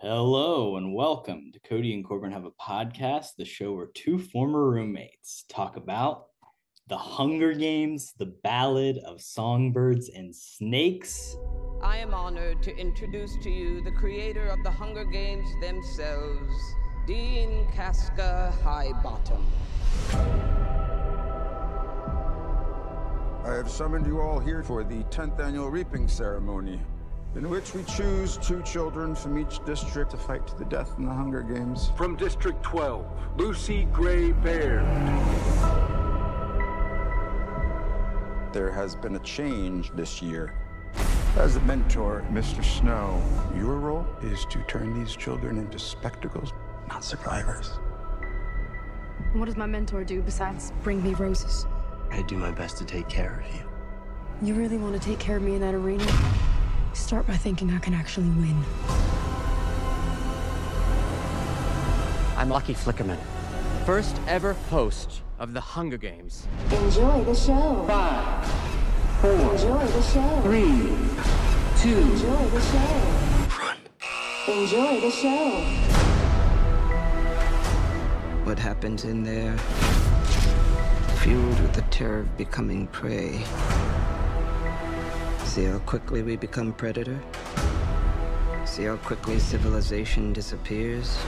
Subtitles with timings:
[0.00, 4.70] Hello and welcome to Kody and Korbin Have a Podcast, the show where two former
[4.70, 6.26] roommates talk about
[6.86, 11.36] the Hunger Games, the Ballad of Songbirds and Snakes.
[11.82, 16.54] I am honored to introduce to you the creator of the Hunger Games themselves,
[17.08, 19.42] Dean Casca Highbottom.
[23.44, 26.80] I have summoned you all here for the 10th annual reaping ceremony,
[27.38, 31.04] in which we choose two children from each district to fight to the death in
[31.04, 31.92] the Hunger Games.
[31.96, 33.06] From District 12,
[33.36, 34.84] Lucy Gray Baird.
[38.52, 40.52] There has been a change this year.
[41.36, 42.64] As a mentor, Mr.
[42.64, 43.22] Snow,
[43.56, 46.52] your role is to turn these children into spectacles,
[46.88, 47.78] not survivors.
[49.34, 51.66] What does my mentor do besides bring me roses?
[52.10, 53.62] I do my best to take care of you.
[54.42, 56.04] You really want to take care of me in that arena?
[56.98, 58.62] Start by thinking I can actually win.
[62.36, 63.16] I'm Lucky Flickerman,
[63.86, 66.46] first ever host of the Hunger Games.
[66.70, 67.84] Enjoy the show.
[67.86, 68.44] Five,
[69.22, 70.40] four, Enjoy the show.
[70.42, 70.98] three,
[71.80, 73.58] two, Enjoy the show.
[73.58, 73.78] Run.
[74.58, 75.60] Enjoy the show.
[78.44, 79.56] What happens in there,
[81.22, 83.42] fueled with the terror of becoming prey.
[85.58, 87.20] See how quickly we become predator?
[88.64, 91.18] See how quickly civilization disappears?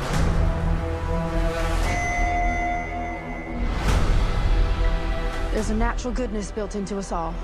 [5.52, 7.34] There's a natural goodness built into us all.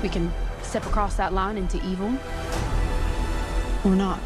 [0.00, 2.16] We can step across that line into evil
[3.84, 4.20] or not.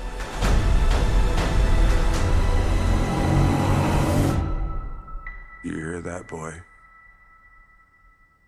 [5.63, 6.61] You hear that, boy?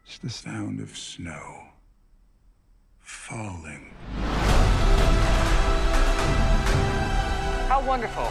[0.08, 1.64] It's the sound of snow
[3.00, 3.90] falling.
[7.66, 8.30] How wonderful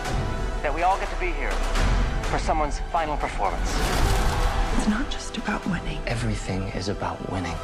[0.64, 1.52] that we all get to be here
[2.32, 3.70] for someone's final performance.
[4.78, 6.00] It's not just about winning.
[6.08, 7.58] Everything is about winning.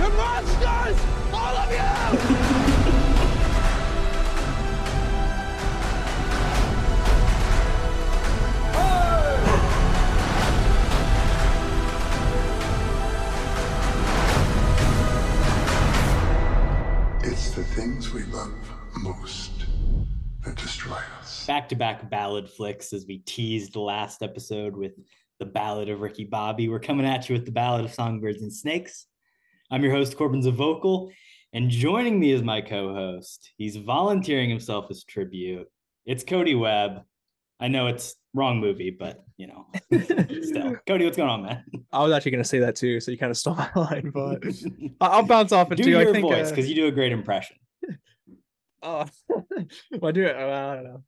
[0.00, 0.98] You're monsters!
[1.32, 2.83] All of you!
[17.74, 18.52] Things we love
[19.00, 19.50] most
[20.44, 21.46] that destroy us.
[21.46, 24.92] Back to back ballad flicks as we teased the last episode with
[25.40, 26.68] the Ballad of Ricky Bobby.
[26.68, 29.06] We're coming at you with the Ballad of Songbirds and Snakes.
[29.70, 31.10] I'm your host, Korbin Zvokel,
[31.52, 35.66] and joining me is my co host, he's volunteering himself as tribute.
[36.06, 37.02] It's Kody Webb.
[37.60, 39.66] I know it's wrong movie, but you know,
[40.42, 40.76] still.
[40.86, 41.64] Kody, what's going on, man?
[41.92, 44.10] I was actually going to say that too, so you kind of stole my line,
[44.14, 44.44] but
[45.00, 45.90] I- I'll bounce off it do into.
[45.90, 46.22] your I think.
[46.28, 47.56] voice uh, because you do a great impression.
[48.86, 49.44] Oh, well,
[50.02, 50.36] I do it.
[50.36, 51.02] I don't know.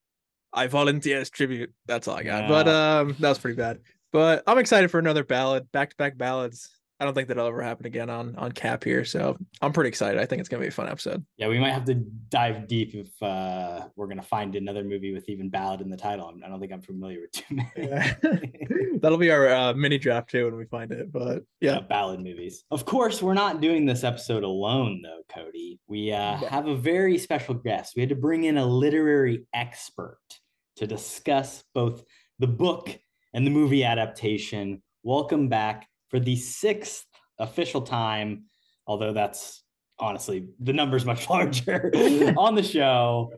[0.51, 1.75] I volunteer as tribute.
[1.85, 2.49] That's all I got.
[2.49, 3.81] But um, that was pretty bad.
[4.13, 6.71] But I'm excited for another ballad, back to back ballads.
[6.99, 10.19] I don't think that'll ever happen again on on KHAP here, so I'm pretty excited.
[10.19, 11.25] I think it's gonna be a fun episode.
[11.37, 15.29] Yeah, we might have to dive deep if uh, we're gonna find another movie with
[15.29, 16.33] even ballad in the title.
[16.43, 17.71] I don't think I'm familiar with too many.
[17.77, 18.15] Yeah.
[19.03, 21.13] That'll be our uh, mini draft too when we find it.
[21.13, 22.65] But yeah, yeah, ballad movies.
[22.71, 25.79] Of course, we're not doing this episode alone, though, Kody.
[25.87, 26.47] We uh, No.
[26.49, 27.93] have a very special guest.
[27.95, 30.19] We had to bring in a literary expert
[30.77, 32.05] to discuss both
[32.39, 32.89] the book
[33.35, 34.83] and the movie adaptation.
[35.03, 37.05] Welcome back for the sixth
[37.39, 38.45] official time,
[38.87, 39.63] although that's
[39.99, 41.91] honestly the number's much larger
[42.39, 43.31] on the show.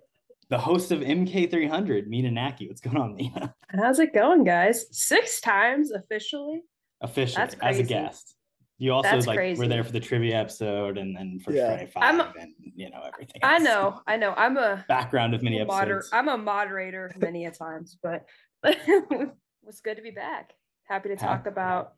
[0.50, 2.68] The host of MK300, Mine Nacke.
[2.68, 3.52] What's going on, Mine?
[3.68, 4.86] How's it going, guys?
[4.92, 6.62] Six times officially.
[7.02, 8.34] Officially, That's as a guest.
[8.78, 11.66] You also That's like were there for the trivia episode and then for Yeah.
[11.76, 13.40] Friday 5 I'm- and you know everything.
[13.42, 14.32] I know, I know.
[14.36, 16.10] I'm a, Background of many I'm moder- episodes.
[16.14, 18.24] I'm a moderator many a times, but
[18.62, 20.52] it's good to be back.
[20.84, 21.92] Happy to talk Happy- about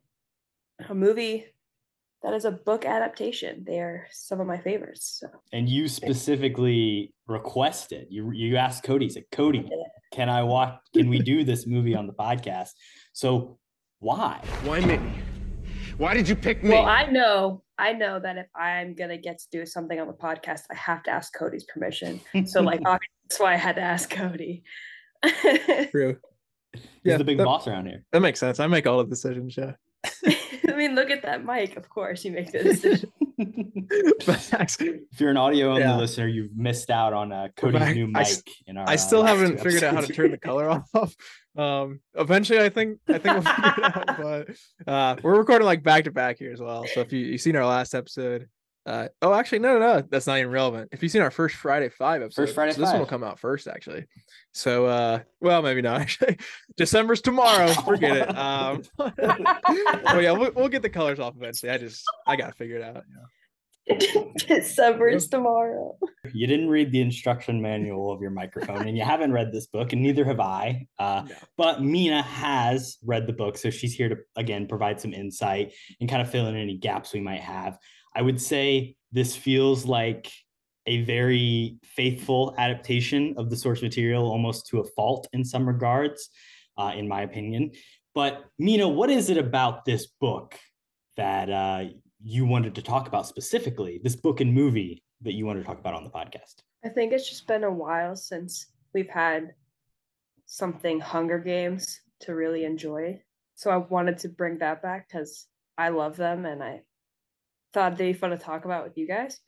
[0.88, 1.46] a movie
[2.22, 3.64] that is a book adaptation.
[3.66, 5.18] They're some of my favorites.
[5.20, 8.06] So and you specifically requested.
[8.10, 9.68] You you asked Kody, you said, Kody,
[10.12, 12.70] can I watch can we do this movie on the podcast?
[13.12, 13.58] So
[14.00, 14.40] why?
[14.64, 14.98] Why me?
[15.98, 16.70] Why did you pick me?
[16.70, 20.14] Well, I know, I know that if I'm gonna get to do something on the
[20.14, 22.20] podcast, I have to ask Kody's permission.
[22.46, 24.62] So, like, that's why I had to ask Kody.
[25.90, 26.16] true.
[26.72, 28.04] He's Yeah, the big that- boss around here.
[28.12, 28.60] That makes sense.
[28.60, 29.56] I make all the decisions.
[29.58, 29.72] Yeah.
[30.68, 31.76] I mean, look at that mic.
[31.76, 33.12] Of course, you make the decision.
[34.22, 34.76] Facts.
[34.80, 35.96] If you're an audio only Yeah.
[35.96, 37.94] listener, you've missed out on uh, Kody's back.
[37.94, 38.88] new mic s- in our.
[38.88, 41.14] I uh, still last haven't figured out how to turn the color off.
[41.56, 44.16] Um, eventually, I think I think we'll figure it out.
[44.86, 46.86] But uh, we're recording like back to back here as well.
[46.86, 48.48] So if you you seen our last episode,
[48.86, 50.88] Uh, oh, actually, no, no, no, that's not even relevant.
[50.92, 53.22] If you've seen our first Friday Five episode, First Friday so this one will come
[53.22, 54.06] out first, actually.
[54.52, 56.38] So, uh, well, maybe not actually.
[56.76, 57.68] December's tomorrow.
[57.84, 58.36] Forget it.
[58.36, 61.70] Um, well, yeah, we'll, we'll get the colors off eventually.
[61.70, 63.04] I just, I gotta figure it out.
[64.46, 65.96] December's tomorrow.
[66.32, 69.92] You didn't read the instruction manual of your microphone, and you haven't read this book,
[69.92, 70.86] and neither have I.
[70.98, 71.34] Uh, No.
[71.56, 76.08] But Mine has read the book, so she's here to again provide some insight and
[76.08, 77.78] kind of fill in any gaps we might have.
[78.14, 80.30] I would say this feels like
[80.86, 86.30] a very faithful adaptation of the source material, almost to a fault in some regards,
[86.78, 87.72] uh, in my opinion.
[88.14, 90.58] But Mine, what is it about this book
[91.16, 91.84] that uh,
[92.22, 94.00] you wanted to talk about specifically?
[94.02, 96.62] This book and movie that you wanted to talk about on the podcast?
[96.84, 99.54] I think it's just been a while since we've had
[100.46, 103.22] something Hunger Games to really enjoy.
[103.54, 105.46] So I wanted to bring that back because
[105.78, 106.82] I love them and I
[107.72, 109.38] thought they'd be fun to talk about with you guys.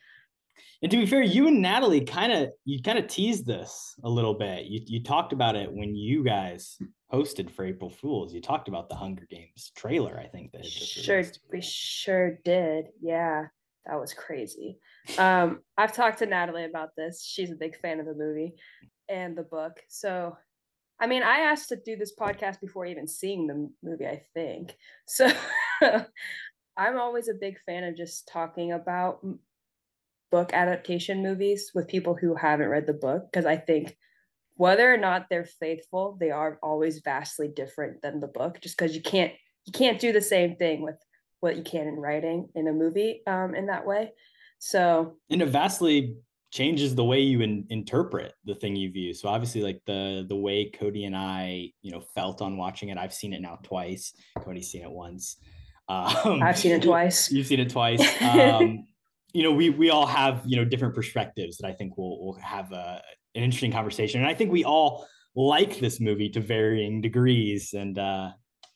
[0.83, 4.09] And to be fair, you and Natalie kind of you kind of teased this a
[4.09, 4.67] little bit.
[4.67, 6.77] You you talked about it when you guys
[7.13, 8.35] hosted for April Fools.
[8.35, 10.19] You talked about the Hunger Games trailer.
[10.19, 11.41] I think that Sure, released.
[11.51, 12.87] we sure did.
[13.01, 13.47] Yeah,
[13.87, 14.79] that was crazy.
[15.19, 17.25] Um, I've talked to Natalie about this.
[17.25, 18.55] She's a big fan of the movie
[19.09, 19.81] and the book.
[19.89, 20.37] So,
[21.01, 24.77] I mean, I asked to do this podcast before even seeing the movie, I think.
[25.07, 25.31] So,
[26.77, 29.25] I'm always a big fan of just talking about
[30.31, 33.97] book adaptation movies with people who haven't read the book because I think
[34.57, 38.95] whether or not they're faithful, they are always vastly different than the book just because
[38.95, 39.33] you can't
[39.67, 40.97] you can't do the same thing with
[41.41, 44.13] what you can in writing in a movie um in that way.
[44.59, 46.17] So and it vastly
[46.53, 49.15] changes the way you in, interpret the thing you view.
[49.15, 52.99] So obviously, like the the way Cody and I, you know, felt on watching it.
[52.99, 54.15] I've seen it now twice.
[54.39, 55.39] Cody's seen it once.
[55.89, 57.31] Um, I've seen it twice.
[57.31, 58.03] You've seen it twice.
[58.23, 58.87] Um,
[59.35, 62.35] you know, we we all have you know different perspectives that I think will will
[62.35, 63.03] have a,
[63.35, 67.99] an interesting conversation, and I think we all like this movie to varying degrees, and
[67.99, 68.31] uh,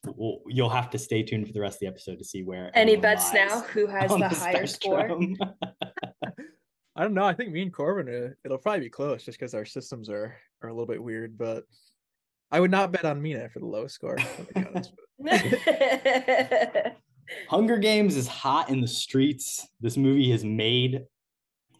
[0.06, 2.70] we'll, you'll have to stay tuned for the rest of the episode to see where.
[2.74, 5.10] any bets now who has on the higher score?
[6.96, 7.26] I don't know.
[7.26, 10.34] I think me and Korbin, uh, it'll probably be close just because our systems are
[10.62, 11.36] are a little bit weird.
[11.36, 11.64] But
[12.50, 14.18] I would not bet on Mine for the lowest score.
[14.18, 14.92] I'll be honest.
[17.48, 19.66] Hunger Games is hot in the streets.
[19.80, 21.02] This movie has made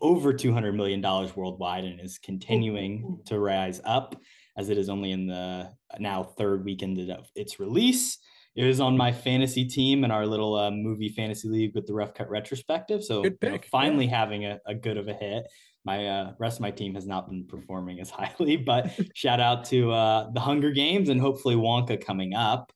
[0.01, 1.01] over $200 million
[1.35, 4.17] worldwide and is continuing to rise up
[4.57, 8.19] as it is only in the now third weekend of its release.
[8.55, 11.93] It was on my fantasy team in our little uh, movie fantasy league with the
[11.93, 13.05] Rough Cut retrospective.
[13.05, 13.69] So Good you know, pick, yeah.
[13.71, 15.45] finally having a, a good of a hit.
[15.87, 19.65] My uh, rest of my team has not been performing as highly, but shout out
[19.67, 22.73] to uh, the Hunger Games and hopefully Wonka coming up.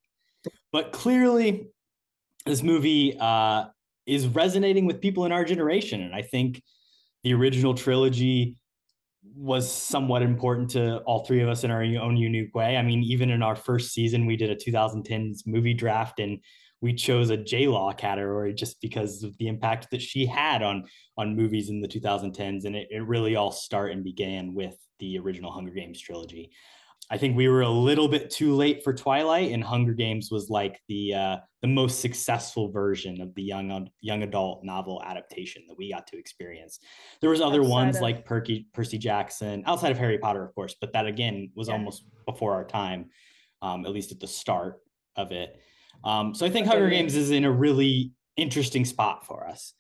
[0.72, 1.66] But clearly,
[2.46, 3.64] this movie uh,
[4.06, 6.62] is resonating with people in our generation, and I think
[7.24, 8.56] the original trilogy
[9.34, 12.76] was somewhat important to all three of us in our own unique way.
[12.76, 16.38] I mean, even in our first season, we did a 2010s movie draft, and
[16.80, 20.84] we chose a J Law category just because of the impact that she had on
[21.16, 25.18] on movies in the 2010s, and it, it really all start and began with the
[25.18, 26.50] original Hunger Games trilogy.
[27.12, 30.48] I think we were a little bit too late for Twilight, and Hunger Games was
[30.48, 35.76] like the uh, the most successful version of the young young adult novel adaptation that
[35.76, 36.78] we got to experience.
[37.20, 40.54] There was other Outside ones of- like Perky, Percy Jackson, outside of Harry Potter, of
[40.54, 41.75] course, but that again was Yeah.
[41.75, 43.10] almost before our time,
[43.60, 44.80] um, at least at the start
[45.16, 45.60] of it.
[46.04, 46.88] Um, so I think Hunger.
[46.88, 49.75] Games is in a really interesting spot for us.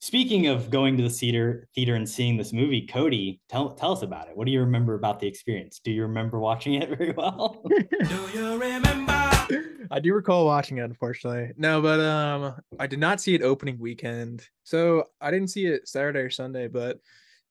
[0.00, 4.02] Speaking of going to the theater, theater and seeing this movie, Kody, tell tell us
[4.02, 4.36] about it.
[4.36, 5.80] What do you remember about the experience?
[5.82, 7.64] Do you remember watching it very well?
[7.66, 9.12] do you remember?
[9.90, 11.52] I do recall watching it, unfortunately.
[11.56, 15.88] No, but um, I did not see it opening weekend, so I didn't see it
[15.88, 16.68] Saturday or Sunday.
[16.68, 16.98] But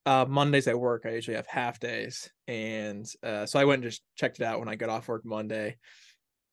[0.06, 3.92] uh, Mondays at work, I usually have half days, and uh, so I went and
[3.92, 5.77] just checked it out when I got off work Monday.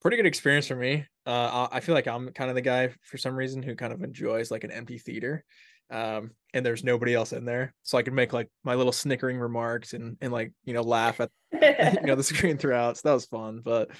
[0.01, 1.05] Pretty good experience for me.
[1.25, 3.93] Uh, I I feel like I'm kind of the guy for some reason who kind
[3.93, 5.43] of enjoys like an empty theater,
[5.91, 9.37] um, and there's nobody else in there, so I can make like my little snickering
[9.37, 11.29] remarks and and like you know laugh at
[12.01, 12.97] you know the screen throughout.
[12.97, 13.61] So that was fun.
[13.63, 13.91] But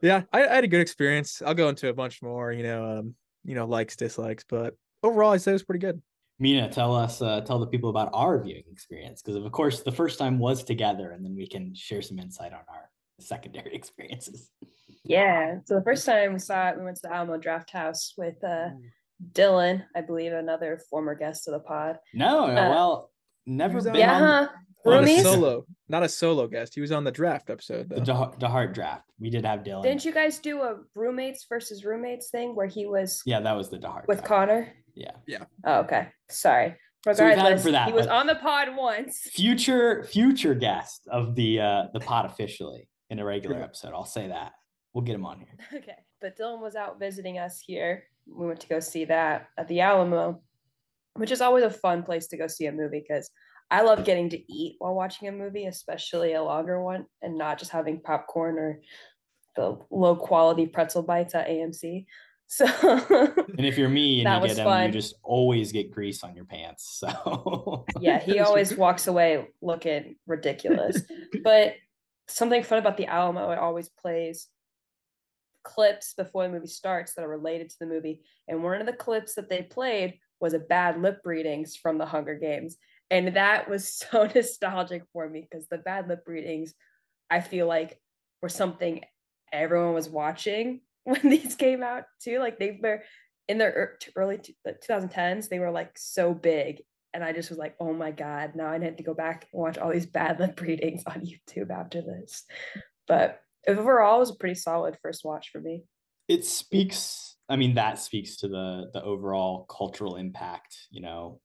[0.00, 1.42] yeah, I, I had a good experience.
[1.44, 5.32] I'll go into a bunch more, you know, um, you know, likes, dislikes, but overall
[5.32, 6.00] I'd say it was pretty good.
[6.38, 9.92] Mine, tell us, uh, tell the people about our viewing experience, because of course the
[9.92, 14.50] first time was together, and then we can share some insight on our secondary experiences.
[15.04, 15.56] Yeah.
[15.66, 18.42] So the first time we saw it, we went to the Alamo Draft House with
[18.42, 18.70] uh
[19.32, 21.98] Dylan, I believe, another former guest of the pod.
[22.12, 23.10] No, Uh, well,
[23.46, 24.48] never was been on- Yeah, on huh?
[24.86, 26.74] Not a solo, not a solo guest.
[26.74, 28.04] He was on the draft episode the though.
[28.04, 29.04] Da- DeHart draft.
[29.18, 29.82] We did have Dylan.
[29.82, 33.70] Didn't you guys do a roommates versus roommates thing where he was Yeah, that was
[33.70, 34.06] the DeHart.
[34.08, 34.28] with draft.
[34.28, 34.72] Connor?
[34.94, 35.12] Yeah.
[35.26, 35.44] Yeah.
[35.64, 36.08] Oh, okay.
[36.28, 36.76] Sorry.
[37.04, 39.18] So we've had him Regardless, for that, he was on the pod once.
[39.32, 43.92] future future guest of the uh the pod officially in a regular episode.
[43.94, 44.52] I'll say that.
[44.94, 45.48] We'll get him on here.
[45.82, 45.96] Okay.
[46.20, 48.04] But Dylan was out visiting us here.
[48.26, 50.40] We went to go see that at the Alamo,
[51.14, 53.30] which is always a fun place to go see a movie because
[53.70, 57.58] I love getting to eat while watching a movie, especially a longer one, and not
[57.58, 58.80] just having popcorn or
[59.56, 62.06] the low quality pretzel bites at AMC.
[62.46, 62.66] So
[63.58, 64.92] And if you're me and you get them, you fun.
[64.92, 66.98] just always get grease on your pants.
[67.00, 71.02] So yeah, he always walks away looking ridiculous.
[71.42, 71.74] but
[72.28, 74.48] something fun about the Alamo, it always plays
[75.64, 78.20] clips before the movie starts that are related to the movie.
[78.48, 82.06] And one of the clips that they played was a bad lip readings from the
[82.06, 82.76] Hunger Games.
[83.10, 86.74] And that was so nostalgic for me because the bad lip readings,
[87.30, 87.98] I feel like,
[88.42, 89.00] were something
[89.52, 92.38] everyone was watching when these came out too.
[92.38, 93.02] Like they were
[93.48, 96.82] in their early 2010s, they were like so big.
[97.12, 99.62] And I just was like, oh my God, now I need to go back and
[99.62, 102.44] watch all these bad lip readings on YouTube after this.
[103.06, 105.84] But overall, it was a pretty solid first watch for me.
[106.28, 111.38] it speaks i mean that speaks to the the overall cultural impact you know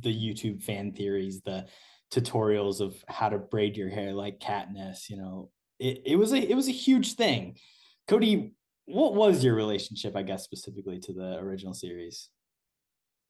[0.00, 1.66] the youtube fan theories the
[2.12, 6.38] tutorials of how to braid your hair like Katniss you know it, it was a
[6.38, 7.56] it was a huge thing
[8.08, 8.52] kody
[8.86, 12.28] what was your relationship i guess specifically to the original series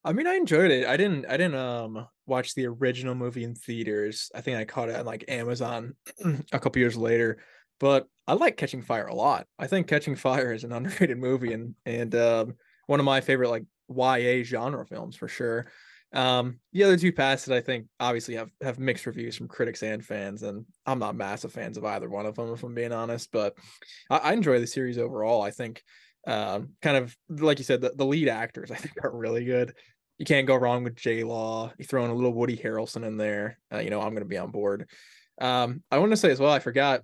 [0.07, 0.87] I mean, I enjoyed it.
[0.87, 1.25] I didn't.
[1.25, 4.31] I didn't um watch the original movie in theaters.
[4.35, 5.95] I think I caught it on like Amazon
[6.53, 7.39] a couple years later.
[7.81, 9.47] But I like Catching Fire a lot.
[9.59, 12.55] I think Catching Fire is an underrated movie and and um,
[12.87, 15.67] one of my favorite like YA genre films for sure.
[16.13, 20.05] Um, the other two passes, I think, obviously have have mixed reviews from critics and
[20.05, 23.31] fans, and I'm not massive fans of either one of them, if I'm being honest.
[23.33, 23.55] But
[24.09, 25.43] I, I enjoy the series overall.
[25.43, 25.83] I think,
[26.27, 29.75] um, kind of like you said, the, the lead actors I think are really good
[30.19, 31.73] you can't go wrong with J Law.
[31.79, 33.59] You throw in a little Woody Harrelson in there.
[33.73, 34.89] Uh, you know, I'm going to be on board.
[35.41, 37.03] Um, I want to say as well, I forgot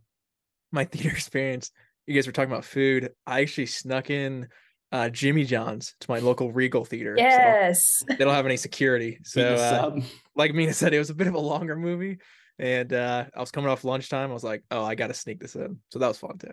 [0.73, 1.71] my theater experience.
[2.07, 3.11] You guys were talking about food.
[3.27, 4.49] I actually snuck in
[4.93, 7.15] uh, Jimmy John's to my local Regal theater.
[7.17, 8.03] so Yes.
[8.09, 9.19] they don't have any security.
[9.25, 10.01] So, uh,
[10.35, 12.19] like Mine said, it was a bit of a longer movie.
[12.59, 14.31] And uh, I was coming off lunchtime.
[14.31, 15.79] I was like, oh, I got to sneak this in.
[15.93, 16.53] So that was fun too.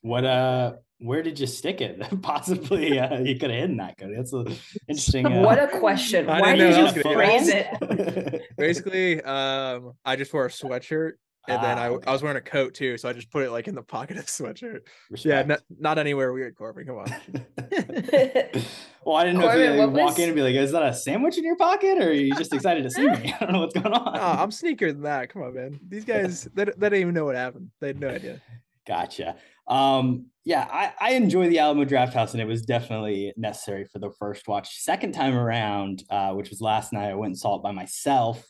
[0.00, 4.16] what uh where did you stick it possibly uh, you could have hidden that kody
[4.16, 4.44] that's a
[4.88, 6.26] interesting uh, What a question.
[6.26, 8.42] Why didn't know did that you was gonna phrase it?
[8.56, 11.12] Basically, um, I just wore a sweatshirt
[11.48, 12.06] and then Ah, I, okay.
[12.08, 14.16] I was wearing a coat too, so I just put it like in the pocket
[14.16, 14.80] of the sweatshirt.
[15.24, 15.48] Yeah, Respect.
[15.48, 16.86] not, not anywhere weird, Korbin.
[16.86, 17.06] Come on.
[19.04, 20.72] well, I didn't know Korbin, if you what walk was- in and be like, "Is
[20.72, 23.44] that a sandwich in your pocket, or are you just excited to see me?" I
[23.44, 24.14] don't know what's going on.
[24.14, 25.28] No, I'm sneaker than that.
[25.30, 25.80] Come on, man.
[25.88, 27.70] These guys, they, they didn't even know what happened.
[27.80, 28.40] They had no idea.
[28.86, 29.36] Gotcha.
[29.68, 33.98] Um, yeah, I, I enjoy the Alamo Draft House, and it was definitely necessary for
[33.98, 34.78] the first watch.
[34.80, 38.46] Second time around, uh, which was last night, I went and saw it by myself.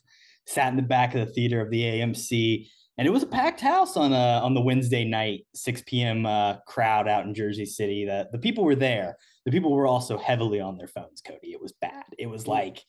[0.46, 3.60] Sat in the back of the theater of the AMC, and it was a packed
[3.60, 6.26] house on a on the Wednesday night, 6 p.m.
[6.26, 8.04] Uh, crowd out in Jersey City.
[8.04, 9.16] The the people were there.
[9.44, 11.22] The people were also heavily on their phones.
[11.22, 12.04] Kody, it was bad.
[12.18, 12.82] It was like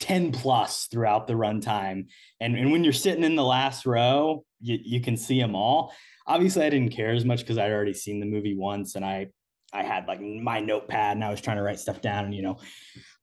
[0.00, 2.06] 10 plus throughout the runtime.
[2.40, 5.92] And, and when you're sitting in the last row, you, you can see them all.
[6.26, 9.28] Obviously, I didn't care as much because I'd already seen the movie once and I
[9.72, 12.26] I had like my notepad and I was trying to write stuff down.
[12.26, 12.58] And you know,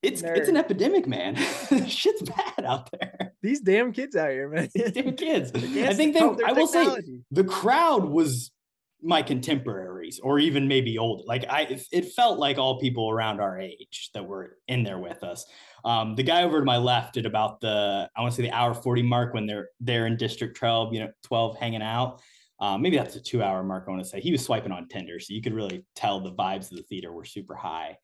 [0.04, 1.36] it's it's an epidemic, man.
[1.88, 3.34] Shit's bad out there.
[3.42, 4.70] These damn kids out here, man.
[4.74, 5.52] These damn kids.
[5.56, 8.52] I think they I will say the crowd was
[9.04, 13.60] my contemporaries or even maybe older like i it- felt like all people around our
[13.60, 15.46] age that were in there with us
[15.84, 18.56] um the guy over to my left at about the i want to say the
[18.56, 22.22] hour 40 mark when they're there in district 12 you know 12 hanging out
[22.62, 24.88] um, maybe that's a two hour mark i want to say he was swiping on
[24.88, 27.98] tinder so you could really tell the vibes of the theater were super high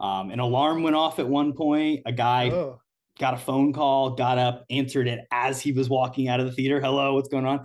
[0.00, 2.80] um, an alarm went off at one point a guy Oh,
[3.18, 6.52] got a phone call, got up, answered it as he was walking out of the
[6.52, 6.80] theater.
[6.80, 7.64] Hello, what's going on?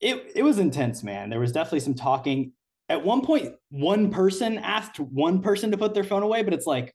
[0.00, 1.30] It it was intense, man.
[1.30, 2.52] There was definitely some talking.
[2.90, 6.66] At one point, one person asked one person to put their phone away, but it's
[6.66, 6.94] like,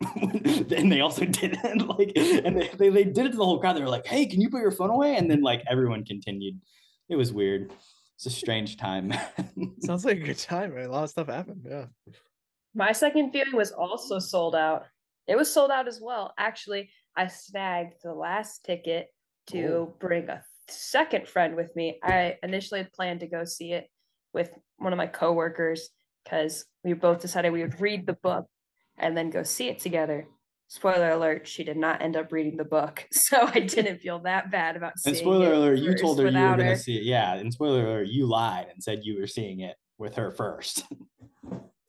[0.22, 3.76] and they also didn't like, and they, they, they did it to the whole crowd.
[3.76, 6.58] They were like, "Hey, can you put your phone away?" And then like everyone continued.
[7.10, 7.72] It was weird.
[8.16, 9.12] It's a strange time.
[9.80, 10.86] sounds like a good time, man.
[10.86, 11.66] A lot of stuff happened.
[11.68, 11.86] Yeah.
[12.74, 14.84] My second viewing was also sold out.
[15.26, 16.32] It was sold out as well.
[16.38, 19.08] Actually, I snagged the last ticket
[19.48, 19.96] to Oh.
[19.98, 21.98] bring a second friend with me.
[22.02, 23.88] I initially had planned to go see it
[24.32, 25.90] with one of my coworkers
[26.24, 28.46] because we both decided we would read the book
[28.98, 30.26] and then go see it together.
[30.70, 33.06] Spoiler alert, she did not end up reading the book.
[33.12, 36.56] So I didn't feel that bad about and spoiler alert, you told her you were
[36.56, 37.04] going to see it.
[37.04, 40.84] Yeah, and spoiler alert, you lied and said you were seeing it with her first.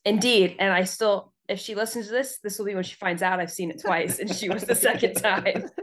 [0.10, 0.56] Indeed.
[0.60, 3.39] And I still, if she listens to this, this will be when she finds out
[3.39, 5.70] I've seen it twice and she was the second time.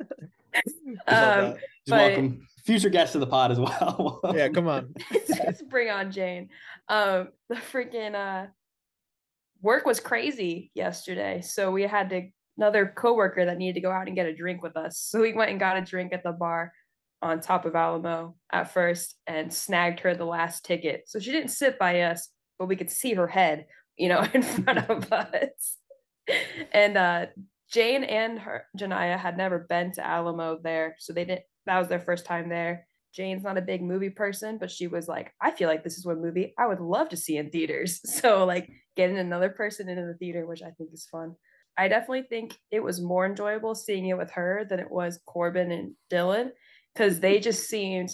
[1.07, 2.49] Um, She's but- welcome.
[2.65, 4.21] Future guest of the pod as well.
[4.35, 4.95] Yeah, come on.
[5.29, 6.49] Let's bring on Jane.
[6.89, 8.47] Um, the freaking uh,
[9.63, 14.07] work was crazy yesterday, so we had to another coworker that needed to go out
[14.07, 14.99] and get a drink with us.
[14.99, 16.73] So we went and got a drink at the bar
[17.23, 21.05] on top of Alamo at first and snagged her the last ticket.
[21.07, 24.43] So she didn't sit by us, but we could see her head, you know, in
[24.43, 25.77] front of us.
[26.73, 27.27] And uh,
[27.71, 31.43] Jane and her Janaya had never been to Alamo there, so they didn't.
[31.67, 32.87] That was their first time there.
[33.17, 36.05] Jane's not a big movie person, but she was like, I feel like this is
[36.05, 38.01] one movie I would love to see in theaters.
[38.07, 41.35] So like getting another person into the theater, which I think is fun.
[41.79, 45.73] I definitely think it was more enjoyable seeing it with her than it was Korbin
[45.73, 46.51] and Dylan
[46.95, 48.11] because they just seemed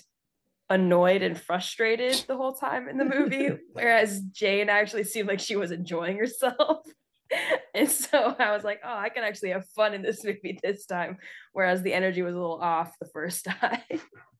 [0.70, 5.56] annoyed and frustrated the whole time in the movie, whereas Jane actually seemed like she
[5.56, 6.86] was enjoying herself.
[7.74, 10.86] and so I was like, oh, I can actually have fun in this movie this
[10.86, 11.18] time,
[11.52, 13.80] whereas the energy was a little off the first time.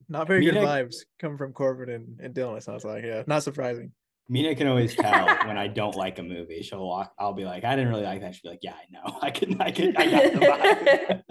[0.09, 2.59] Not very good vibes come from Korbin and, and Dylan.
[2.59, 3.93] It sounds like yeah, not surprising.
[4.29, 6.62] Mine can always tell when I don't like a movie.
[6.62, 7.12] She'll walk.
[7.19, 8.35] I'll be like, I didn't really like that.
[8.35, 9.19] She'll be like, Yeah, I know.
[9.21, 9.61] I can.
[9.61, 9.97] I can.
[9.97, 11.23] I got the vibe.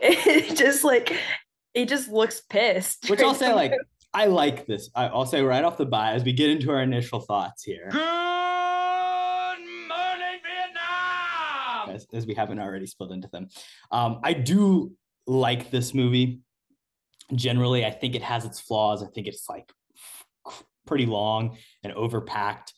[0.00, 1.16] it just like
[1.74, 3.08] he just looks pissed.
[3.08, 3.82] Which I'll say, like, movie.
[4.14, 4.90] I like this.
[4.94, 7.88] I, I'll say right off the bat as we get into our initial thoughts here,
[7.90, 7.98] Good
[9.88, 10.40] morning,
[11.90, 13.48] as, as we haven't already split into them.
[13.90, 14.92] Um, I do
[15.26, 16.40] like this movie.
[17.34, 19.02] Generally, I think it has its flaws.
[19.02, 19.70] I think it's like
[20.86, 22.72] pretty long and overpacked.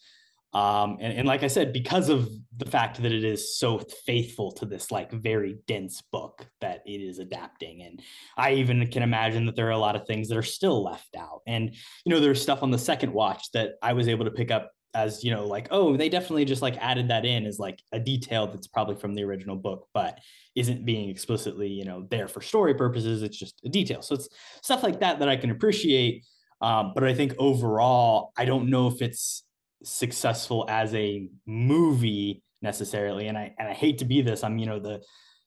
[0.53, 4.51] Um, and, and like I said, because of the fact that it is so faithful
[4.53, 7.83] to this like very dense book that it is adapting.
[7.83, 8.03] And
[8.37, 11.15] I even can imagine that there are a lot of things that are still left
[11.17, 11.43] out.
[11.47, 14.51] And, you know, there's stuff on the second watch that I was able to pick
[14.51, 17.81] up as, you know, like, oh, they definitely just like added that in as like
[17.93, 20.19] a detail that's probably from the original book, but
[20.57, 23.23] isn't being explicitly, you know, there for story purposes.
[23.23, 24.03] It's just a detail.
[24.03, 24.29] So it's
[24.63, 26.25] stuff like that that I can appreciate.
[26.61, 29.45] Um, but I think overall, I don't know if it's
[29.83, 33.29] successful as a movie necessarily.
[33.29, 34.45] And I and I hate to be this.
[34.45, 35.03] I'm you know the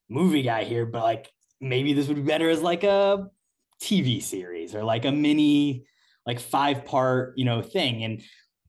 [0.09, 3.27] movie guy here, but like maybe this would be better as like a
[3.81, 5.85] TV series or like a mini
[6.25, 8.03] like five part you know thing.
[8.03, 8.21] And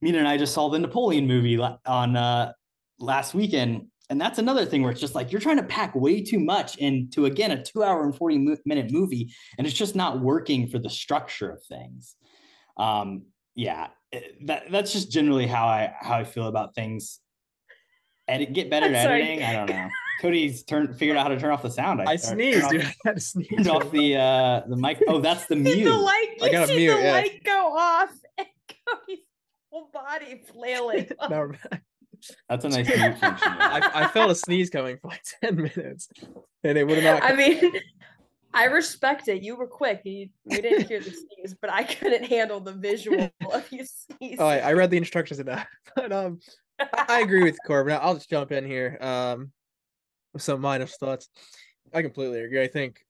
[0.02, 2.52] Mine and I just saw the Napoleon movie on uh,
[2.98, 3.86] last weekend.
[4.10, 6.76] And that's another thing where it's just like you're trying to pack way too much
[6.76, 10.78] into again a two hour and 40 minute movie, and it's just not working for
[10.78, 12.16] the structure of things
[12.76, 13.22] um
[13.54, 17.20] yeah it- that that's just generally how i how i feel about things.
[18.26, 19.42] Edit get better at I'm editing?
[19.42, 19.88] I don't know.
[20.22, 22.80] Kody's turned figured out how to turn off the sound I or sneezed, turn dude.
[22.84, 23.48] off, I had to sneeze.
[23.48, 25.02] turned off the uh the mic.
[25.06, 27.12] Oh that's the mute the light, I gotta see mute, the yeah.
[27.12, 29.18] light go off and Kody's
[29.70, 31.08] whole body flailing.
[31.28, 31.58] Never
[32.48, 36.08] that's a nice mute function I, I felt a sneeze coming for like 10 minutes
[36.62, 37.72] and it would have not I mean,
[38.54, 39.42] I respect it.
[39.42, 40.02] You were quick.
[40.04, 44.38] You, we didn't hear the sneeze, but I couldn't handle the visual of you sneezing.
[44.40, 46.38] Oh, I, I read the instructions enough, but um,
[46.78, 47.98] I, I agree with Korbin.
[48.00, 48.96] I'll just jump in here.
[49.00, 49.52] Um,
[50.34, 51.30] with some minor thoughts.
[51.94, 52.62] I completely agree.
[52.62, 53.00] I think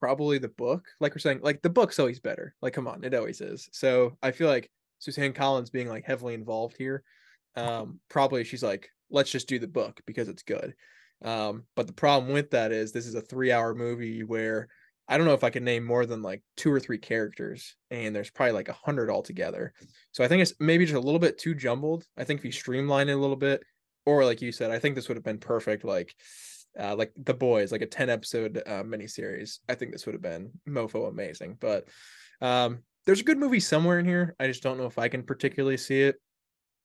[0.00, 2.54] probably the book, like we're saying, like the book's always better.
[2.60, 3.68] Like, come on, it always is.
[3.70, 7.04] So I feel like Suzanne Collins being like heavily involved here,
[7.54, 10.74] um, probably she's like, let's just do the book because it's good.
[11.22, 14.68] Um, but the problem with that is this is a three-hour movie where
[15.10, 18.14] I don't know if I can name more than like two or three characters, and
[18.14, 19.74] there's probably like a hundred altogether.
[20.12, 22.04] So I think it's maybe just a little bit too jumbled.
[22.16, 23.60] I think if you streamline it a little bit,
[24.06, 26.14] or like you said, I think this would have been perfect, like
[26.78, 29.58] uh, like the boys, like a 10 episode uh, miniseries.
[29.68, 31.56] I think this would have been mofo amazing.
[31.58, 31.88] But
[32.40, 34.36] um, there's a good movie somewhere in here.
[34.38, 36.20] I just don't know if I can particularly see it.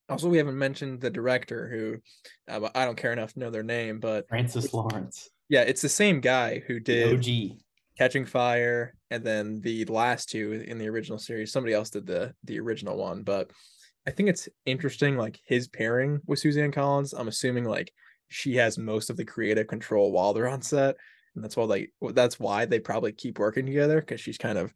[0.09, 3.63] Also, we haven't mentioned the director who uh, I don't care enough to know their
[3.63, 7.57] name, but francis lawrence yeah, it's the same guy who did og
[7.97, 11.51] Catching Fire, and then the last two in the original series.
[11.51, 13.51] Somebody else did the the original one, but
[14.08, 17.13] I think it's interesting, like his pairing with Suzanne Collins.
[17.13, 17.91] I'm assuming like
[18.27, 20.95] she has most of the creative control while they're on set,
[21.36, 24.73] and that's why they that's why they probably keep working together because she's kind of,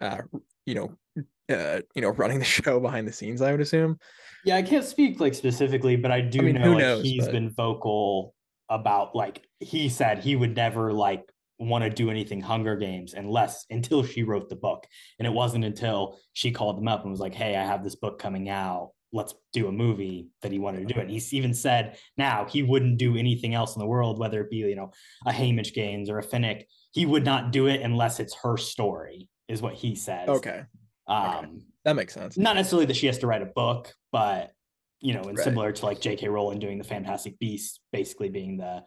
[0.00, 0.18] uh,
[0.64, 3.42] you know, uh, you know, running the show behind the scenes.
[3.42, 3.98] I would assume.
[4.44, 7.32] Yeah, I can't speak like specifically, but I do mean, know like, knows, he's but-
[7.32, 8.34] been vocal
[8.68, 11.24] about like he said he would never like
[11.60, 14.86] want to do anything Hunger Games unless until she wrote the book.
[15.18, 17.94] And it wasn't until she called them up and was like, Hey, I have this
[17.96, 18.92] book coming out.
[19.12, 21.02] Let's do a movie that he wanted to do it.
[21.02, 24.50] And he's even said now he wouldn't do anything else in the world, whether it
[24.50, 24.92] be, you know,
[25.26, 26.64] a Haymitch Gaines or a Finnick.
[26.92, 30.28] He would not do it unless it's her story, is what he says.
[30.28, 30.62] Okay,
[31.08, 32.36] Um that makes sense.
[32.36, 34.52] not necessarily that she has to write a book, but
[35.00, 35.44] you know, and Right.
[35.44, 36.28] similar to like J.K.
[36.28, 38.84] Rowling doing the Fantastic Beasts, basically being the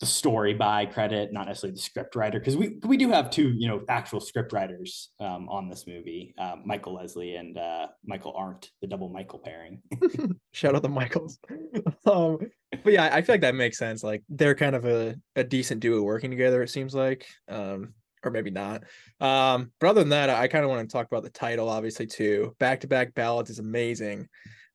[0.00, 3.52] the story by credit, not necessarily the script writer, because we we do have two,
[3.56, 8.32] you know, actual script writers um, on this movie, um, Michael Lesslie and uh, Michael
[8.34, 9.82] Arndt, the double Michael pairing.
[10.52, 11.38] Shout out the Michaels.
[12.06, 12.38] um,
[12.82, 14.02] but yeah, I feel like that makes sense.
[14.02, 17.26] Like they're kind of a, a decent duo working together, it seems like.
[17.48, 18.84] Um, or maybe not.
[19.20, 22.06] Um, but other than that, I kind of want to talk about the title, obviously,
[22.06, 22.54] too.
[22.58, 24.28] Back to back ballads is amazing.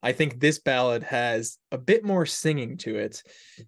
[0.04, 3.24] I think this ballad has a bit more singing to it,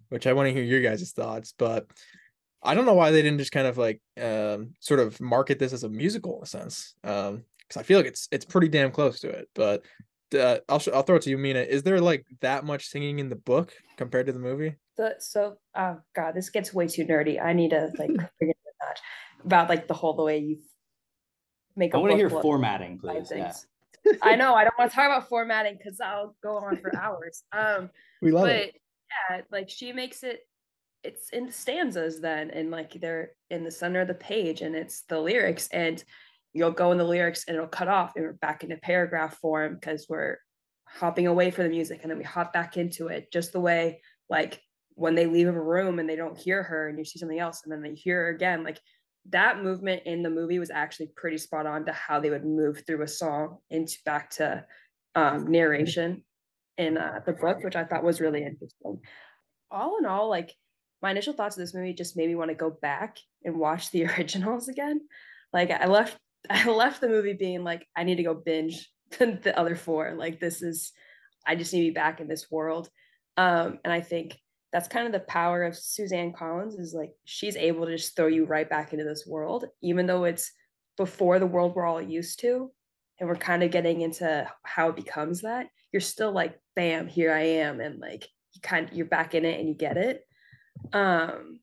[0.08, 1.52] which I want to hear your guys' thoughts.
[1.56, 1.86] But
[2.62, 5.72] I don't know why they didn't just kind of like um, sort of market this
[5.72, 7.44] as a musical in a sense, because um,
[7.76, 9.48] I feel like it's it's pretty damn close to it.
[9.54, 9.84] But
[10.34, 11.56] uh, I'll sh- I'll throw it to you, Mine.
[11.56, 14.76] Is there like that much singing in the book compared to the movie?
[14.96, 17.42] The, so, oh god, this gets way too nerdy.
[17.42, 18.98] I need to like figure it out
[19.44, 20.58] about like the whole the way you
[21.76, 21.94] make.
[21.94, 23.32] I a want to hear formatting, please.
[23.34, 23.52] Yeah.
[24.22, 27.42] I know I don't want to talk about formatting because I'll go on for hours.
[27.52, 27.90] Um,
[28.22, 28.80] We love but it.
[29.30, 30.40] yeah, like she makes it.
[31.04, 35.02] It's in stanzas then, and like they're in the center of the page, and it's
[35.02, 36.02] the lyrics, and
[36.52, 39.74] you'll go in the lyrics, and it'll cut off, and we're back into paragraph form
[39.74, 40.38] because we're
[40.88, 44.00] hopping away for the music, and then we hop back into it, just the way
[44.28, 44.60] like
[44.94, 47.62] when they leave a room and they don't hear her, and you see something else,
[47.64, 48.80] and then they hear her again, like
[49.30, 52.82] that movement in the movie was actually pretty spot on to how they would move
[52.86, 54.64] through a song into back to
[55.14, 56.24] um, narration
[56.76, 59.00] in uh, the book, which I thought was really interesting.
[59.70, 60.54] All in all, like
[61.02, 63.90] my initial thoughts of this movie just made me want to go back and watch
[63.90, 65.00] the originals again.
[65.52, 66.16] Like I left,
[66.50, 70.14] I left the movie being like, I need to go binge the, the other four.
[70.14, 70.92] Like this is,
[71.46, 72.88] I just need to be back in this world.
[73.36, 74.36] Um, and I think
[74.72, 78.26] that's kind of the power of Suzanne Collins is like she's able to just throw
[78.26, 80.52] you right back into this world, even though it's
[80.96, 82.70] before the world we're all used to.
[83.20, 85.66] And we're kind of getting into how it becomes that.
[85.92, 87.80] You're still like, bam, here I am.
[87.80, 90.24] And like you kind of you're back in it and you get it.
[90.92, 91.60] Um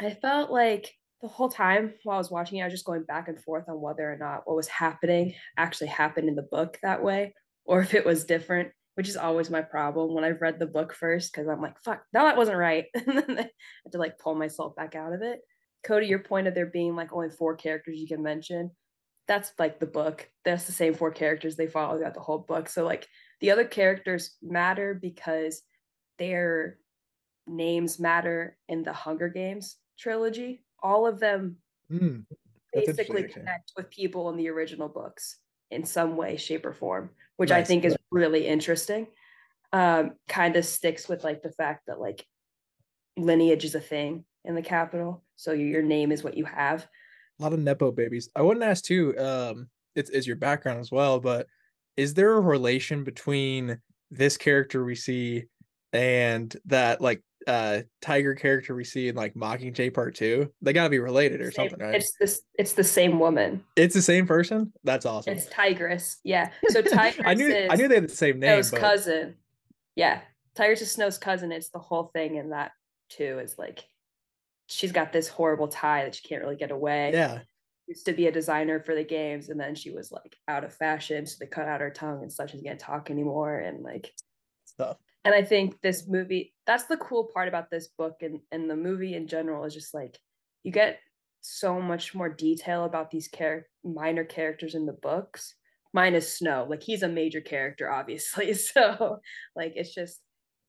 [0.00, 3.02] I felt like the whole time while I was watching it, I was just going
[3.02, 6.78] back and forth on whether or not what was happening actually happened in the book
[6.82, 10.58] that way, or if it was different which is always my problem when I've read
[10.58, 12.86] the book first because I'm like, fuck, no, that wasn't right.
[12.94, 15.38] and then I have to like pull myself back out of it.
[15.86, 18.72] Kody, your point of there being like only four characters you can mention,
[19.28, 20.28] that's like the book.
[20.44, 22.68] That's the same four characters they follow throughout the whole book.
[22.68, 23.06] So like
[23.40, 25.62] the other characters matter because
[26.18, 26.78] their
[27.46, 30.64] names matter in the Hunger Games trilogy.
[30.82, 31.58] All of them
[31.88, 32.26] Mm,
[32.74, 35.38] basically connect with people in the original books
[35.70, 39.08] in some way, shape, or form, which I think is really interesting.
[39.72, 42.26] Um, kind of sticks with like the fact that like
[43.16, 46.86] lineage is a thing in the capital, so your your name is what you have.
[47.38, 48.30] A lot of nepo babies.
[48.34, 49.16] I wouldn't ask too.
[49.18, 51.46] Um, it's is your background as well, but
[51.96, 53.78] is there a relation between
[54.10, 55.44] this character we see
[55.92, 60.52] and that like uh tiger character we see in like Mockingjay Part Two?
[60.60, 61.94] They gotta be related or Same- something, right?
[61.96, 62.42] It's this.
[62.58, 63.64] It's the same woman.
[63.76, 64.72] It's the same person.
[64.84, 65.34] That's awesome.
[65.34, 66.18] It's Tigris.
[66.24, 66.50] Yeah.
[66.68, 68.62] So Tigris I knew I knew they had the same name.
[68.62, 69.34] Snow's but cousin.
[69.96, 70.20] Yeah,
[70.56, 71.52] Tigris is Snow's cousin.
[71.52, 72.72] It's the whole thing in that
[73.10, 73.38] too.
[73.38, 73.84] Is like
[74.66, 77.10] she's got this horrible tie that she can't really get away.
[77.12, 77.40] Yeah.
[77.86, 80.74] Used to be a designer for the games, and then she was like out of
[80.74, 82.50] fashion, so they cut out her tongue and stuff.
[82.50, 84.12] She can't talk anymore, and like
[84.66, 84.98] Stuff.
[85.28, 88.74] And I think this movie, that's the cool part about this book and, and the
[88.74, 90.16] movie in general is just like
[90.62, 91.00] you get
[91.42, 95.54] so much more detail about these char- minor characters in the books,
[95.92, 96.66] minus Snow.
[96.66, 98.54] Like he's a major character, obviously.
[98.54, 99.18] So
[99.54, 100.18] like it's just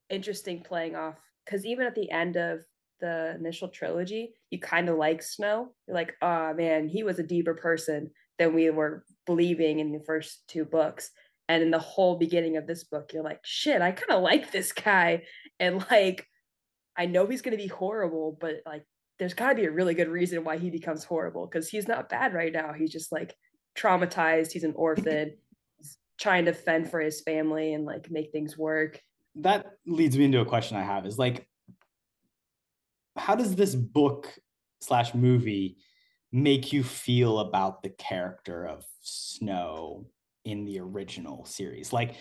[0.09, 2.59] interesting playing off because even at the end of
[2.99, 5.69] the initial trilogy, you kind of like Snow.
[5.87, 10.03] You're like, oh man, he was a deeper person than we were believing in the
[10.05, 11.11] first two books.
[11.49, 14.51] And in the whole beginning of this book, you're like, shit, I kind of like
[14.51, 15.23] this guy.
[15.59, 16.25] And like,
[16.95, 18.85] I know he's going to be horrible, but like,
[19.17, 22.07] there's got to be a really good reason why he becomes horrible because he's not
[22.07, 22.71] bad right now.
[22.71, 23.35] He's just like
[23.75, 24.51] traumatized.
[24.51, 25.35] He's an orphan,
[25.77, 29.01] he's trying to fend for his family and like make things work.
[29.35, 31.47] that leads me into a question I have is like,
[33.17, 34.33] how does this book
[34.81, 35.77] slash movie
[36.31, 40.05] make you feel about the character of Snow
[40.49, 41.93] in the original series?
[41.93, 42.15] Like,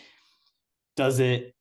[0.96, 1.54] does it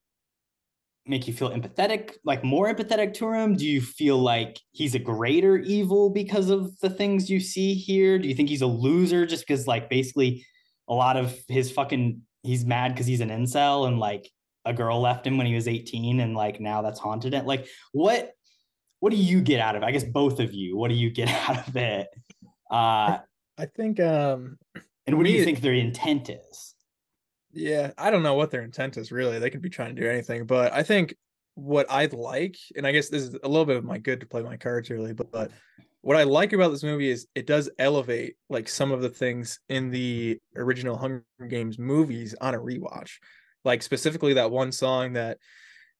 [1.05, 3.55] make you feel empathetic, like more empathetic to him?
[3.55, 8.19] Do you feel like he's a greater evil because of the things you see here?
[8.19, 10.45] Do you think he's a loser just because, like, basically
[10.87, 14.29] a lot of his fucking he's mad because he's an incel and like
[14.65, 17.45] a girl left him when he was 18 and like now that's haunted it?
[17.45, 18.31] Like, what
[18.99, 19.85] what do you get out of it?
[19.85, 22.07] I guess both of you, what do you get out of it?
[22.71, 23.19] Uh
[23.59, 24.57] I think um
[25.07, 26.75] and what do you think their intent is?
[27.53, 29.39] Yeah, I don't know what their intent is really.
[29.39, 31.15] They could be trying to do anything, but I think
[31.55, 34.27] what I like, and I guess this is a little bit of my good to
[34.27, 35.51] play my cards really, but, but
[36.01, 39.59] what I like about this movie is it does elevate like some of the things
[39.69, 43.13] in the original Hunger Games movies on a rewatch.
[43.65, 45.39] Like specifically that one song that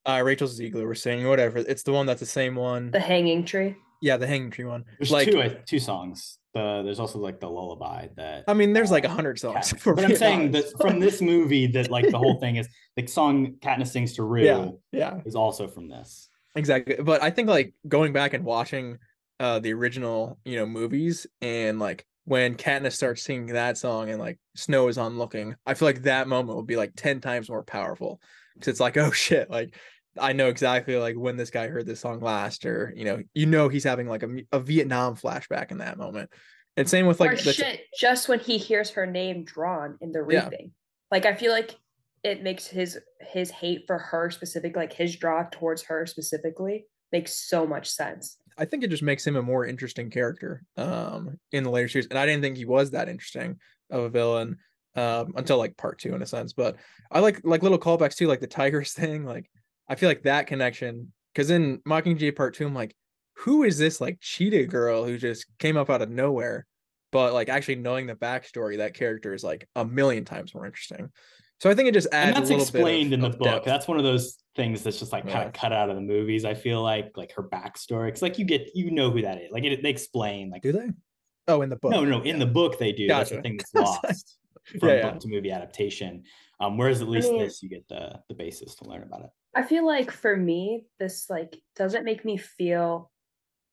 [0.06, 1.58] uh, Rachel Zegler was singing, whatever.
[1.58, 2.92] It's the one that's the same one.
[2.92, 3.76] The Hanging Tree.
[4.02, 4.86] Yeah, the Hanging Tree one.
[5.00, 6.38] There's like two uh, two songs.
[6.58, 8.46] The there's also like the lullaby that.
[8.48, 9.72] I mean, there's like a hundred songs.
[9.72, 12.68] Kat- for but I'm saying that from this movie, that like the whole thing is
[12.96, 15.20] like song Katniss sings to Rue Yeah, yeah.
[15.26, 16.30] is also from this.
[16.56, 16.96] Exactly.
[16.96, 18.98] But I think like going back and watching
[19.40, 24.20] uh the original, you know, movies and like when Katniss starts singing that song and
[24.20, 27.50] like Snow is on looking, I feel like that moment will be like 10 times
[27.50, 28.20] more powerful.
[28.60, 29.76] Cause it's like, oh shit, like
[30.20, 33.46] I know exactly like when this guy heard this song last, or you know, you
[33.46, 36.30] know he's having like a, a Vietnam flashback in that moment.
[36.76, 40.12] And same with like or the- shit, just when he hears her name drawn in
[40.12, 40.50] the Yeah.
[41.10, 41.76] Like I feel like
[42.24, 47.34] it makes his his hate for her specific, like his draw towards her specifically, makes
[47.50, 48.38] so much sense.
[48.58, 52.08] I think it just makes him a more interesting character um in the later series.
[52.08, 54.58] And I didn't think he was that interesting of a villain
[54.96, 56.54] um until like part two in a sense.
[56.54, 56.76] But
[57.12, 59.26] I like like little callbacks too, like the Tigers thing.
[59.26, 59.50] Like
[59.90, 62.96] I feel like that connection because in Mockingjay part two, I'm like,
[63.38, 66.66] who is this like cheetah girl who just came up out of nowhere?
[67.12, 71.10] But like actually knowing the backstory, that character is like a million times more interesting.
[71.60, 73.38] So I think it just adds and that's a little explained bit of, in the
[73.38, 73.48] book.
[73.48, 73.66] depth.
[73.66, 75.46] That's one of those things that's just like kind Yeah.
[75.48, 76.46] of cut out of the movies.
[76.46, 78.12] I feel like like her backstory.
[78.12, 79.52] Cause like you get you know who that is.
[79.52, 80.90] Like it, they explain like Do they?
[81.48, 81.92] Oh, in the book.
[81.92, 83.08] no no in the book they do.
[83.08, 84.38] That's the thing that's I like- lost
[84.80, 85.10] from Yeah, yeah.
[85.12, 86.24] book to movie adaptation.
[86.60, 89.30] Um, whereas at least this you get the the basis to learn about it.
[89.58, 93.10] I feel like for me, this like doesn't make me feel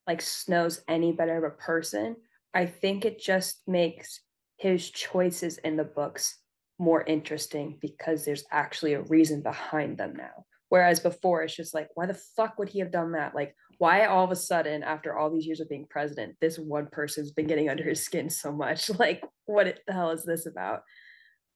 [0.07, 2.17] like Snow's any better of a person.
[2.55, 4.21] I think it just makes
[4.57, 6.39] his choices in the books
[6.79, 10.47] more interesting because there's actually a reason behind them now.
[10.71, 13.35] Whereas before, it's just like, why the fuck would he have done that?
[13.35, 16.89] Like, why all of a sudden, after all these years of being president, this one
[16.91, 18.91] person's been getting under his skin so much?
[18.99, 20.81] Like, what the hell is this about?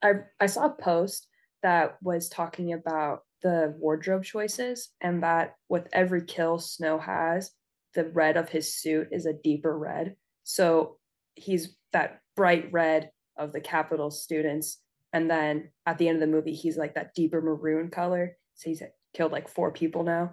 [0.02, 1.28] I I saw a post
[1.62, 7.50] that was talking about the wardrobe choices and that with every kill Snow has,
[7.94, 10.16] the red of his suit is a deeper red.
[10.44, 10.98] So
[11.34, 14.78] he's that bright red of the Capitol students.
[15.12, 18.36] And then at the end of the movie, he's like that deeper maroon color.
[18.54, 18.82] So he's
[19.14, 20.32] killed like four people now.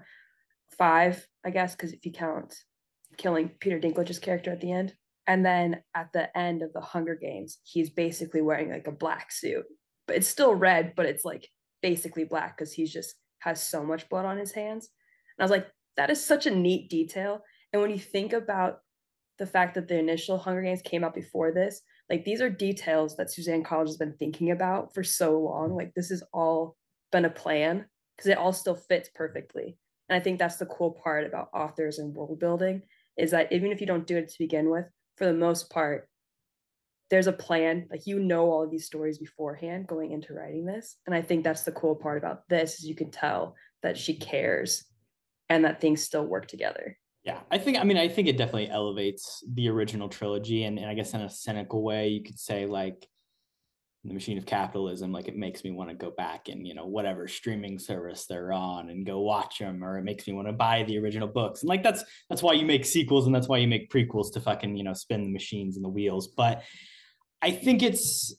[0.78, 2.56] Five, I guess, because if you count
[3.18, 4.94] killing Peter Dinklage's character at the end.
[5.28, 9.32] And then at the end of the Hunger Games, he's basically wearing like a black
[9.32, 9.66] suit.
[10.08, 11.48] But it's still red, but it's like
[11.86, 14.90] basically black because he's just has so much blood on his hands.
[15.38, 15.68] And I was like,
[15.98, 17.44] that is such a neat detail.
[17.72, 18.80] And when you think about
[19.38, 23.16] the fact that the initial Hunger Games came out before this, like these are details
[23.18, 25.76] that Suzanne Collins has been thinking about for so long.
[25.76, 26.76] Like this has all
[27.12, 27.86] been a plan
[28.18, 29.78] because it all still fits perfectly.
[30.10, 32.82] And I think that's the cool part about authors and world building
[33.16, 34.86] is that even if you don't do it to begin with,
[35.18, 36.10] for the most part,
[37.10, 37.88] there's a plan.
[37.90, 40.98] Like you know all of these stories beforehand going into writing this.
[41.06, 44.18] And I think that's the cool part about this is you can tell that she
[44.18, 44.86] cares
[45.50, 46.98] and that things still work together.
[47.24, 50.88] Yeah, I think I mean I think it definitely elevates the original trilogy, and, and
[50.88, 53.08] I guess in a cynical way, you could say like
[54.04, 56.86] the machine of capitalism, like it makes me want to go back and you know
[56.86, 60.54] whatever streaming service they're on and go watch them, or it makes me want to
[60.54, 63.58] buy the original books, and like that's that's why you make sequels and that's why
[63.58, 66.28] you make prequels to fucking you know spin the machines and the wheels.
[66.28, 66.62] But
[67.42, 68.36] I think it's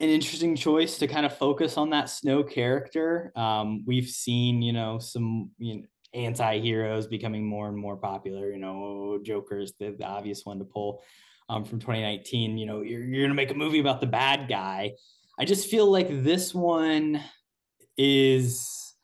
[0.00, 3.32] an interesting choice to kind of focus on that Snow character.
[3.36, 5.82] Um, we've seen you know some you know
[6.14, 11.02] anti-heroes becoming more and more popular you know joker's the, the obvious one to pull
[11.48, 14.92] um, from 2019 you know you're, you're gonna make a movie about the bad guy
[15.38, 17.20] i just feel like this one
[17.98, 18.94] is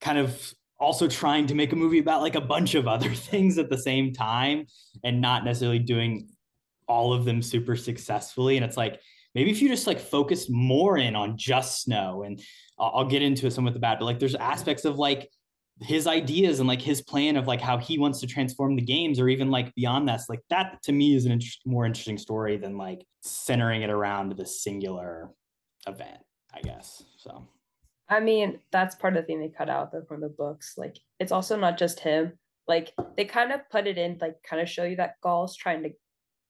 [0.00, 3.58] kind of also trying to make a movie about like a bunch of other things
[3.58, 4.66] at the same time
[5.04, 6.28] and not necessarily doing
[6.92, 9.00] all of them super successfully and it's like
[9.34, 12.40] maybe if you just like focus more in on just snow and
[12.78, 15.30] I'll, I'll get into some of the bad but like there's aspects of like
[15.80, 19.18] his ideas and like his plan of like how he wants to transform the games
[19.18, 22.56] or even like beyond that's like that to me is an inter- more interesting story
[22.58, 25.30] than like centering it around the singular
[25.86, 26.18] event
[26.54, 27.48] i guess so
[28.12, 30.74] I mean, that's part of the thing they cut out though from the books.
[30.76, 32.34] Like, it's also not just him.
[32.68, 35.82] Like, they kind of put it in, like, kind of show you that Gaul's trying
[35.84, 35.90] to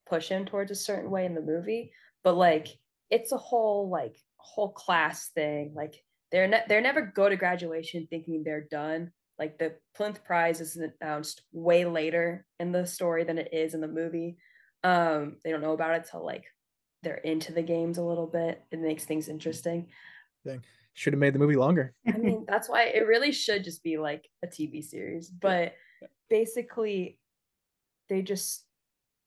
[0.08, 1.92] push him towards a certain way in the movie,
[2.24, 2.68] but like,
[3.10, 5.72] it's a whole like whole class thing.
[5.74, 5.94] Like,
[6.30, 9.12] they're ne- they're never go to graduation thinking they're done.
[9.38, 13.80] Like, the Plinth Prize is announced way later in the story than it is in
[13.80, 14.36] the movie.
[14.84, 16.44] Um, they don't know about it till like
[17.02, 18.62] they're into the games a little bit.
[18.70, 19.88] It makes things interesting
[20.44, 20.62] Thing
[20.94, 21.94] should have made the movie longer.
[22.06, 25.30] I mean, that's why it really should just be like a TV series.
[25.30, 25.74] But
[26.28, 27.18] basically,
[28.08, 28.64] they just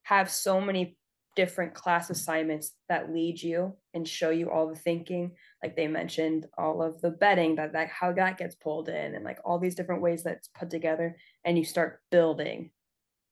[0.06, 0.98] have so many
[1.36, 5.32] different class assignments that lead you and show you all the thinking.
[5.62, 9.26] Like they mentioned, all of the betting that that how that gets pulled in, and
[9.26, 12.72] like all these different ways that's put together, and you start building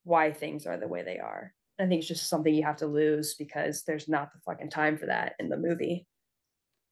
[0.04, 1.54] why things are the way they are.
[1.80, 4.98] I think it's just something you have to lose because there's not the fucking time
[4.98, 6.06] for that in the movie.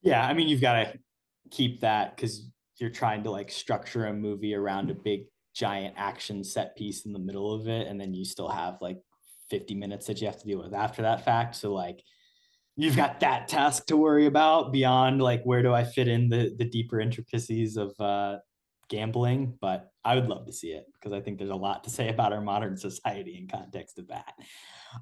[0.02, 0.94] Yeah, I mean, you've got to
[1.52, 6.44] keep that because you're trying to like structure a movie around a big giant action
[6.44, 8.98] set piece in the middle of it, and then you still have like
[9.52, 11.56] 50 minutes that you have to deal with after that fact.
[11.56, 12.02] So like
[12.76, 16.56] you've got that task to worry about beyond like where do I fit in the
[16.58, 18.38] the deeper intricacies of uh
[18.90, 21.90] gambling, but I would love to see it because I think there's a lot to
[21.90, 24.34] say about our modern society in context of that.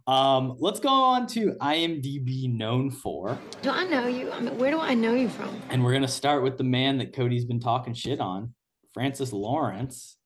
[0.06, 3.40] Um, let's go on to IMDb known for.
[3.64, 4.32] Do I know you?
[4.32, 5.60] I mean, where do I know you from?
[5.70, 8.54] And we're gonna start with the man that Kody's been talking shit on,
[8.94, 10.19] Francis Lawrence.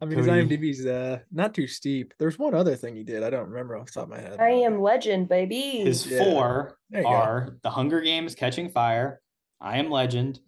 [0.00, 0.46] I mean, his Kody.
[0.48, 2.14] IMDb's uh, not too steep.
[2.18, 3.22] There's one other thing he did.
[3.22, 4.38] I don't remember off the top of my head.
[4.40, 5.80] I am legend, baby.
[5.80, 6.22] His Yeah.
[6.24, 7.12] four There you go.
[7.12, 9.20] are The Hunger Games Catching Fire,
[9.60, 10.38] I Am Legend,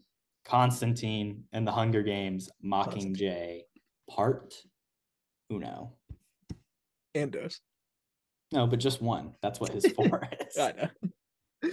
[0.44, 3.62] Constantine, and The Hunger Games Mockingjay
[4.08, 4.54] Part
[5.52, 5.94] Uno.
[7.16, 7.58] Andos.
[8.52, 9.34] No, but just one.
[9.42, 10.58] That's what his four is.
[10.58, 11.70] I know.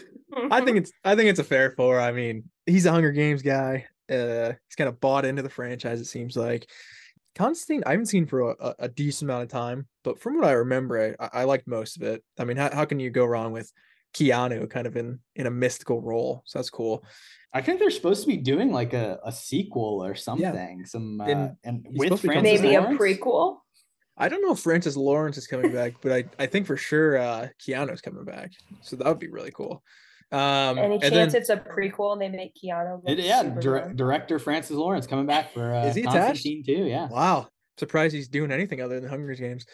[0.51, 1.99] I think it's I think it's a fair four.
[1.99, 3.85] I mean, he's a Hunger Games guy.
[4.11, 5.99] Uh, he's kind of bought into the franchise.
[6.01, 6.69] It seems like
[7.37, 7.83] Constantine.
[7.85, 11.15] I haven't seen for a, a decent amount of time, but from what I remember,
[11.19, 12.23] I, I liked most of it.
[12.39, 13.71] I mean, how, how can you go wrong with
[14.13, 16.43] Keanu kind of in in a mystical role?
[16.45, 17.03] So that's cool.
[17.53, 20.85] I think they're supposed to be doing like a, a sequel or something.
[20.85, 23.57] Some uh, And and with supposed to be Francis Maybe a prequel.
[24.17, 27.17] I don't know if Francis Lawrence is coming back, but I, I think for sure
[27.17, 28.51] uh Keanu's coming back.
[28.81, 29.83] So that would be really cool.
[30.31, 33.01] Um Any and chance then- it's a prequel and they make Keanu?
[33.07, 36.15] It, yeah, dir- director Francis Lawrence coming back for uh, Is he attached?
[36.43, 36.85] Constantine too.
[36.85, 37.07] Yeah.
[37.07, 37.47] Wow.
[37.77, 39.65] Surprised he's doing anything other than Hunger Games.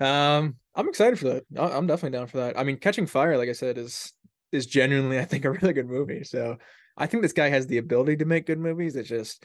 [0.00, 1.44] Um, I'm excited for that.
[1.58, 2.58] I- I'm definitely down for that.
[2.58, 4.12] I mean, Catching Fire, like I said, is
[4.50, 6.24] is genuinely, I think, a really good movie.
[6.24, 6.58] So
[6.98, 8.96] I think this guy has the ability to make good movies.
[8.96, 9.44] It's just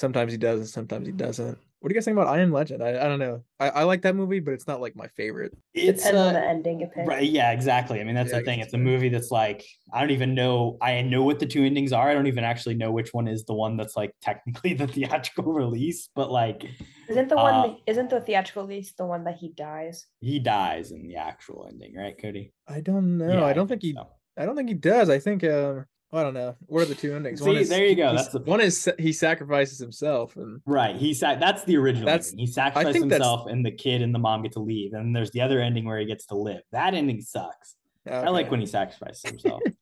[0.00, 1.58] sometimes he does and sometimes he doesn't.
[1.80, 2.82] What do you guys think about I Am Legend?
[2.82, 3.42] I, I don't know.
[3.58, 5.56] I, I like that movie, but it's not like my favorite.
[5.72, 6.80] It's Depends on uh, the ending.
[6.82, 7.22] It Right.
[7.30, 8.00] Yeah, exactly.
[8.00, 8.58] I mean, that's Yeah, the thing.
[8.58, 10.76] guess It's a movie that's like, I don't even know.
[10.82, 12.10] I know what the two endings are.
[12.10, 15.52] I don't even actually know which one is the one that's like technically the theatrical
[15.64, 16.66] release, but like
[17.08, 17.54] Isn't the one?
[17.54, 20.06] Uh, isn't the theatrical release the one that he dies?
[20.20, 22.52] he dies in the actual ending, right, Kody?
[22.68, 23.38] I don't know.
[23.38, 23.94] Yeah, I don't think he.
[23.94, 24.06] so.
[24.36, 25.08] I don't think he does.
[25.08, 25.44] I think.
[25.44, 26.56] Um, I don't know.
[26.66, 27.40] What are the two endings?
[27.42, 28.14] See, there you go.
[28.14, 30.96] That's the- one is he sacrifices himself, and Right.
[30.96, 32.06] He sac- that's the original.
[32.06, 32.46] That's- ending.
[32.46, 34.92] He sacrificed think that's- himself and the kid and the mom get to leave.
[34.92, 36.62] And there's the other ending where he gets to live.
[36.72, 37.76] That ending sucks.
[38.10, 39.62] I like when he sacrifices himself.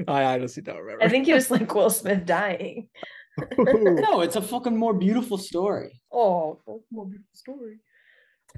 [0.08, 1.04] I honestly don't remember.
[1.04, 2.88] I think he was like Will Smith dying.
[3.58, 6.00] no, it's a fucking more beautiful story.
[6.12, 7.78] Oh, more beautiful story.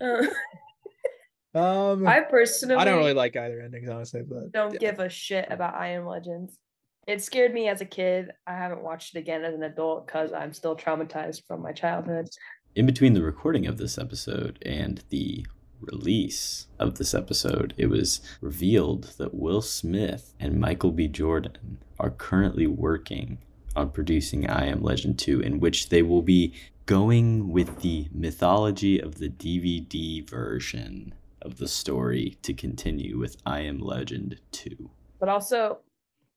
[0.00, 4.22] Uh, um, I personally I don't really like either endings, honestly.
[4.26, 4.78] But don't yeah.
[4.78, 6.56] give a shit about I Am Legends.
[7.06, 8.30] It scared me as a kid.
[8.46, 12.28] I haven't watched it again as an adult because I'm still traumatized from my childhood.
[12.76, 15.44] In between the recording of this episode and the
[15.80, 21.08] release of this episode, it was revealed that Will Smith and Michael B.
[21.08, 23.38] Jordan are currently working
[23.74, 26.54] on producing I Am Legend 2, in which they will be
[26.86, 33.60] going with the mythology of the DVD version of the story to continue with I
[33.60, 34.90] Am Legend 2.
[35.18, 35.78] But also,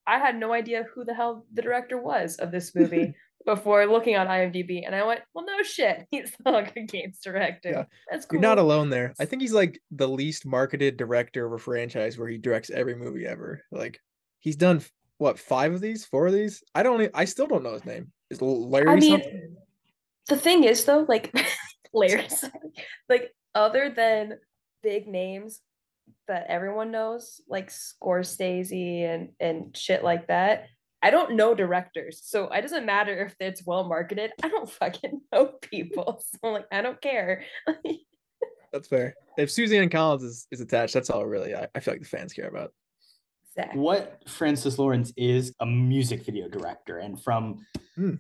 [0.08, 3.13] I had no idea who the hell the director was of this movie
[3.46, 7.70] before looking on IMDb, and I went, "Well, no shit, he's the Hunger Games director.
[7.70, 7.84] Yeah.
[8.10, 9.13] That's cool." You're not alone there.
[9.20, 12.96] I think he's like the least marketed director of a franchise where he directs every
[12.96, 13.62] movie ever.
[13.72, 14.00] Like
[14.39, 14.82] he's done
[15.18, 16.63] what five of these, four of these?
[16.74, 17.10] I don't.
[17.13, 18.12] I still don't know his name.
[18.30, 19.56] Is Larry I mean, something?
[20.28, 21.34] the thing is though, like
[21.94, 22.28] Larry,
[23.10, 24.39] like other than
[24.84, 25.62] big names
[26.28, 30.68] that everyone knows, like Scorsese and and shit like that.
[31.02, 34.32] I don't know directors, so it doesn't matter if it's well marketed.
[34.41, 37.44] I don't fucking know people, so like I don't care.
[38.73, 39.13] That's fair.
[39.38, 42.34] If Suzanne Collins is, is attached, that's all really I, I feel like the fans
[42.34, 42.73] care about.
[43.56, 43.79] Exactly.
[43.79, 47.65] what Francis Lawrence is a music video director, and from
[47.96, 48.15] Hmm.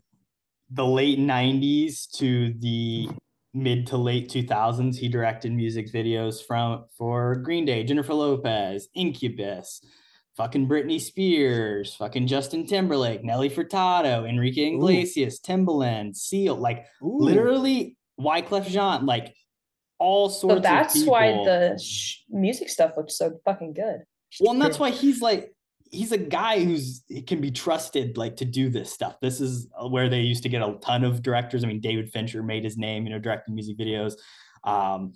[0.69, 3.09] the late '90s to the
[3.55, 9.81] mid to late 2000s, he directed music videos from for Green Day, Jennifer Lopez, Incubus,
[10.35, 17.17] fucking Britney Spears, fucking Justin Timberlake, Nelly Furtado, Enrique Iglesias, Timbaland, Seal, like Ooh.
[17.19, 19.33] literally Wyclef Jean, like
[19.97, 20.55] all sorts.
[20.55, 24.03] So that's of why the sh- music stuff looks so fucking good.
[24.41, 25.54] Well, and that's why he's like
[25.91, 29.19] he's a guy who's can be trusted like to do this stuff.
[29.21, 31.63] This is where they used to get a ton of directors.
[31.63, 34.13] I mean, David Fincher made his name, you know, directing music videos.
[34.63, 35.13] Um,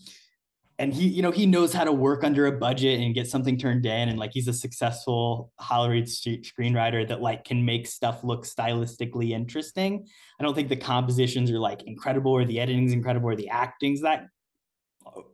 [0.78, 3.58] and he, you know, he knows how to work under a budget and get something
[3.58, 4.08] turned in.
[4.08, 10.08] And like he's a successful Hollywood screenwriter that like can make stuff look stylistically interesting.
[10.40, 14.02] I don't think the compositions are like incredible or the editing's incredible or the acting's
[14.02, 14.28] that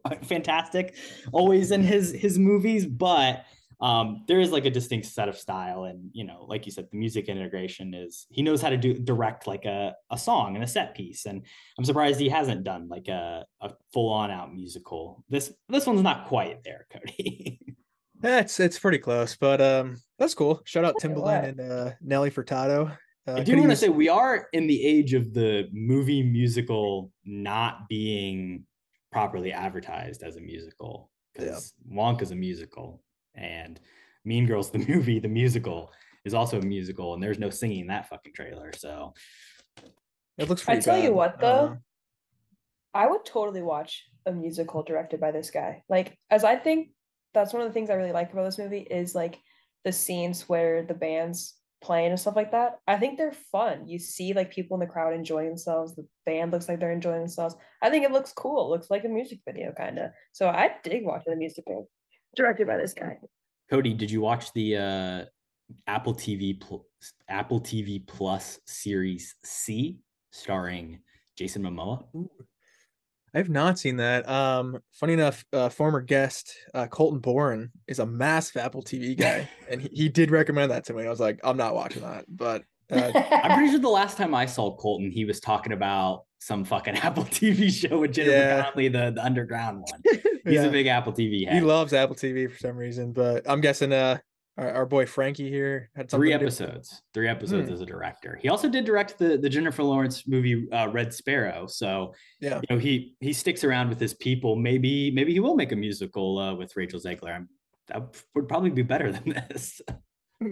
[0.05, 0.95] uh, fantastic
[1.31, 3.45] always in his his movies, but
[3.81, 6.87] um, there is like a distinct set of style and you know like you said
[6.91, 10.63] the music integration is he knows how to do direct like a, a song and
[10.63, 11.45] a set piece and
[11.77, 15.23] i'm surprised he hasn't done like a, a full on out musical.
[15.29, 17.59] This this one's not quite there kody.
[18.19, 20.61] That's it's pretty close but um that's cool.
[20.65, 22.97] Shout out timbaland and uh nelly furtado.
[23.27, 27.11] Uh, I do want to say we are in the age of the movie musical
[27.25, 28.65] not being
[29.11, 31.97] properly advertised as a musical because yeah.
[31.97, 33.01] Wonka's a musical
[33.35, 33.79] and
[34.23, 35.91] Mean Girls, the movie, the musical,
[36.23, 38.71] is also a musical, and there's no singing in that fucking trailer.
[38.75, 39.13] So
[40.37, 40.67] it looks.
[40.67, 41.03] I tell bad.
[41.03, 41.75] you what, though, uh,
[42.93, 45.83] I would totally watch a musical directed by this guy.
[45.87, 46.89] Like, as I think
[47.33, 49.39] that's one of the things I really like about this movie is like
[49.83, 51.55] the scenes where the bands
[51.85, 52.79] playing and stuff like that.
[52.87, 53.87] I think they're fun.
[53.87, 55.95] You see like people in the crowd enjoying themselves.
[55.95, 57.55] The band looks like they're enjoying themselves.
[57.81, 58.65] I think it looks cool.
[58.65, 60.11] It looks like a music video kind of.
[60.31, 61.85] So I dig watching the music video
[62.35, 63.17] directed by this guy.
[63.71, 65.25] Kody, did you watch the uh,
[65.87, 66.85] Apple TV Pl-
[67.27, 69.99] Apple TV Plus series See
[70.31, 70.99] starring
[71.37, 72.03] Jason Momoa?
[72.15, 72.29] Ooh.
[73.33, 74.27] I have not seen that.
[74.29, 79.49] Um, funny enough, uh, former guest uh, Colton Bourne is a massive Apple TV guy,
[79.69, 81.05] and he, he did recommend that to me.
[81.05, 83.11] I was like, I'm not watching that, but uh,
[83.43, 86.95] I'm pretty sure the last time I saw Colton, he was talking about some fucking
[87.07, 88.63] Apple TV show with Jennifer yeah.
[88.63, 90.01] Connelly, the, the underground one.
[90.45, 90.65] He's yeah.
[90.65, 91.55] a big Apple TV head.
[91.55, 94.19] He loves Apple TV for some reason, but I'm guessing uh
[94.57, 97.01] our, our boy Frankie here had three episodes.
[97.15, 97.73] Three episodes hmm.
[97.73, 98.37] as a director.
[98.39, 101.65] He also did direct the the Jennifer Lawrence movie uh, Red Sparrow.
[101.65, 104.55] So yeah, you know he he sticks around with his people.
[104.55, 107.35] Maybe maybe he will make a musical uh, with Rachel Zegler.
[107.35, 107.49] I'm,
[107.87, 109.81] that would probably be better than this.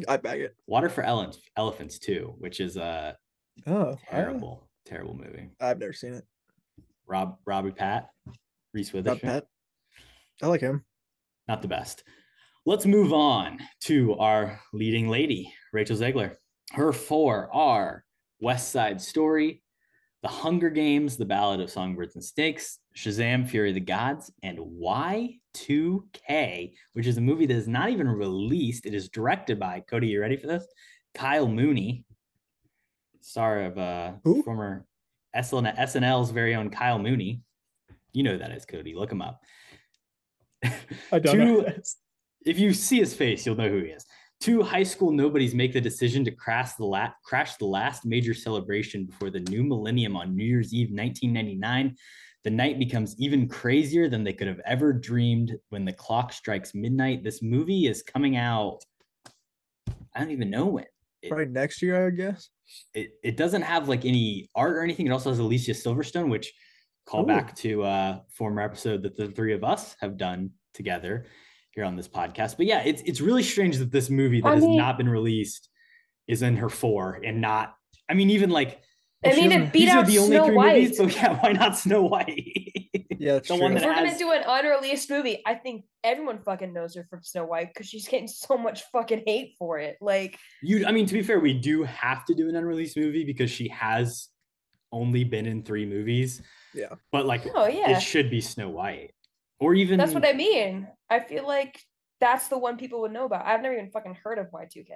[0.07, 0.55] I bag it.
[0.65, 3.13] Water for Elephants, Elephants too, which is a uh,
[3.67, 5.49] oh terrible, terrible movie.
[5.59, 6.25] I've never seen it.
[7.07, 8.09] Rob Robbie Pat,
[8.73, 9.29] Reese Witherspoon.
[9.29, 9.47] Rob Pat.
[10.41, 10.83] I like him.
[11.47, 12.03] Not the best.
[12.65, 16.35] Let's move on to our leading lady, Rachel Zegler.
[16.71, 18.05] Her four are
[18.39, 19.61] West Side Story,
[20.21, 24.57] The Hunger Games, The Ballad of Songbirds and Snakes, Shazam, Fury of the Gods, and
[24.59, 28.85] Y2K, which is a movie that is not even released.
[28.85, 30.07] It is directed by Kody.
[30.07, 30.65] You ready for this?
[31.13, 32.05] Kyle Mooney,
[33.23, 34.13] star of uh,
[34.43, 34.85] former
[35.35, 37.41] SNL's very own Kyle Mooney.
[38.11, 38.95] You know who that is, Kody.
[38.95, 39.41] Look him up.
[41.11, 41.73] I don't Two, know.
[42.45, 44.05] If you see his face, you'll know who he is.
[44.41, 48.33] Two high school nobodies make the decision to crash the, la- crash the last major
[48.33, 51.95] celebration before the new millennium on New Year's Eve 1999.
[52.43, 56.75] The night becomes even crazier than they could have ever dreamed when the clock strikes
[56.75, 57.23] midnight.
[57.23, 58.79] This movie is coming out.
[60.13, 60.85] I don't even know when.
[61.21, 62.49] It, Probably next year, I guess.
[62.93, 65.07] It, it doesn't have like any art or anything.
[65.07, 66.53] It also has Alicia Silverstone, which
[67.05, 67.27] call Ooh.
[67.27, 71.25] back to a former episode that the three of us have done together
[71.71, 72.57] here on this podcast.
[72.57, 75.09] But yeah, it's it's really strange that this movie that I has mean, not been
[75.09, 75.69] released
[76.27, 77.75] is in her four and not.
[78.09, 78.81] I mean, even like.
[79.25, 80.81] I mean, it beat out the only Snow three White.
[80.81, 82.71] Movies, so yeah, why not Snow White?
[83.23, 83.61] yeah, the true.
[83.61, 84.05] one that if we're has...
[84.05, 87.87] gonna do an unreleased movie, I think everyone fucking knows her from Snow White because
[87.87, 89.97] she's getting so much fucking hate for it.
[90.01, 93.23] Like you, I mean, to be fair, we do have to do an unreleased movie
[93.23, 94.29] because she has
[94.91, 96.41] only been in three movies.
[96.73, 99.13] Yeah, but like, oh yeah, it should be Snow White
[99.63, 100.87] or even that's what I mean.
[101.09, 101.79] I feel like
[102.19, 103.45] that's the one people would know about.
[103.45, 104.87] I've never even fucking heard of Y2K.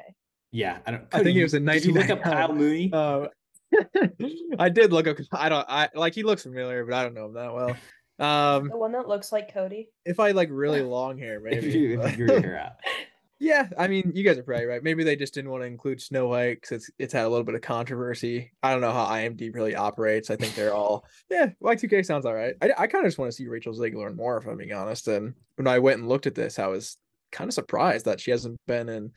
[0.51, 1.07] Yeah, I don't.
[1.13, 1.93] I think it was in 19.
[1.93, 2.89] look up Kyle Mooney?
[2.91, 3.27] Uh,
[4.59, 5.17] I did look up.
[5.31, 5.65] I don't.
[5.69, 7.75] I like he looks familiar, but I don't know him that well.
[8.19, 9.87] Um, the one that looks like Kody.
[10.05, 11.67] If I like really long hair, maybe.
[11.67, 12.73] if you, if you grew hair out.
[13.39, 14.81] Yeah, I mean, you guys are probably right.
[14.81, 17.43] Maybe they just didn't want to include Snow White because it's it's had a little
[17.43, 18.51] bit of controversy.
[18.63, 20.31] I don't know how IMDb really operates.
[20.31, 21.51] I think they're all yeah.
[21.61, 22.55] Y2K sounds all right.
[22.61, 25.07] I I kind of just want to see Rachel Zegler more, if I'm being honest.
[25.07, 26.97] And when I went and looked at this, I was
[27.31, 29.11] kind of surprised that she hasn't been in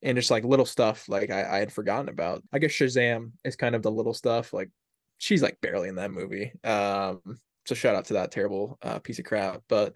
[0.00, 2.42] in just like little stuff like I, I had forgotten about.
[2.52, 4.54] I guess Shazam is kind of the little stuff.
[4.54, 4.70] Like
[5.18, 6.52] she's like barely in that movie.
[6.64, 7.38] Um,
[7.68, 9.62] so shout out to that terrible uh, piece of crap.
[9.68, 9.94] But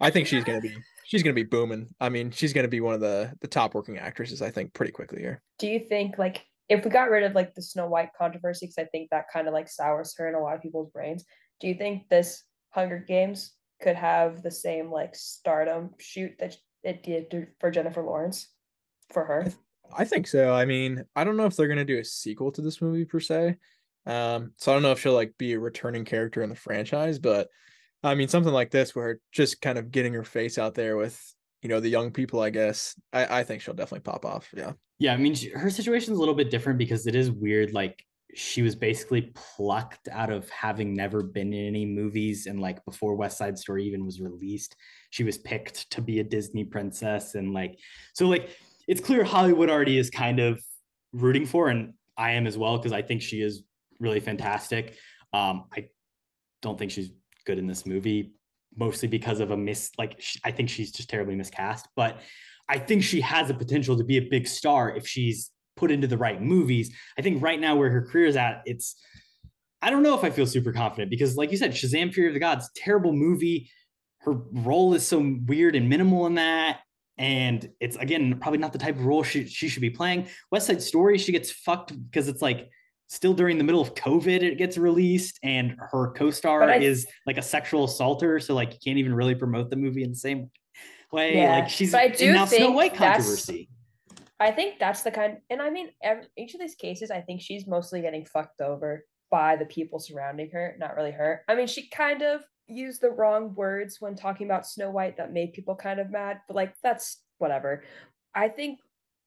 [0.00, 1.88] I think she's gonna be she's gonna be booming.
[2.00, 4.42] I mean, she's gonna be one of the the top working actresses.
[4.42, 5.42] I think pretty quickly here.
[5.58, 8.78] Do you think like if we got rid of like the Snow White controversy, because
[8.78, 11.24] I think that kind of like sours her in a lot of people's brains.
[11.60, 17.02] Do you think this Hunger Games could have the same like stardom shoot that it
[17.02, 18.48] did for Jennifer Lawrence?
[19.10, 19.52] for her.
[19.96, 20.52] I think so.
[20.52, 23.20] I mean, I don't know if they're gonna do a sequel to this movie per
[23.20, 23.56] se.
[24.08, 27.18] Um, so I don't know if she'll like be a returning character in the franchise,
[27.18, 27.48] but
[28.02, 31.20] I mean something like this where just kind of getting her face out there with
[31.62, 32.98] you know the young people, I guess.
[33.12, 34.48] I, I think she'll definitely pop off.
[34.56, 34.72] Yeah.
[34.98, 37.72] Yeah, I mean, she, her situation is a little bit different because it is weird.
[37.72, 38.04] Like,
[38.34, 43.14] she was basically plucked out of having never been in any movies, and like before
[43.14, 44.74] West Side Story even was released,
[45.10, 47.78] she was picked to be a Disney princess, and like,
[48.12, 48.50] so like,
[48.88, 50.60] it's clear Hollywood already is kind of
[51.12, 53.62] rooting for, and I am as well because I think she is
[54.00, 54.96] really fantastic.
[55.32, 55.88] Um, I
[56.62, 57.10] don't think she's
[57.46, 58.32] good in this movie,
[58.76, 59.90] mostly because of a miss.
[59.98, 62.20] Like, sh- I think she's just terribly miscast, but
[62.68, 66.06] I think she has the potential to be a big star if she's put into
[66.06, 66.94] the right movies.
[67.18, 68.96] I think right now where her career is at, it's
[69.80, 72.34] I don't know if I feel super confident because, like you said, Shazam: Fury of
[72.34, 73.70] the Gods, terrible movie.
[74.20, 76.80] Her role is so weird and minimal in that,
[77.16, 80.26] and it's again probably not the type of role she she should be playing.
[80.50, 82.70] West Side Story, she gets fucked because it's like
[83.08, 87.38] still during the middle of COVID, it gets released, and her co-star I- is like
[87.38, 90.50] a sexual assaulter, so like you can't even really promote the movie in the same
[91.10, 91.36] way.
[91.36, 93.68] Yeah, Like she's but I in do now Snow White controversy.
[94.40, 97.40] I think that's the kind, and I mean, ev each of these cases, I think
[97.40, 101.42] she's mostly getting fucked over by the people surrounding her, not really her.
[101.48, 105.32] I mean, she kind of used the wrong words when talking about Snow White that
[105.32, 107.82] made people kind of mad, but like, that's whatever.
[108.34, 108.78] I think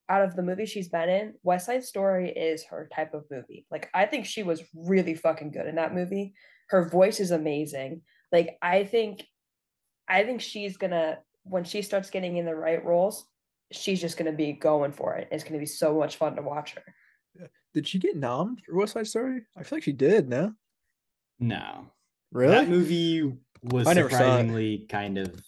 [0.09, 3.65] out of the movies she's been in, West Side Story is her type of movie.
[3.71, 6.33] Like, I think she was really fucking good in that movie.
[6.69, 8.01] Her voice is amazing.
[8.31, 9.23] Like, I think,
[10.07, 13.25] I think she's gonna, when she starts getting in the right roles,
[13.71, 15.27] she's just gonna be going for it.
[15.31, 17.49] It's gonna be so much fun to watch her.
[17.73, 19.41] Did she get nommed for West Side Story?
[19.55, 20.27] I feel like she did.
[20.27, 20.53] No.
[21.39, 21.87] No,
[22.33, 22.53] Really?
[22.53, 23.33] that movie
[23.63, 24.11] was I never it.
[24.11, 25.41] surprisingly kind of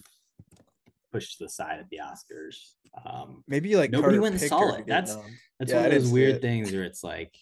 [1.14, 2.57] pushed to the side at the Oscars.
[3.05, 4.86] Um, Maybe like nobody Carter went and picked saw it.
[4.88, 5.32] That's nommed.
[5.59, 6.41] that's Yeah, one of those weird it.
[6.41, 7.38] things where it's like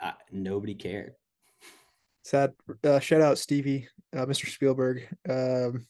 [0.00, 1.12] uh, nobody cared.
[2.24, 2.54] Sad.
[2.82, 4.46] Uh, shout out Stevie, uh, Mr.
[4.46, 5.06] Spielberg.
[5.28, 5.86] Um,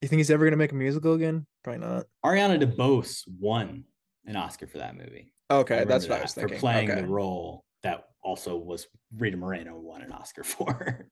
[0.00, 1.46] you think he's ever gonna make a musical again?
[1.64, 2.04] Probably not.
[2.24, 3.84] Ariana DeBose won
[4.26, 5.32] an Oscar for that movie.
[5.50, 6.54] Okay, that's remember what I was thinking.
[6.56, 7.00] For playing okay.
[7.00, 8.86] the role that also was
[9.16, 11.08] Rita Moreno won an Oscar for.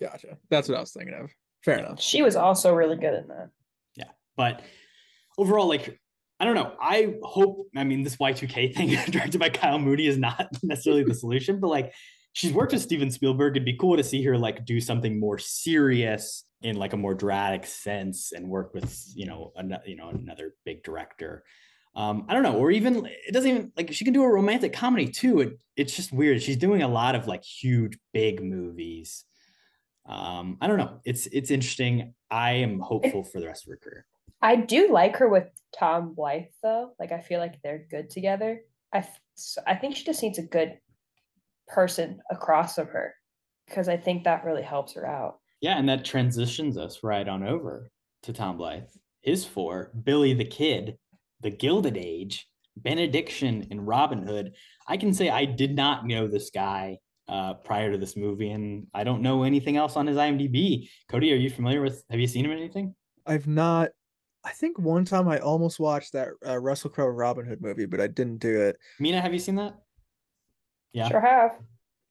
[0.00, 0.36] Gotcha.
[0.50, 1.30] That's what I was thinking of.
[1.64, 2.00] Fair enough.
[2.00, 3.50] She was also really good in that.
[4.36, 4.62] But
[5.38, 5.98] overall, like
[6.42, 6.74] I don't know.
[6.80, 7.68] I hope.
[7.76, 11.14] I mean, this Y two K thing directed by Kyle Mooney is not necessarily the
[11.14, 11.92] solution, but like
[12.32, 13.52] she's worked with Steven Spielberg.
[13.52, 17.14] It'd be cool to see her like do something more serious in like a more
[17.14, 21.44] dramatic sense and work with you know another you know another big director.
[21.94, 24.72] Um, I don't know, or even it doesn't even like she can do a romantic
[24.72, 25.42] comedy too.
[25.42, 26.42] It, it's just weird.
[26.42, 29.24] She's doing a lot of like huge, big movies.
[30.06, 31.00] Um, I don't know.
[31.04, 32.14] It's it's interesting.
[32.30, 34.06] I am hopeful for the rest of her career.
[34.42, 36.90] I do like her with Tom Blyth though.
[36.98, 38.60] Like I feel like they're good together.
[38.92, 39.06] I
[39.66, 40.78] I think she just needs a good
[41.68, 43.14] person across from her
[43.68, 45.38] because I think that really helps her out.
[45.60, 47.90] Yeah, and that transitions us right on over
[48.24, 48.88] to Tom Blyth.
[49.20, 50.98] His four, Billy the Kid,
[51.40, 54.54] The Gilded Age, Benediction, and Robin Hood.
[54.88, 58.88] I can say I did not know this guy uh, prior to this movie, and
[58.92, 60.88] I don't know anything else on his IMDb.
[61.10, 62.02] Kody, are you familiar with?
[62.10, 62.94] Have you seen him in anything?
[63.24, 63.90] I've not.
[64.44, 68.00] I think one time I almost watched that uh, Russell Crowe Robin Hood movie, but
[68.00, 68.76] I didn't do it.
[68.98, 69.74] Mine, have you seen that?
[70.92, 71.08] Yeah.
[71.08, 71.52] Sure have.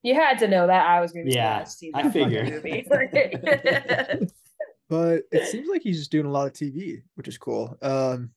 [0.02, 2.14] You had to know that I was going to be Yeah, yeah, see I that
[2.14, 2.50] fucking figured.
[2.50, 4.28] movie.
[4.90, 7.78] But it seems like he's just doing a lot of TV, which is cool.
[7.82, 8.32] Um,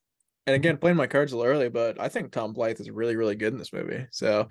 [0.47, 3.17] and again, playing my cards a little early, but I think Tom Blyth is really,
[3.17, 4.07] really good in this movie.
[4.13, 4.49] So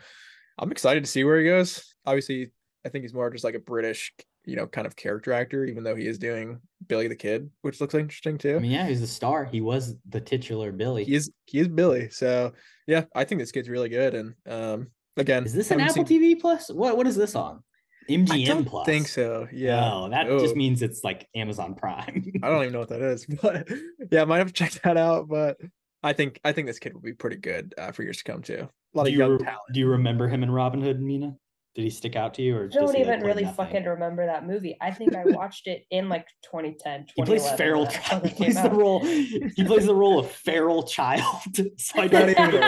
[0.59, 1.95] I'm excited to see where he goes.
[2.05, 2.51] Obviously,
[2.85, 4.11] I think he's more just like a British,
[4.45, 7.79] you know, kind of character actor, even though he is doing Billy the Kid, which
[7.81, 8.55] looks interesting too.
[8.57, 9.45] I mean, yeah, he's the star.
[9.45, 11.03] He was the titular Billy.
[11.05, 12.09] he is he is Billy.
[12.09, 12.53] So
[12.87, 14.13] yeah, I think this kid's really good.
[14.15, 14.87] And um,
[15.17, 16.69] again, Is this an Apple seen- TV Plus?
[16.69, 17.63] What What is this on?
[18.09, 18.85] MGM I don't Plus.
[18.85, 19.47] think so.
[19.53, 19.89] Yeah.
[19.93, 20.37] Oh, that Oh.
[20.37, 22.33] just means it's like Amazon Prime.
[22.43, 23.69] I don't even know what that is, but
[24.11, 25.29] yeah, I might have to check that out.
[25.29, 25.55] But
[26.03, 28.41] I think I think this kid will be pretty good uh, for years to come
[28.41, 28.67] too.
[28.93, 29.61] A lot do of you young re- talent.
[29.73, 31.37] do you remember him in Robin Hood, Mine?
[31.75, 33.55] Did he stick out to you, or I don't he, like, even really nothing?
[33.65, 34.77] fucking remember that movie.
[34.79, 37.87] I think I watched it in like 2010, He plays 2011 feral.
[37.87, 38.25] Child.
[38.27, 38.99] He plays came the role.
[39.03, 41.41] He plays the role of feral child.
[41.77, 42.59] So I don't, even a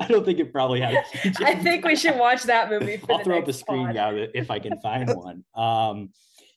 [0.00, 1.04] I don't think it probably had.
[1.40, 2.96] I think we should watch that movie.
[2.96, 3.94] For I'll the throw up a screen pod.
[3.94, 5.44] grab it if I can find one.
[5.54, 6.10] Um,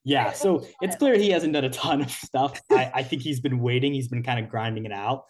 [0.06, 2.60] yeah, so it's clear he hasn't done a ton of stuff.
[2.72, 3.94] I, I think he's been waiting.
[3.94, 5.26] He's been kind of grinding it out,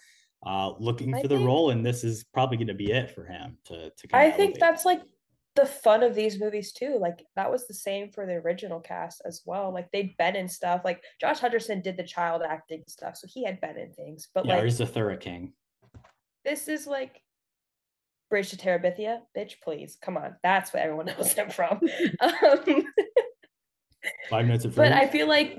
[0.46, 3.12] uh, looking I for the think- role, and this is probably going to be it
[3.12, 4.08] for him to to.
[4.14, 4.60] I kinda think elevate.
[4.60, 5.02] that's like
[5.56, 6.98] the fun of these movies too.
[7.00, 9.74] Like that was the same for the original cast as well.
[9.74, 10.82] Like they'd been in stuff.
[10.86, 14.28] Like Josh Hutcherson did the child acting stuff, so he had been in things.
[14.34, 15.54] But yeah, like he's a Thura King.
[16.46, 17.22] this is like
[18.30, 19.98] Bridge to Terabithia, bitch, please.
[20.02, 20.36] Come on.
[20.44, 21.80] That's what everyone knows him from.
[22.22, 22.84] um,
[24.30, 25.58] Five minutes at but I feel like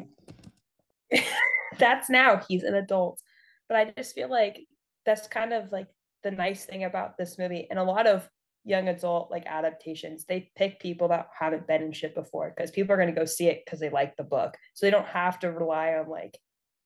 [1.78, 3.20] that's now he's an adult.
[3.68, 4.66] But I just feel like
[5.05, 5.88] that's kind of like
[6.22, 7.66] the nice thing about this movie.
[7.70, 8.28] And a lot of
[8.64, 12.92] young adult like adaptations, they pick people that haven't been in shit before because people
[12.92, 14.56] are going to go see it because they like the book.
[14.74, 16.38] So they don't have to rely on like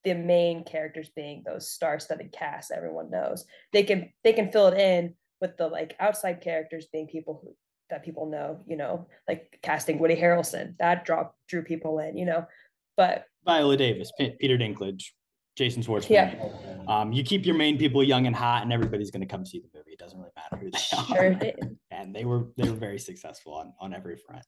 [0.05, 3.45] the main characters being those star-studded casts everyone knows.
[3.73, 7.57] They can they can fill it in with the like outside characters being people who
[7.91, 10.77] that people know, you know, like casting Woody Harrelson.
[10.79, 12.47] That drop drew people in, you know.
[12.97, 15.05] But Viola Davis, P- Peter Dinklage,
[15.57, 16.11] Jason Schwartzman.
[16.11, 16.49] Yeah.
[16.89, 19.61] Um, you keep your main people young and hot, and everybody's going to come see
[19.61, 19.93] the movie.
[19.93, 21.35] It doesn't really matter who they Sure are.
[21.35, 21.79] did.
[21.91, 24.45] And they were they were very successful on on every front.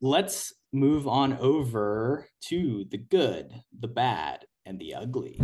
[0.00, 5.38] Let's move on over to the good, the bad, and the ugly.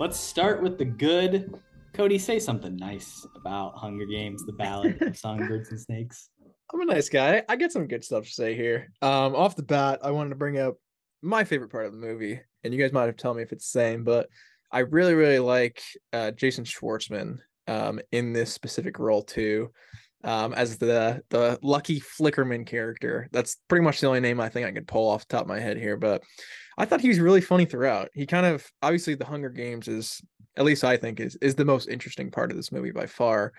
[0.00, 1.52] Let's start with the good.
[1.92, 6.30] Kody, say something nice about Hunger Games, the Ballad of Songbirds and Snakes.
[6.72, 7.42] I'm a nice guy.
[7.48, 8.92] I get some good stuff to say here.
[9.00, 10.74] Um, off the bat, I wanted to bring up
[11.22, 13.70] my favorite part of the movie, and you guys might have told me if it's
[13.72, 14.28] the same, but
[14.70, 19.70] I really, really like uh, Jason Schwartzman um, in this specific role too,
[20.24, 23.28] um, as the the Lucky Flickerman character.
[23.32, 25.48] That's pretty much the only name I think I could pull off the top of
[25.48, 26.22] my head here, but
[26.76, 28.10] I thought he was really funny throughout.
[28.12, 30.20] He kind of obviously the Hunger Games is
[30.56, 33.52] at least I think is is the most interesting part of this movie by far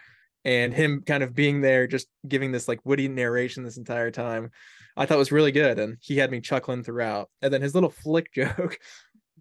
[0.45, 4.49] and him kind of being there just giving this like witty narration this entire time
[4.97, 7.89] i thought was really good and he had me chuckling throughout and then his little
[7.89, 8.77] flick joke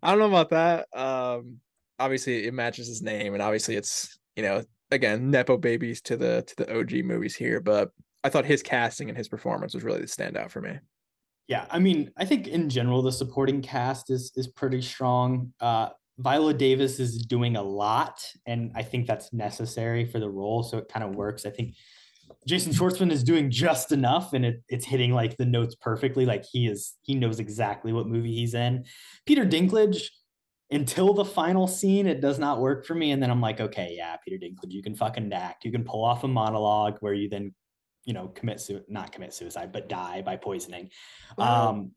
[0.03, 1.59] i don't know about that um
[1.99, 6.43] obviously it matches his name and obviously it's you know again nepo babies to the
[6.47, 7.91] to the og movies here but
[8.25, 10.79] i thought his casting and his performance was really the standout for me
[11.49, 15.55] Yeah, I mean, I think in general the supporting cast is is pretty strong.
[15.59, 15.89] Uh,
[16.19, 20.79] Viola Davis is doing a lot, and I think that's necessary for the role, so
[20.79, 21.47] it kind of works.
[21.47, 21.75] I think
[22.47, 26.27] Jason Schwartzman is doing just enough, and it, it's hitting like the notes perfectly.
[26.27, 28.85] Like he is, he knows exactly what movie he's in.
[29.27, 30.09] Peter Dinklage,
[30.71, 33.95] until the final scene, it does not work for me, and then I'm like, okay,
[33.97, 37.29] yeah, Peter Dinklage, you can fucking act, you can pull off a monologue where you
[37.29, 37.55] then,
[38.05, 40.91] you know, commit su- not commit suicide, but die by poisoning.
[41.39, 41.93] Um,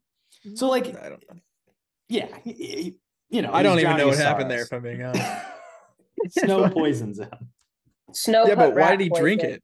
[0.54, 1.40] so like, i don't know
[2.12, 2.92] yeah, y-
[3.32, 4.66] you know, i don't he's even know what his happened there sorrows.
[4.66, 5.02] if i'm being
[6.28, 7.30] honest Snow poisons him.
[8.12, 9.62] Snow yeah but why did he drink it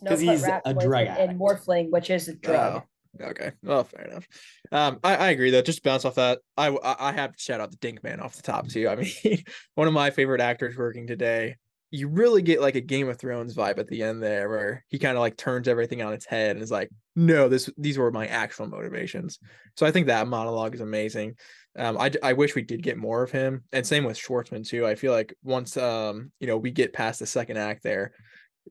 [0.00, 1.38] because he's a poison drug in addict.
[1.38, 2.82] morphling, which is a drug.
[3.20, 3.52] Oh, okay.
[3.62, 4.26] Well, fair enough.
[4.70, 5.62] Um, I, I agree though.
[5.62, 8.20] Just to bounce off that, I I I have to shout out the Dink Man
[8.20, 8.88] off the top too.
[8.88, 9.44] I mean,
[9.74, 11.56] one of my favorite actors working today.
[11.92, 14.98] You really get like a Game of Thrones vibe at the end there, where he
[14.98, 18.10] kind of like turns everything on its head and is like, "No, this these were
[18.10, 19.38] my actual motivations."
[19.76, 21.36] So I think that monologue is amazing.
[21.78, 24.86] Um, I I wish we did get more of him, and same with Schwartzman too.
[24.86, 28.12] I feel like once um you know we get past the second act there,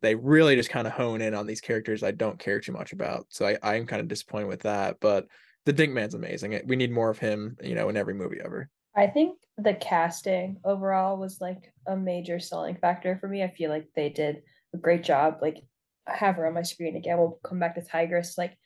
[0.02, 2.92] they really just kind of hone in on these characters I don't care too much
[2.94, 3.28] about.
[3.30, 4.98] So I, I'm kind of disappointed with that.
[5.00, 5.28] But
[5.66, 6.60] the Dink Man's amazing.
[6.66, 8.70] We need more of him, you know, in every movie ever.
[8.96, 13.44] I think the casting overall was like a major selling factor for me.
[13.44, 15.38] I feel like they did a great job.
[15.42, 15.64] Like
[16.08, 17.18] I have her on my screen again.
[17.18, 18.38] We'll come back to Tigris.
[18.38, 18.58] Like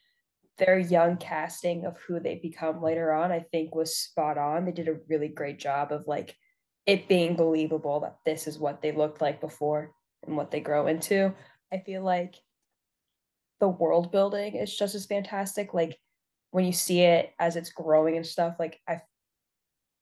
[0.58, 4.64] their young casting of who they become later on, I think was spot on.
[4.64, 6.34] They did a really great job of like
[6.86, 9.92] it being believable that this is what they looked like before
[10.26, 11.34] and what they grow into.
[11.72, 12.36] I feel like
[13.60, 15.74] the world building is just as fantastic.
[15.74, 15.98] Like
[16.50, 19.00] when you see it as it's growing and stuff, like I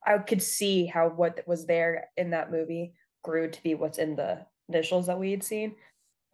[0.06, 4.16] I could see how what was there in that movie grew to be what's in
[4.16, 5.76] the initials that we had seen.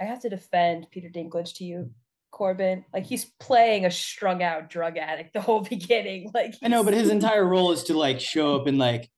[0.00, 1.90] I have to defend Peter Dinklage to you,
[2.32, 2.84] Korbin.
[2.92, 6.30] Like he's playing a strung out drug addict the whole beginning.
[6.34, 9.10] Like I know, but his entire role is to like show up and like,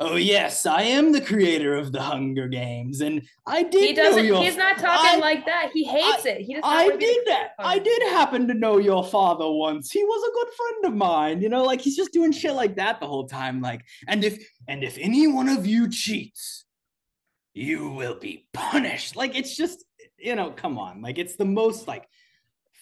[0.00, 3.88] oh yes, I am the creator of the Hunger Games, and I did.
[3.88, 4.24] he doesn't.
[4.24, 5.70] He's not talking I- like that.
[5.72, 6.40] He hates it.
[6.40, 7.50] He does I wanna be the did that.
[7.58, 9.90] I did happen to know your father once.
[9.90, 11.42] He was a good friend of mine.
[11.42, 13.60] You know, like he's just doing shit like that the whole time.
[13.60, 16.64] Like, and if and if any one of you cheats,
[17.52, 19.16] you will be punished.
[19.16, 19.84] Like, it's just
[20.18, 21.02] you know, come on.
[21.02, 22.08] Like, it's the most like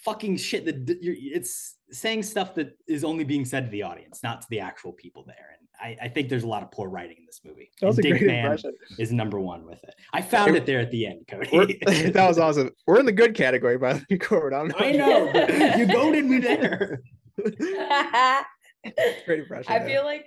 [0.05, 4.23] fucking shit that you're, it's saying stuff that is only being said to the audience,
[4.23, 5.58] not to the actual people there.
[5.83, 7.71] And I, I think there's a lot of poor writing in this movie.
[7.81, 8.73] That was And a Dick great Man impression.
[8.99, 9.95] is number one with it.
[10.13, 12.13] I found it there at the end, Kody.
[12.13, 12.71] That was awesome.
[12.87, 14.73] We're in the good category, by the way, Korbin.
[14.79, 15.33] I, don't know I know.
[15.33, 17.03] but you goaded me there.
[19.27, 19.73] Great impression.
[19.73, 19.89] I there.
[19.89, 20.27] feel like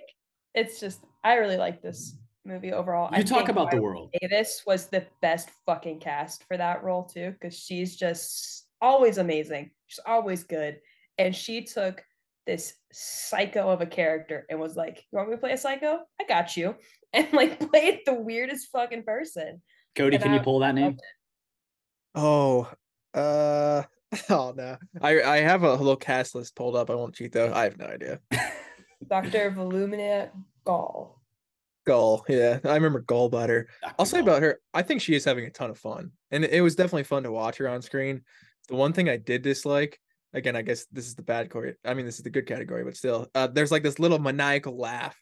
[0.54, 3.08] it's just I really like this movie overall.
[3.12, 4.14] I You talk think about the world.
[4.20, 9.70] Davis was the best fucking cast for that role too, because she's just always amazing.
[9.86, 10.80] She's always good,
[11.18, 12.02] and she took
[12.46, 16.00] this psycho of a character and was like, "You want me to play a psycho?
[16.20, 16.74] I got you,"
[17.12, 19.62] and like played the weirdest fucking person.
[19.94, 20.96] Kody, And can you pull that name?
[22.14, 22.70] Oh,
[23.14, 23.82] uh,
[24.30, 24.76] oh no.
[25.00, 26.90] I I have a little cast list pulled up.
[26.90, 27.52] I won't cheat though.
[27.52, 28.20] I have no idea.
[29.08, 29.50] Dr.
[29.50, 30.30] Volumina
[30.64, 31.20] Gall.
[31.84, 33.68] Gall, yeah, I remember Gull about her.
[33.82, 33.94] Dr.
[33.98, 34.28] I'll say Gull.
[34.28, 37.02] about her, I think she is having a ton of fun, and it was definitely
[37.02, 38.22] fun to watch her on screen.
[38.68, 39.98] The one thing I did dislike,
[40.34, 41.74] again, I guess this is the bad category.
[41.84, 44.76] I mean, this is the good category, but still, uh, there's like this little maniacal
[44.76, 45.16] laugh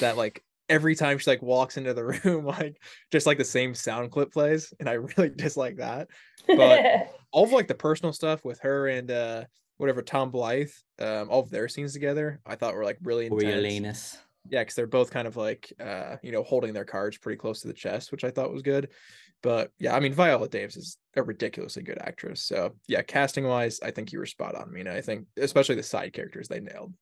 [0.00, 3.74] that like every time she like walks into the room, like just like the same
[3.74, 6.08] sound clip plays, and I really dislike that.
[6.46, 9.44] But all of like the personal stuff with her and uh
[9.78, 13.44] whatever Tom Blyth, um, all of their scenes together, I thought were like really intense.
[13.44, 14.16] Coriolanus.
[14.48, 17.60] Yeah, because they're both kind of like uh, you know, holding their cards pretty close
[17.60, 18.88] to the chest, which I thought was good.
[19.46, 22.42] But yeah, I mean Viola Davis is a ridiculously good actress.
[22.42, 24.88] So yeah, casting wise, I think you were spot on, Mine.
[24.88, 26.92] I think especially the side characters they nailed.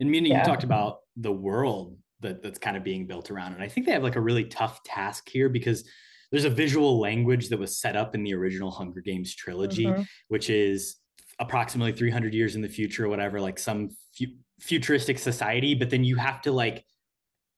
[0.00, 0.38] And Mine, Yeah.
[0.38, 3.84] you talked about the world that that's kind of being built around, and I think
[3.84, 5.86] they have like a really tough task here because
[6.30, 10.06] there's a visual language that was set up in the original Hunger Games trilogy, Mhm.
[10.28, 10.96] which is
[11.38, 15.74] approximately 300 years in the future, or whatever, like some fu- futuristic society.
[15.74, 16.86] But then you have to like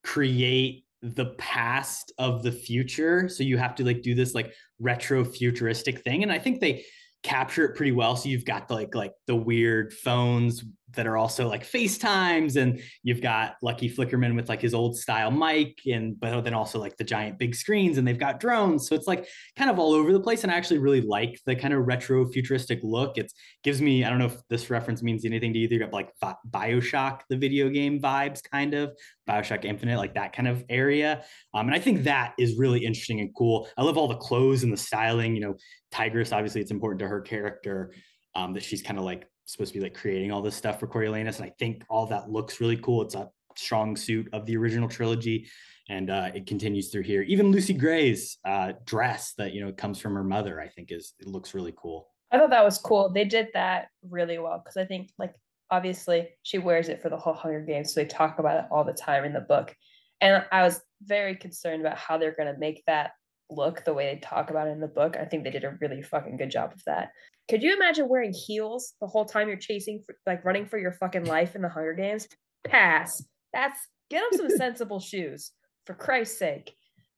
[0.03, 5.25] create the past of the future, so you have to like do this like retro
[5.25, 6.85] futuristic thing, and I think they
[7.23, 8.17] capture it pretty well.
[8.17, 10.65] So you've got the, like like the weird phones
[10.95, 15.31] that are also like FaceTimes, and you've got Lucky Flickerman with like his old style
[15.31, 18.89] mic, and but then also like the giant big screens, and they've got drones.
[18.89, 19.27] So it's like
[19.57, 20.43] kind of all over the place.
[20.43, 23.19] And I actually really like the kind of retro futuristic look.
[23.19, 23.33] It
[23.63, 26.35] gives me I don't know if this reference means anything to either, but like Bi-
[26.51, 28.93] Bioshock, the video game vibes, kind of
[29.29, 31.25] Bioshock Infinite, like that kind of area.
[31.53, 33.69] Um, and I think that is really interesting and cool.
[33.77, 35.35] I love all the clothes and the styling.
[35.35, 35.57] You know,
[35.91, 37.93] Tigris, obviously, it's important to her character
[38.35, 40.87] um, that she's kind of like supposed to be like creating all this stuff for
[40.87, 41.37] Coriolanus.
[41.37, 43.03] And I think all that looks really cool.
[43.03, 45.49] It's a strong suit of the original trilogy.
[45.89, 47.23] And uh, it continues through here.
[47.23, 51.13] Even Lucy Gray's uh, dress that, you know, comes from her mother, I think is,
[51.21, 52.09] it looks really cool.
[52.31, 53.11] I thought that was cool.
[53.11, 55.35] They did that really well because I think, like,
[55.71, 58.85] obviously she wears it for the whole Hunger Games, so they talk about it all
[58.85, 59.75] the time in the book.
[60.21, 63.13] And I was very concerned about how they're going to make that
[63.51, 65.17] look the way they talk about it in the book.
[65.17, 67.11] I think they did a really fucking good job of that.
[67.49, 70.93] Could you imagine wearing heels the whole time you're chasing, for, like, running for your
[70.93, 72.27] fucking life in the Hunger Games?
[72.67, 73.23] Pass.
[73.53, 73.79] That's
[74.11, 75.53] get them some sensible shoes
[75.87, 76.75] for Christ's sake.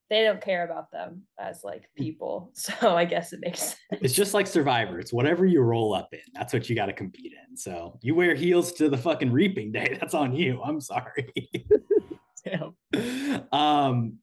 [0.08, 3.76] They don't care about them as like people, so I guess it makes sense.
[3.90, 5.00] It's just like Survivor.
[5.00, 6.20] It's whatever you roll up in.
[6.32, 7.56] That's what you got to compete in.
[7.56, 9.96] So you wear heels to the fucking reaping day.
[10.00, 10.62] That's on you.
[10.62, 11.32] I'm sorry.
[12.44, 13.52] Damn.
[13.52, 14.18] um,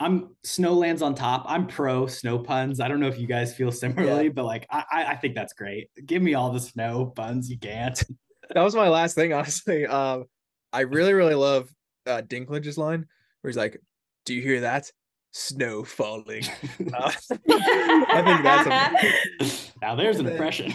[0.00, 1.44] I'm snow lands on top.
[1.46, 2.80] I'm pro snow puns.
[2.80, 5.52] I don't know if you guys feel similarly, but like I, I I think that's
[5.52, 5.88] great.
[6.04, 8.02] Give me all the snow puns you can't.
[8.50, 9.86] That was my last thing, honestly.
[9.86, 10.26] Um,
[10.70, 11.70] I really, really love
[12.06, 13.06] uh Dinklage's line
[13.40, 13.80] where he's like,
[14.26, 14.90] "Do you hear that?
[15.32, 16.44] Snow falling."
[16.92, 17.10] Uh,
[17.48, 20.74] I think that's a, now there's an impression.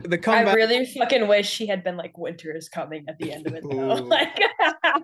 [0.00, 3.32] The, the I really fucking wish he had been like winter is coming at the
[3.32, 3.98] end of it though.
[3.98, 4.04] Ooh.
[4.08, 4.38] Like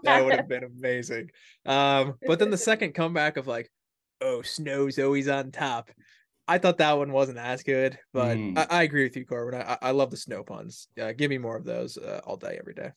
[0.02, 1.30] that would have been amazing.
[1.66, 3.70] Um, but then the second comeback of like,
[4.20, 5.90] oh, snow's always on top.
[6.46, 8.56] I thought that one wasn't as good, but Mm.
[8.58, 9.62] I, I agree with you, Korbin.
[9.62, 10.88] I, I love the snow puns.
[11.00, 12.90] Uh, give me more of those uh, all day, every day.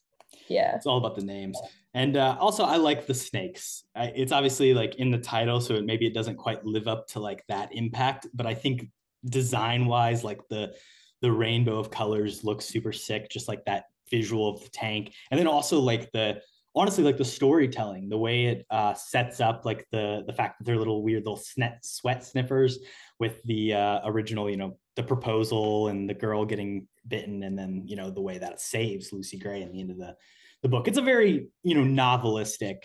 [0.48, 0.76] yeah.
[0.78, 1.60] It's all about the names.
[1.94, 3.84] And uh, also, I like the snakes.
[3.94, 7.08] I, it's obviously like in the title, so it, maybe it doesn't quite live up
[7.10, 8.28] to like that impact.
[8.34, 8.88] But I think
[9.26, 10.74] design wise, like the
[11.22, 13.30] the rainbow of colors looks super sick.
[13.30, 16.42] Just like that visual of the tank, and then also like the
[16.76, 20.66] honestly like the storytelling, the way it uh, sets up like the the fact that
[20.66, 22.80] they're little weird little snet, sweat sniffers
[23.20, 27.84] with the uh, original, you know, the proposal and the girl getting bitten, and then
[27.86, 30.16] you know the way that it saves Lucy Gray in the end of the
[30.62, 30.88] the book.
[30.88, 32.78] It's a very, you know, novelistic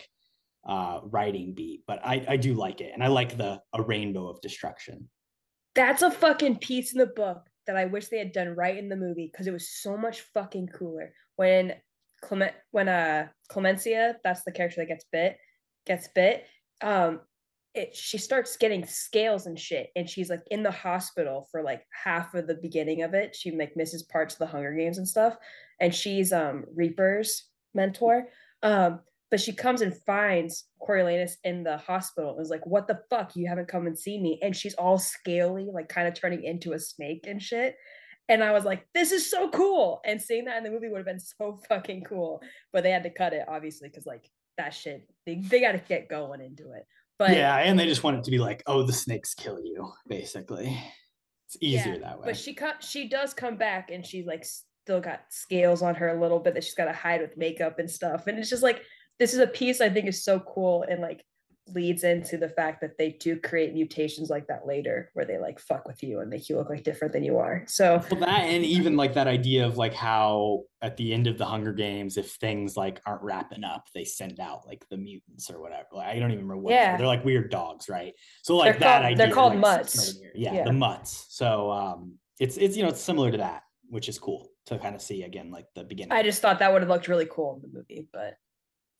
[0.67, 2.91] uh writing beat, but I I do like it.
[2.93, 5.09] And I like the a rainbow of destruction.
[5.75, 8.89] That's a fucking piece in the book that I wish they had done right in
[8.89, 11.13] the movie because it was so much fucking cooler.
[11.35, 11.73] When
[12.21, 15.37] Clement when uh Clemensia, that's the character that gets bit,
[15.85, 16.45] gets bit,
[16.81, 17.21] um
[17.73, 21.83] it she starts getting scales and shit and she's like in the hospital for like
[21.91, 23.35] half of the beginning of it.
[23.35, 25.37] She like misses parts of the Hunger Games and stuff.
[25.79, 28.29] And she's um Reaper's mentor.
[28.63, 33.01] Um but she comes and finds Coriolanus in the hospital and is like, What the
[33.09, 33.35] fuck?
[33.35, 34.39] You haven't come and seen me.
[34.41, 37.75] And she's all scaly, like kind of turning into a snake and shit.
[38.29, 40.01] And I was like, This is so cool.
[40.05, 42.41] And seeing that in the movie would have been so fucking cool.
[42.71, 45.79] But they had to cut it, obviously, because like that shit, they, they got to
[45.79, 46.85] get going into it.
[47.19, 49.91] But yeah, and they just want it to be like, oh, the snakes kill you,
[50.07, 50.77] basically.
[51.47, 52.25] It's easier Yeah, that way.
[52.25, 56.09] But she co- she does come back and she like still got scales on her
[56.09, 58.27] a little bit that she's got to hide with makeup and stuff.
[58.27, 58.83] And it's just like
[59.19, 61.23] this is a piece I think is so cool and like
[61.73, 65.59] leads into the fact that they do create mutations like that later where they like
[65.59, 67.63] fuck with you and make you look like different than you are.
[67.67, 71.37] So well, that and even like that idea of like how at the end of
[71.37, 75.49] the Hunger Games, if things like aren't wrapping up, they send out like the mutants
[75.51, 75.87] or whatever.
[75.91, 76.95] Like, I don't even remember what Yeah.
[76.95, 78.13] they're like weird dogs, right?
[78.43, 79.17] So like They're that called- idea.
[79.17, 79.91] they're called like, mutts.
[79.93, 80.51] sits right in here.
[80.53, 80.63] Yeah, Yeah.
[80.63, 81.25] the mutts.
[81.29, 84.95] So um it's it's you know it's similar to that, which is cool to kind
[84.95, 86.13] of see again, like the beginning.
[86.13, 88.35] I just thought that would have looked really cool in the movie, but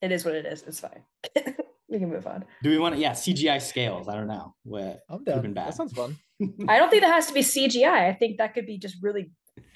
[0.01, 0.63] it is what it is.
[0.63, 1.03] It's fine.
[1.89, 2.45] we can move on.
[2.63, 4.07] Do we want to yeah, CGI scales?
[4.07, 4.53] I don't know.
[4.63, 5.41] What I'm could have down.
[5.41, 5.67] been bad.
[5.67, 6.17] That sounds fun.
[6.67, 8.09] I don't think that has to be CGI.
[8.09, 9.31] I think that could be just really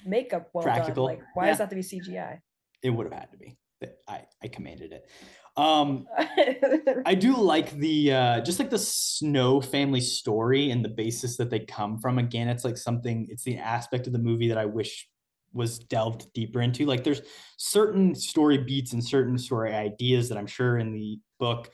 [0.06, 1.06] makeup well Practical.
[1.06, 1.16] done.
[1.16, 1.50] Like, why Yeah.
[1.50, 2.38] does that have to be CGI?
[2.82, 3.56] it would have had to be.
[4.08, 5.08] I I commanded it.
[5.56, 6.06] Um
[7.04, 11.50] I do like the uh just like the Snow family story and the basis that
[11.50, 12.18] they come from.
[12.18, 15.08] Again, it's like something, it's the aspect of the movie that I wish
[15.52, 16.86] was delved deeper into.
[16.86, 17.22] Like there's
[17.56, 21.70] certain story beats and certain story ideas that I'm sure in the book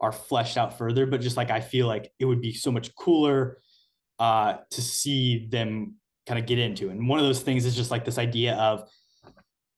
[0.00, 2.94] are fleshed out further, but just like I feel like it would be so much
[2.94, 3.58] cooler
[4.18, 5.94] uh to see them
[6.26, 6.90] kind of get into.
[6.90, 8.88] And one of those things is just like this idea of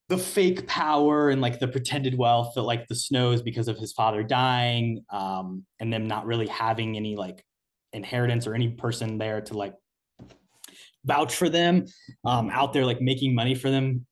[0.08, 3.92] the fake power and like the pretended wealth that like the snows because of his
[3.92, 7.44] father dying um and them not really having any like
[7.92, 9.74] inheritance or any person there to like
[11.06, 11.86] vouch for them
[12.24, 14.06] um out there like making money for them.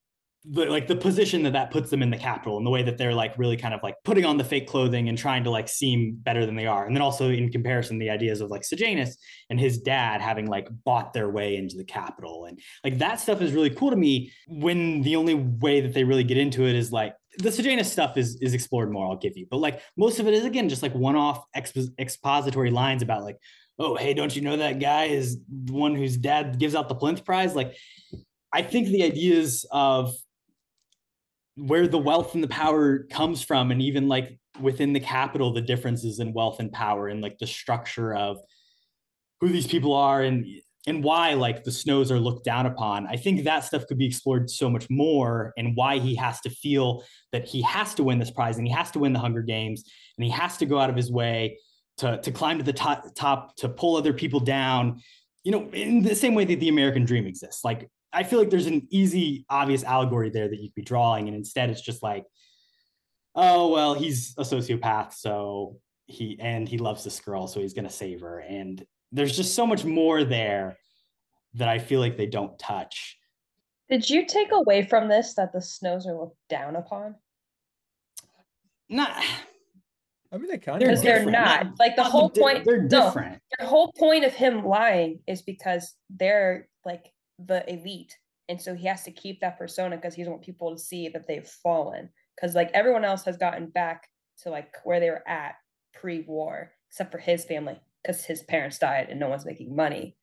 [0.47, 2.99] But like the position that that puts them in the capital and the way that
[2.99, 5.71] they're like really kind of like putting on the fake clothing and trying to like
[5.71, 6.85] seem better than they are.
[6.85, 9.17] And then also in comparison the ideas of like Sejanus
[9.49, 12.45] and his dad having like bought their way into the capital.
[12.45, 16.05] And like that stuff is really cool to me when the only way that they
[16.05, 19.39] really get into it is like the Sejanus stuff is is explored more I'll give
[19.39, 19.47] you.
[19.51, 23.39] But like most of it is again just like one-off expo- expository lines about like
[23.79, 26.95] oh hey don't you know that guy is the one whose dad gives out the
[26.95, 27.55] plinth prize?
[27.55, 27.77] Like
[28.53, 30.15] I think the ideas of
[31.57, 35.61] where the wealth and the power comes from and even like within the capital the
[35.61, 38.39] differences in wealth and power and like the structure of
[39.41, 40.47] who these people are and
[40.87, 43.07] and why like the snows are looked down upon.
[43.07, 46.51] I think that stuff could be explored so much more and why he has to
[46.51, 47.03] feel
[47.33, 49.85] that he has to win this prize and he has to win the hunger games
[50.19, 51.59] and he has to go out of his way
[51.99, 55.01] to to climb to the top top to pull other people down
[55.45, 58.51] you know in the same way that the american dream exists like I feel like
[58.51, 62.03] there's an easy, obvious allegory there that you could be drawing, and instead it's just
[62.03, 62.25] like,
[63.35, 67.91] oh well, he's a sociopath, so he and he loves this girl, so he's gonna
[67.91, 68.39] save her.
[68.39, 70.79] And there's just so much more there
[71.55, 73.19] that I feel like they don't touch.
[73.91, 77.17] Did you take away from this that the snows are looked down upon?
[78.89, 79.23] Not.
[80.35, 81.65] I mean, they kind Because of they're different, not.
[81.67, 82.65] not- Like the not whole point.
[82.65, 83.41] they're no, different.
[83.59, 88.17] the whole point of him lying is because they're like the elite,
[88.49, 91.09] and so he has to keep that persona because he doesn't want people to see
[91.09, 92.11] that they've fallen.
[92.35, 94.09] Because like everyone else has gotten back
[94.43, 95.55] to like where they were at
[95.95, 100.17] pre-war, except for his family, because his parents died and no one's making money.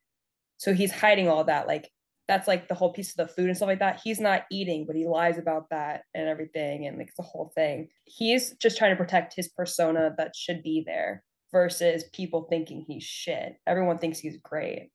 [0.58, 1.68] So he's hiding all that.
[1.68, 1.90] Like
[2.28, 4.02] that's like the whole piece of the food and stuff like that.
[4.04, 7.90] He's not eating, but he lies about that and everything, and like the whole thing.
[8.06, 13.04] He's just trying to protect his persona that should be there versus people thinking he's
[13.04, 13.56] shit.
[13.68, 14.90] Everyone thinks he's great,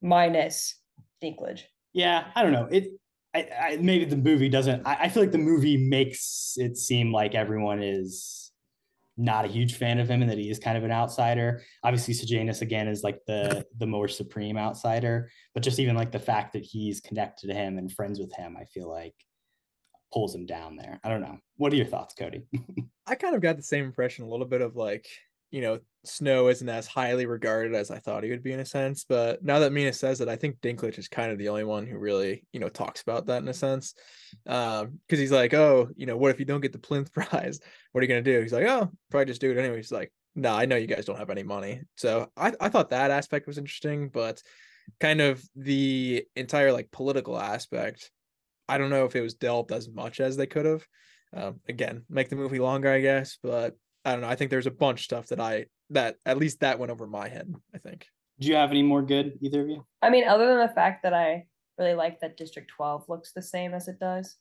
[0.00, 0.80] minus
[1.22, 1.62] Dinklage.
[1.92, 2.68] Yeah, I don't know.
[2.70, 2.88] It
[3.34, 7.12] I, I maybe the movie doesn't I, I feel like the movie makes it seem
[7.12, 8.47] like everyone is
[9.18, 11.62] not a huge fan of him and that he is kind of an outsider.
[11.82, 16.18] Obviously, Sejanus again is like the the more supreme outsider, but just even like the
[16.18, 19.14] fact that he's connected to him and friends with him, I feel like
[20.12, 21.00] pulls him down there.
[21.02, 21.38] I don't know.
[21.56, 22.44] What are your thoughts, Kody?
[23.06, 25.06] I kind of got the same impression a little bit of like,
[25.50, 28.64] you know, Snow isn't as highly regarded as I thought he would be in a
[28.64, 29.04] sense.
[29.08, 31.86] But now that Mine says it, I think Dinklage is kind of the only one
[31.86, 33.94] who really, you know, talks about that in a sense.
[34.46, 37.60] Um, because he's like, oh, you know, what if you don't get the plinth prize?
[37.92, 38.40] What are you gonna do?
[38.40, 39.76] He's like, oh, probably just do it anyway.
[39.76, 41.82] He's like, no, I know you guys don't have any money.
[41.96, 44.42] So I, I thought that aspect was interesting, but
[45.00, 48.10] kind of the entire like political aspect,
[48.68, 50.86] I don't know if it was delved as much as they could have.
[51.34, 54.28] Um, again, make the movie longer, I guess, but I don't know.
[54.28, 57.06] I think there's a bunch of stuff that I that at least that went over
[57.06, 57.54] my head.
[57.74, 58.06] I think.
[58.40, 59.84] Do you have any more good, either of you?
[60.00, 61.46] I mean, other than the fact that I
[61.78, 64.36] really like that District 12 looks the same as it does.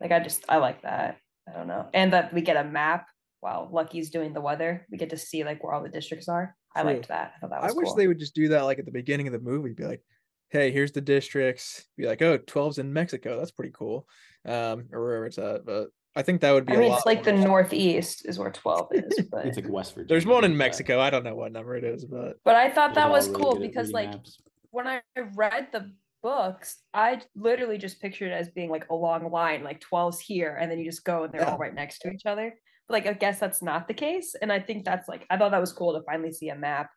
[0.00, 1.18] Like I just I like that.
[1.48, 1.86] I don't know.
[1.94, 3.06] And that we get a map
[3.40, 4.86] while Lucky's doing the weather.
[4.90, 6.56] We get to see like where all the districts are.
[6.74, 7.34] I liked that.
[7.36, 7.94] I thought that I wish cool.
[7.94, 9.72] they would just do that like at the beginning of the movie.
[9.74, 10.02] Be like,
[10.50, 11.84] hey, here's the districts.
[11.96, 13.38] Be like, oh, 12's in Mexico.
[13.38, 14.08] That's pretty cool.
[14.44, 15.64] Um, or wherever it's at.
[15.64, 16.72] But I think that would be.
[16.72, 19.56] I a mean, lot it's like the more- northeast is where 12 is, but It's
[19.56, 20.08] like West Virginia.
[20.08, 21.00] There's one in Mexico.
[21.00, 23.56] I don't know what number it is, but but I thought that was really cool
[23.58, 24.38] because like maps.
[24.70, 25.00] when I
[25.34, 25.90] read the
[26.22, 30.56] books, I literally just pictured it as being like a long line, like 12's here,
[30.60, 31.50] and then you just go and they're Yeah.
[31.50, 32.54] all right next to each other.
[32.88, 34.34] But like I guess that's not the case.
[34.40, 36.90] And I think that's like I thought that was cool to finally see a map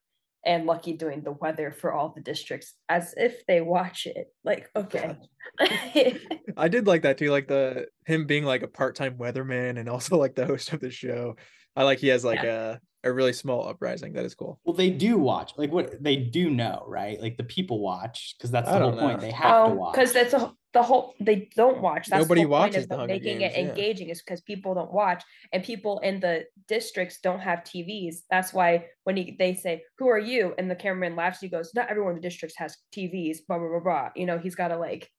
[0.48, 4.34] and Lucky doing the weather for all the districts as if they watch it.
[4.44, 5.18] Like, okay.
[6.58, 10.18] I did like that too, like the him being like a part-time weatherman and also
[10.18, 11.36] like the host of the show.
[11.76, 14.14] I like he has like a a really small uprising.
[14.14, 14.60] That is cool.
[14.64, 17.22] Well, they do watch, like what they do know, right?
[17.22, 19.20] Like the people watch because that's I the whole don't point.
[19.20, 19.94] They have to oh, watch.
[19.94, 22.08] because that's a, the whole they don't watch.
[22.08, 23.70] That's Nobody the whole point watches of the them making Games, it yeah.
[23.70, 28.18] engaging is because people don't watch and people in the districts don't have TVs.
[28.30, 31.72] That's why when he, they say, "Who are you?" and the cameraman laughs, he goes,
[31.74, 34.10] "Not everyone in the districts has TVs." Blah blah blah blah.
[34.16, 35.10] You know, he's got to like.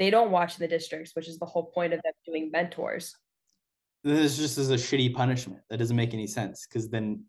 [0.00, 3.14] They don't watch the districts, which is the whole point of them doing mentors.
[4.02, 5.60] this just is a shitty punishment.
[5.70, 7.24] That doesn't make any sense because then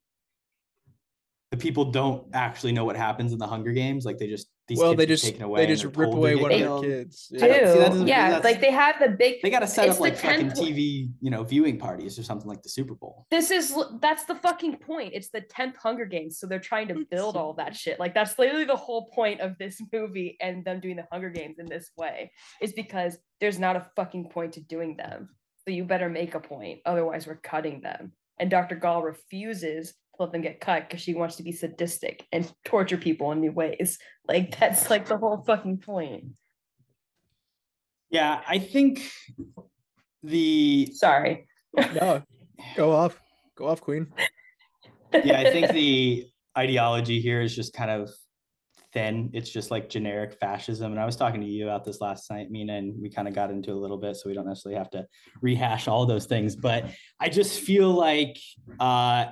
[1.51, 4.03] the people don't actually know what happens in the Hunger Games.
[4.03, 5.65] Like they just these well, kids they just taken away.
[5.65, 7.27] they just rip away get one of their kids.
[7.27, 9.41] Do I don't- see, that yeah, that's- like they have the big.
[9.43, 10.57] They got to set up like fucking 10th.
[10.57, 13.27] TV, you know, viewing parties or something like the Super Bowl.
[13.29, 15.13] This is that's the fucking point.
[15.13, 17.99] It's the tenth Hunger Games, so they're trying to build all that shit.
[17.99, 21.59] Like that's literally the whole point of this movie and them doing the Hunger Games
[21.59, 25.29] in this way is because there's not a fucking point to doing them.
[25.67, 28.13] So you better make a point, otherwise we're cutting them.
[28.39, 28.75] And Dr.
[28.75, 32.97] Gaul refuses to let them get cut because she wants to be sadistic and torture
[32.97, 33.97] people in new ways.
[34.27, 36.25] Like that's like the whole fucking point.
[38.09, 39.09] Yeah, I think
[40.23, 41.47] the Sorry.
[41.75, 42.21] No,
[42.75, 43.19] go off,
[43.55, 44.07] go off, Queen.
[45.23, 48.11] yeah, I think the ideology here is just kind of
[48.93, 49.29] thin.
[49.33, 50.91] It's just like generic fascism.
[50.91, 53.33] And I was talking to you about this last night, Mine, and we kind of
[53.33, 55.05] got into a little bit, so we don't necessarily have to
[55.41, 56.55] rehash all those things.
[56.55, 56.85] But
[57.19, 58.37] I just feel like
[58.79, 59.27] uh,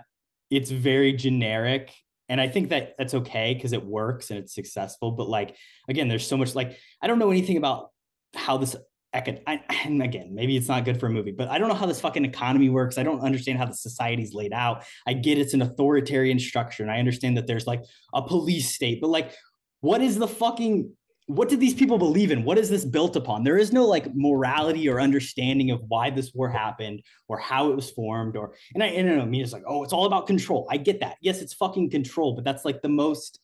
[0.49, 1.93] it's very generic.
[2.27, 5.11] And I think that that's okay because it works and it's successful.
[5.11, 5.55] But like,
[5.87, 7.89] again, there's so much like, I don't know anything about
[8.35, 8.75] how this
[9.15, 11.75] econ- I, and again maybe it's not good for a movie but i don't know
[11.75, 15.37] how this fucking economy works i don't understand how the society's laid out i get
[15.37, 17.83] it's an authoritarian structure and i understand that there's like
[18.13, 19.33] a police state but like
[19.81, 20.91] what is the fucking
[21.29, 22.43] what did these people believe in?
[22.43, 23.43] What is this built upon?
[23.43, 27.75] There is no like morality or understanding of why this war happened or how it
[27.75, 30.25] was formed or and i and I know me it's like oh it's all about
[30.25, 30.67] control.
[30.71, 31.17] I get that.
[31.21, 33.39] Yes it's fucking control but that's like the most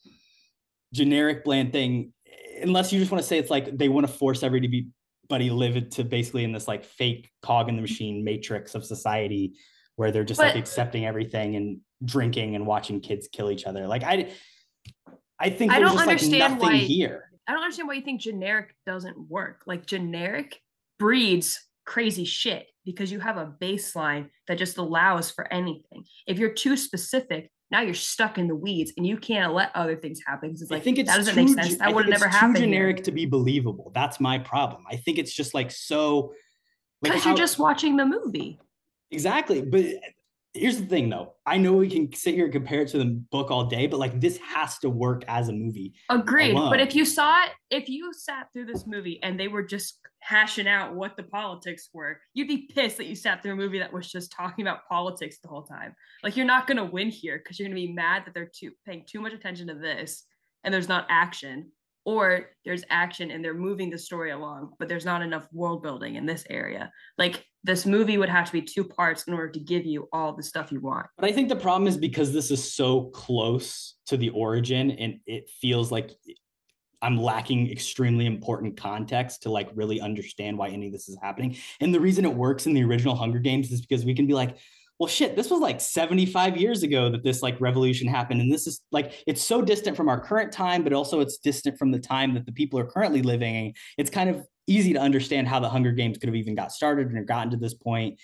[0.95, 2.11] generic bland thing.
[2.59, 4.87] Unless you just want to say it's like they want to force everybody
[5.29, 9.53] to live to basically in this like fake cog in the machine matrix of society
[9.95, 13.87] where they're just like accepting everything and drinking and watching kids kill each other.
[13.87, 14.31] Like i
[15.39, 18.01] i think I don't just like understand nothing why here I don't understand why you
[18.01, 19.63] think generic doesn't work.
[19.65, 20.59] Like generic
[20.97, 26.05] breeds crazy shit because you have a baseline that just allows for anything.
[26.27, 29.95] If you're too specific, now you're stuck in the weeds and you can't let other
[29.95, 30.51] things happen.
[30.51, 31.77] It's like I think it's that doesn't too make sense.
[31.77, 32.57] That would have never too happened.
[32.57, 33.91] generic to be believable.
[33.93, 34.83] That's my problem.
[34.89, 36.33] I think it's just like so.
[37.01, 38.59] Because how- you're just watching the movie.
[39.11, 39.61] Exactly.
[39.61, 39.85] But
[40.55, 41.33] here's the thing though.
[41.45, 43.99] I know we can sit here and compare it to the book all day, but
[43.99, 45.93] like this has to work as a movie.
[46.09, 46.51] Agreed.
[46.51, 46.71] alone.
[46.71, 49.99] But if you saw it, if you sat through this movie and they were just
[50.19, 53.79] hashing out what the politics were, you'd be pissed that you sat through a movie
[53.79, 55.93] that was just talking about politics the whole time.
[56.23, 59.03] Like you're not gonna win here because you're gonna be mad that they're too paying
[59.07, 60.23] too much attention to this
[60.63, 61.71] and there's not action,
[62.05, 66.15] or there's action and they're moving the story along, but there's not enough world building
[66.15, 66.91] in this area.
[67.17, 70.33] Like this movie would have to be two parts in order to give you all
[70.33, 71.07] the stuff you want.
[71.17, 75.19] But I think the problem is because this is so close to the origin and
[75.25, 76.11] it feels like
[77.01, 81.57] I'm lacking extremely important context to like really understand why any of this is happening.
[81.81, 84.33] And the reason it works in the original Hunger Games is because we can be
[84.33, 84.57] like,
[84.99, 88.41] well, shit, this was like 75 years ago that this like revolution happened.
[88.41, 91.77] And this is like, it's so distant from our current time, but also it's distant
[91.77, 93.73] from the time that the people are currently living.
[93.97, 97.11] It's kind of easy to understand how the Hunger Games could have even got started
[97.11, 98.19] and gotten to this point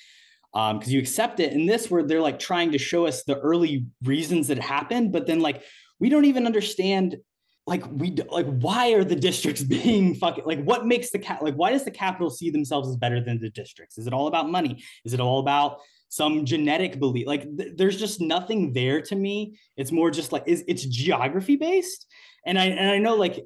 [0.53, 3.39] um because you accept it in this where they're like trying to show us the
[3.39, 5.63] early reasons that happened but then like
[5.99, 7.15] we don't even understand
[7.67, 11.55] like we like why are the districts being fucking like what makes the cat like
[11.55, 13.97] why does the capital see themselves as better than the districts?
[13.97, 14.83] Is it all about money?
[15.05, 15.79] Is it all about
[16.09, 17.27] some genetic belief?
[17.27, 19.57] Like th- there's just nothing there to me.
[19.77, 22.07] It's more just like is it's geography based
[22.45, 23.45] and i and i know like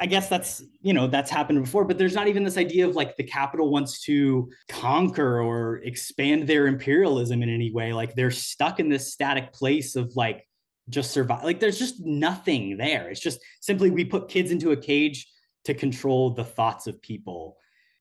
[0.00, 2.96] I guess that's you know that's happened before, but there's not even this idea of
[2.96, 7.92] like the capital wants to conquer or expand their imperialism in any way.
[7.92, 10.46] Like they're stuck in this static place of like
[10.88, 11.44] just survive.
[11.44, 13.08] Like there's just nothing there.
[13.10, 15.26] It's just simply we put kids into a cage
[15.64, 17.56] to control the thoughts of people.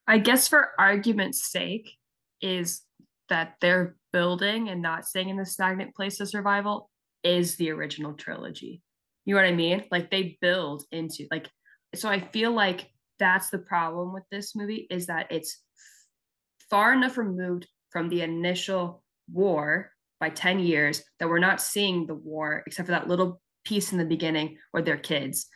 [0.08, 1.92] I guess for argument's sake,
[2.42, 2.82] is
[3.30, 6.90] that they're building and not staying in the stagnant place of survival
[7.24, 8.82] is the original trilogy.
[9.26, 9.84] You know what I mean?
[9.92, 11.50] Like they build into like
[11.96, 12.90] so I feel like
[13.20, 15.62] that's the problem with this movie is that it's
[16.70, 22.16] far enough removed from the initial war by 10 years that we're not seeing the
[22.16, 25.48] war except for that little piece in the beginning where they're kids.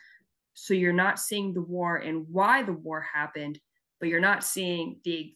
[0.54, 3.58] So you're not seeing the war and why the war happened,
[4.00, 5.34] but you're not seeing the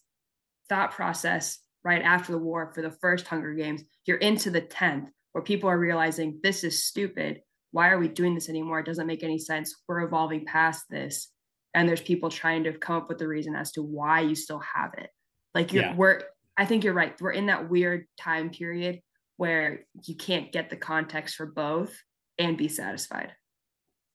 [0.68, 3.82] thought process right after the war for the first Hunger Games.
[4.06, 7.40] You're into the 10th where people are realizing this is stupid.
[7.72, 8.80] Why are we doing this anymore?
[8.80, 9.74] It doesn't make any sense.
[9.86, 11.28] We're evolving past this.
[11.74, 14.58] And there's people trying to come up with the reason as to why you still
[14.74, 15.10] have it.
[15.54, 15.94] Like you're Yeah.
[15.94, 16.22] we're
[16.56, 17.18] I think you're right.
[17.20, 19.00] We're in that weird time period
[19.36, 21.96] where you can't get the context for both
[22.38, 23.32] and be satisfied.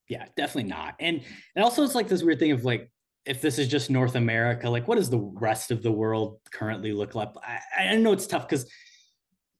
[0.09, 0.95] Yeah, definitely not.
[0.99, 1.21] And
[1.55, 2.91] and also it's like this weird thing of like
[3.25, 6.91] if this is just North America, like what does the rest of the world currently
[6.91, 7.29] look like?
[7.41, 8.69] I, I know it's tough because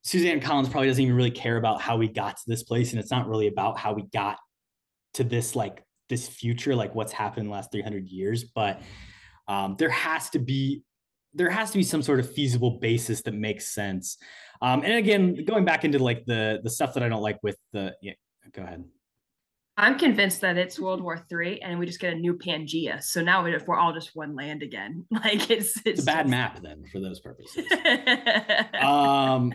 [0.06, 3.00] Suzanne Collins probably doesn't even really care about how we got to this place, and
[3.00, 4.38] it's not really about how we got
[5.16, 8.44] to this like this future, like what's happened in the last 300 years.
[8.44, 8.82] But
[9.48, 10.84] um, there has to be
[11.34, 14.18] there has to be some sort of feasible basis that makes sense.
[14.62, 17.58] Um, and again, going back into like the the stuff that I don't like with
[17.74, 18.14] the yeah,
[18.54, 18.84] go ahead.
[19.78, 23.02] I'm convinced that it's World War Three, and we just get a new Pangea.
[23.04, 25.06] So now we- we're all just one land again.
[25.12, 27.66] Like it's it's, It's a bad just- map then for those purposes.
[28.80, 29.52] um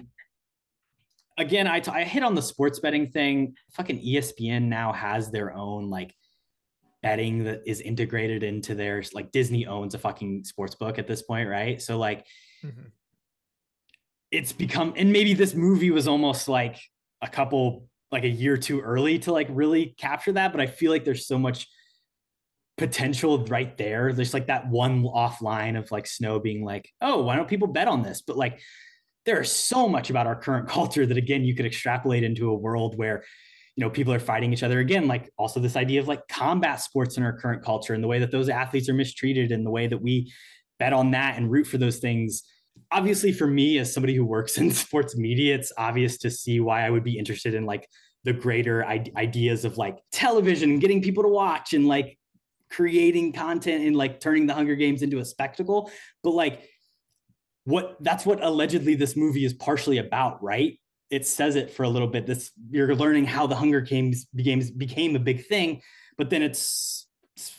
[1.40, 3.54] again I, t- I hit on the sports betting thing.
[3.72, 6.14] Fucking espn now has their own like
[7.02, 11.22] betting that is integrated into their like disney owns a fucking sports book at this
[11.22, 11.80] point right?
[11.80, 12.26] So like
[12.64, 12.90] Mhm.
[14.30, 16.78] it's become and maybe this movie was almost like
[17.22, 20.90] a couple like a year too early to like really capture that but i feel
[20.90, 21.68] like there's so much
[22.80, 24.12] potential right there.
[24.14, 27.68] There's like that one off line of like snow being like oh why don't people
[27.68, 28.22] bet on this?
[28.22, 28.58] But like
[29.26, 32.96] there's so much about our current culture that again you could extrapolate into a world
[32.96, 33.24] where
[33.76, 36.80] you know people are fighting each other again like also this idea of like combat
[36.80, 39.70] sports in our current culture and the way that those athletes are mistreated and the
[39.70, 40.32] way that we
[40.78, 42.42] bet on that and root for those things.
[42.90, 46.86] Obviously for me as somebody who works in sports media it's obvious to see why
[46.86, 47.88] i would be interested in like
[48.24, 52.18] the greater ideas of like television and getting people to watch and like
[52.70, 55.90] creating content and like turning the hunger games into a spectacle.
[56.22, 56.68] But like
[57.70, 60.78] what that's what allegedly this movie is partially about right?
[61.10, 62.26] It says it for a little bit.
[62.26, 65.80] This you're learning how the hunger games became became a big thing
[66.20, 67.06] but then it's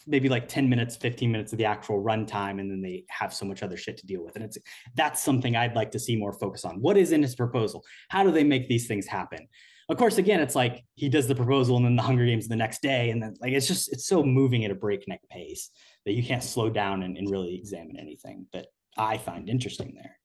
[0.05, 3.43] maybe like 10 minutes 15 minutes of the actual runtime and then they have so
[3.43, 4.36] much other shit to deal with.
[4.36, 4.59] And it's
[4.95, 6.80] that's something i'd like to see more focus on.
[6.80, 7.84] What is in his proposal?
[8.09, 9.47] How do they make these things happen?
[9.89, 12.55] Of course again it's like he does the proposal and then the hunger games the
[12.55, 15.72] next day and then like it's just it's so moving at a breakneck pace
[16.05, 18.45] that you can't slow down and, and really examine anything.
[18.53, 18.68] That
[18.98, 20.18] i find interesting there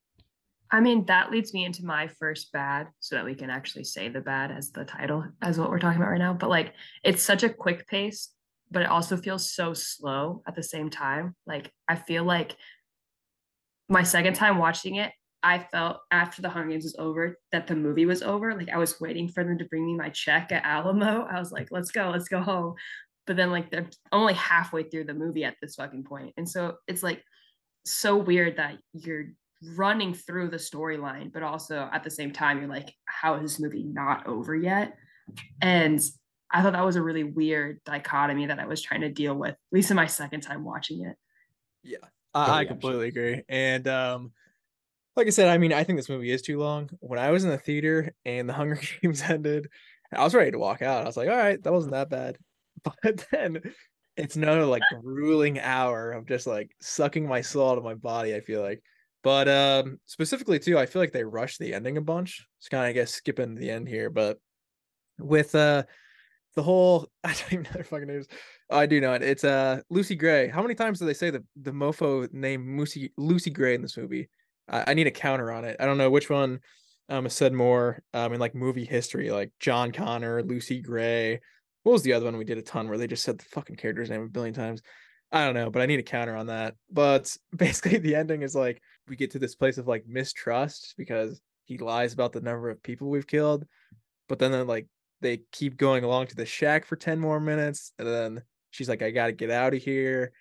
[0.71, 4.09] I mean, that leads me into my first bad so that we can actually say
[4.09, 6.33] the bad as the title, as what we're talking about right now.
[6.33, 6.73] But like,
[7.05, 8.31] it's such a quick pace,
[8.71, 11.37] but it also feels so slow at the same time.
[11.47, 12.57] Like, I feel like
[13.89, 15.12] my second time watching it,
[15.43, 18.53] I felt after the Hunger Games was over that the movie was over.
[18.55, 21.23] Like, I was waiting for them to bring me my check at Alamo.
[21.31, 22.75] I was like, let's go, let's go home.
[23.27, 26.35] But then, like, they're only halfway through the movie at this fucking point.
[26.37, 27.23] And so it's like
[27.87, 29.26] so weird that you're
[29.74, 33.61] running through the storyline, but also at the same time, you're like, how is this
[33.61, 34.97] movie not over yet?
[35.61, 36.01] And
[36.51, 39.51] I thought that was a really weird dichotomy that I was trying to deal with,
[39.51, 41.16] at least in my second time watching it.
[41.82, 41.99] Yeah,
[42.34, 43.43] I, I completely agree.
[43.49, 44.32] And um,
[45.16, 46.91] like I said, I mean, I think this movie is too long.
[47.01, 49.68] When I was in the theater and the Hunger Games ended,
[50.12, 51.03] I was ready to walk out.
[51.03, 52.38] I was like, all right, that wasn't that bad.
[53.03, 53.63] But then
[54.17, 58.34] it's another like grueling hour of just like sucking my soul out of my body,
[58.34, 58.83] I feel like.
[59.22, 62.47] But um specifically too, I feel like they rushed the ending a bunch.
[62.59, 64.38] It's kind of I guess skipping the end here, but
[65.18, 65.84] with uh
[66.55, 68.26] the whole I don't even know their fucking names.
[68.71, 69.22] I do know it.
[69.22, 70.49] It's uh Lucy Gray.
[70.49, 73.97] How many times do they say the the mofo name Lucy Lucy Gray in this
[73.97, 74.29] movie?
[74.68, 75.76] I, I need a counter on it.
[75.79, 76.61] I don't know which one
[77.09, 81.41] um said more um in like movie history, like John Connor, Lucy Gray.
[81.87, 83.76] What was the other one we did a ton where they just said the fucking
[83.76, 84.83] character's name a billion times?
[85.30, 86.75] I don't know, but I need a counter on that.
[86.91, 91.41] But basically the ending is like we get to this place of like mistrust because
[91.64, 93.67] he lies about the number of people we've killed.
[94.29, 94.88] But then, like
[95.21, 99.00] they keep going along to the shack for 10 more minutes and then she's like
[99.00, 100.33] i gotta get out of here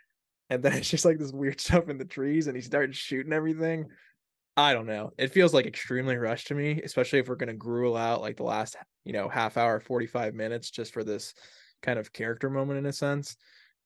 [0.50, 3.32] and then it's just like this weird stuff in the trees and he starts shooting
[3.32, 3.86] everything
[4.58, 5.12] i don't know.
[5.18, 8.38] It feels like extremely rushed to me especially if we're going to gruel out like
[8.38, 11.34] the last you know half hour 45 minutes just for this
[11.82, 13.36] kind of character moment in a sense.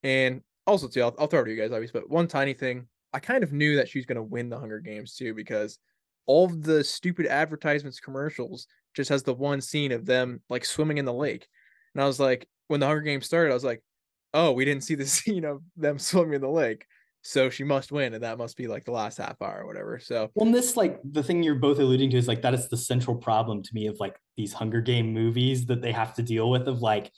[0.04, 2.88] And also too i'll, I'll throw it to you guys obviously but one tiny thing
[3.12, 5.80] i kind of knew that she's going to win the hunger games too because
[6.28, 11.00] all of the stupid advertisements commercials just has the one scene of them like swimming
[11.00, 11.48] in the lake.
[11.96, 13.82] And i was like when the hunger games started i was like
[14.34, 16.86] oh, we didn't see the scene of them swimming in the lake,
[17.22, 20.00] so she must win, and that must be like the last half hour or whatever.
[20.00, 22.78] So Well, this like the thing you're both alluding to is like that is the
[22.78, 26.50] central problem to me of like these Hunger Game movies that they have to deal
[26.50, 27.12] with of like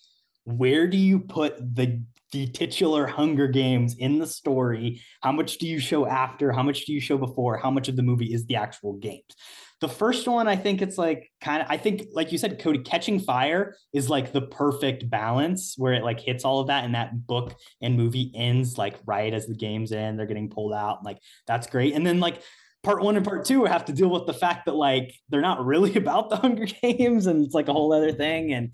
[0.43, 2.01] where do you put the
[2.31, 5.01] the titular Hunger Games in the story?
[5.21, 6.51] How much do you show after?
[6.51, 7.57] How much do you show before?
[7.57, 9.35] How much of the movie is the actual games?
[9.81, 12.85] The first one, I think it's like kind of, I think, like you said, Kody,
[12.85, 16.93] Catching Fire is like the perfect balance where it like hits all of that and
[16.95, 21.03] that book and movie ends like right as the games end, they're getting pulled out.
[21.03, 21.17] Like
[21.47, 21.95] that's great.
[21.95, 22.41] And then like
[22.83, 25.65] part one and part two have to deal with the fact that like they're not
[25.65, 28.53] really about the Hunger Games and it's like a whole other thing.
[28.53, 28.73] And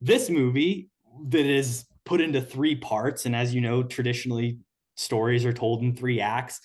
[0.00, 0.88] this movie
[1.28, 4.58] that is put into three parts, and as you know, traditionally
[4.96, 6.60] stories are told in three acts.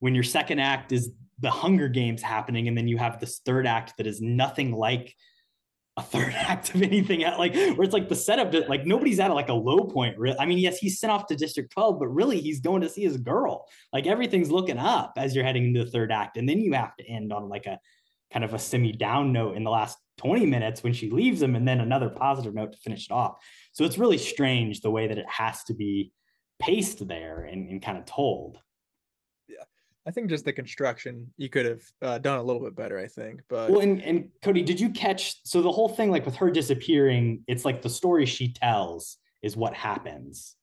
[0.00, 3.66] When your second act is the Hunger Games happening, and then you have this third
[3.66, 5.14] act that is nothing like
[5.96, 9.32] a third act of anything like where it's like the setup that like nobody's at
[9.32, 12.40] like a low point i mean yes he's sent off to district 12 but really
[12.40, 13.66] he's going to see his girl.
[13.92, 16.96] Like everything's looking up as you're heading into the third act and then you have
[16.96, 17.78] to end on like a
[18.32, 21.54] kind of a semi down note in the last 20 minutes when she leaves him
[21.54, 23.36] and then another positive note to finish it off.
[23.72, 26.12] So it's really strange the way that it has to be
[26.60, 28.58] paced there and, and kind of told
[30.06, 32.98] I think just the construction you could have uh, done a little bit better.
[32.98, 35.36] I think, but well, and, and Kody, did you catch?
[35.44, 39.56] So the whole thing, like with her disappearing, it's like the story she tells is
[39.56, 40.56] what happens.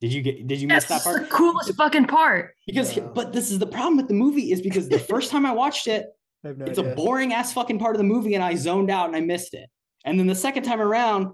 [0.00, 0.46] Did you get?
[0.46, 1.22] Did you miss that part?
[1.22, 2.54] the coolest fucking part.
[2.66, 5.52] Because, but this is the problem with the movie is because the first time I
[5.52, 6.06] watched it,
[6.44, 6.92] I no it's idea.
[6.92, 9.54] a boring ass fucking part of the movie, and I zoned out and I missed
[9.54, 9.70] it.
[10.04, 11.32] And then the second time around,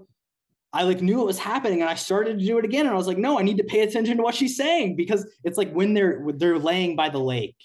[0.73, 2.97] I like knew it was happening, and I started to do it again, and I
[2.97, 5.71] was like, no, I need to pay attention to what she's saying because it's like
[5.71, 7.55] when they're they're laying by the lake,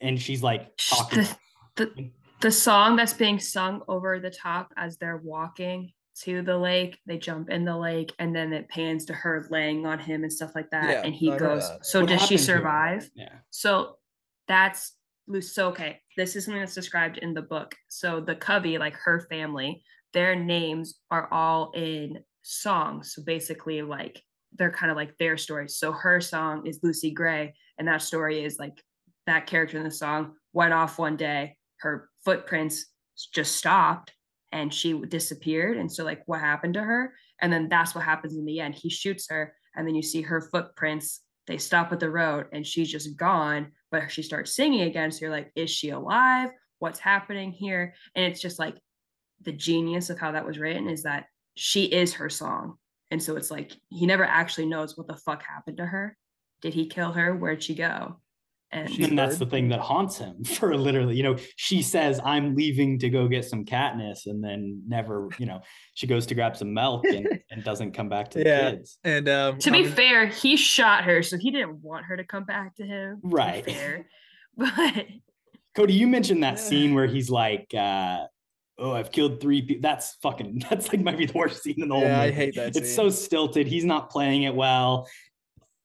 [0.00, 1.24] and she's like talking.
[1.76, 6.58] The, the, the song that's being sung over the top as they're walking to the
[6.58, 10.22] lake, they jump in the lake, and then it pans to her laying on him
[10.22, 10.90] and stuff like that.
[10.90, 11.70] Yeah, and he I goes.
[11.82, 12.58] So What does she happened to her?
[12.58, 13.10] survive?
[13.14, 13.34] Yeah.
[13.50, 13.96] So
[14.46, 14.94] that's
[15.40, 16.00] so okay.
[16.16, 17.74] This is something that's described in the book.
[17.88, 19.82] So the Covey, like her family,
[20.12, 23.14] their names are all in songs.
[23.14, 24.22] So basically, like
[24.56, 25.76] they're kind of like their stories.
[25.76, 28.82] So her song is Lucy Gray, and that story is like
[29.26, 31.56] that character in the song went off one day.
[31.80, 32.86] Her footprints
[33.32, 34.12] just stopped
[34.52, 35.76] and she disappeared.
[35.76, 37.14] And so, like, what happened to her?
[37.40, 38.74] And then that's what happens in the end.
[38.74, 41.20] He shoots her, and then you see her footprints.
[41.46, 43.72] They stop at the road, and she's just gone.
[43.90, 45.10] But she starts singing again.
[45.10, 46.50] So you're like, is she alive?
[46.78, 47.94] What's happening here?
[48.14, 48.76] And it's just like
[49.42, 51.26] the genius of how that was written is that
[51.58, 52.74] she is her song.
[53.10, 56.16] And so it's like he never actually knows what the fuck happened to her.
[56.60, 57.34] Did he kill her?
[57.34, 58.20] Where'd she go?
[58.70, 62.54] And and that's the thing that haunts him for literally, you know, she says, I'm
[62.54, 65.62] leaving to go get some Katniss, and then never, you know,
[65.94, 68.98] she goes to grab some milk and, and doesn't come back to the yeah, kids.
[69.04, 72.16] and um, to I be mean, fair, he shot her, so he didn't want her
[72.18, 73.20] to come back to him.
[73.22, 73.64] to Right.
[73.64, 74.06] fair.
[74.56, 75.06] But
[75.76, 78.24] Kody, you mentioned that scene where he's like, uh,
[78.80, 79.82] Oh, I've killed three people.
[79.82, 82.54] That's fucking, that's like might be the worst scene in the whole Yeah, I hate
[82.54, 83.66] that It's so stilted.
[83.66, 85.08] He's not playing it well.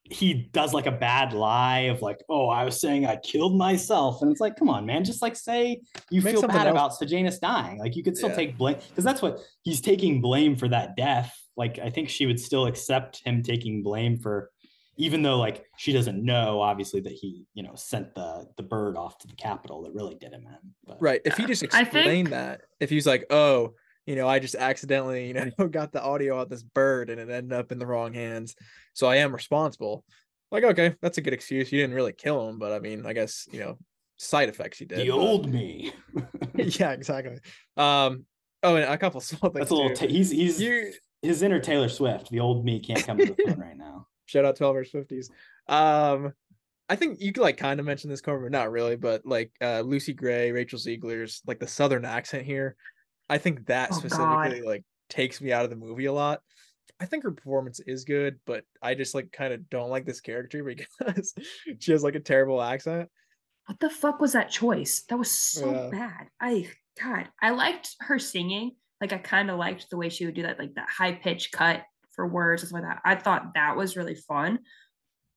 [0.04, 4.22] He does like a bad lie of like, oh, I was saying I killed myself.
[4.22, 6.96] And it's like, come on, man, just like say you Make feel bad else- about
[6.96, 7.80] Sejanus dying.
[7.80, 8.36] Like you could still Yeah.
[8.36, 11.34] take blame because that's what he's taking blame for that death.
[11.58, 14.52] Like I think she would still accept him taking blame for
[14.98, 18.96] even though like she doesn't know obviously that he you know sent the the bird
[18.98, 21.22] off to the capital that really did him in but right.
[21.26, 23.74] If he just I think- explained that, if he's like, oh,
[24.06, 27.30] you know, I just accidentally, you know, got the audio out this bird and it
[27.30, 28.56] ended up in the wrong hands,
[28.94, 30.04] so I am responsible.
[30.52, 31.72] Like, okay, that's a good excuse.
[31.72, 33.78] You didn't really kill him, but I mean, I guess you know,
[34.18, 35.00] side effects you did.
[35.00, 35.94] the but- old me
[36.56, 37.40] yeah, exactly.
[37.78, 38.26] Um,
[38.62, 39.54] oh, and a couple small things.
[39.62, 40.06] that's a little too.
[40.08, 40.92] ta- he's he's You-
[41.24, 44.46] his inner taylor swift the old me can't come to the phone right now Shout
[44.46, 45.30] out 12 verse 50s.
[45.68, 46.34] Um,
[46.90, 48.96] I think you could like kind of mention this cover, but not really.
[48.96, 52.76] But like uh, Lucy Gray, Rachel Zegler's like the southern accent here.
[53.30, 54.66] I think that Oh, specifically God.
[54.66, 56.42] like takes me out of the movie a lot.
[57.00, 60.20] I think her performance is good, but I just like kind of don't like this
[60.20, 61.34] character because
[61.80, 63.10] she has like a terrible accent.
[63.68, 65.04] what the fuck was that choice?
[65.10, 65.90] That was so Yeah.
[65.92, 66.28] bad.
[66.42, 66.68] I
[67.02, 68.72] God, I liked her singing.
[69.00, 71.52] Like I kind of liked the way she would do that, like that high pitch
[71.52, 71.84] cut
[72.14, 73.02] for words and stuff like that.
[73.04, 74.60] I thought that was really fun.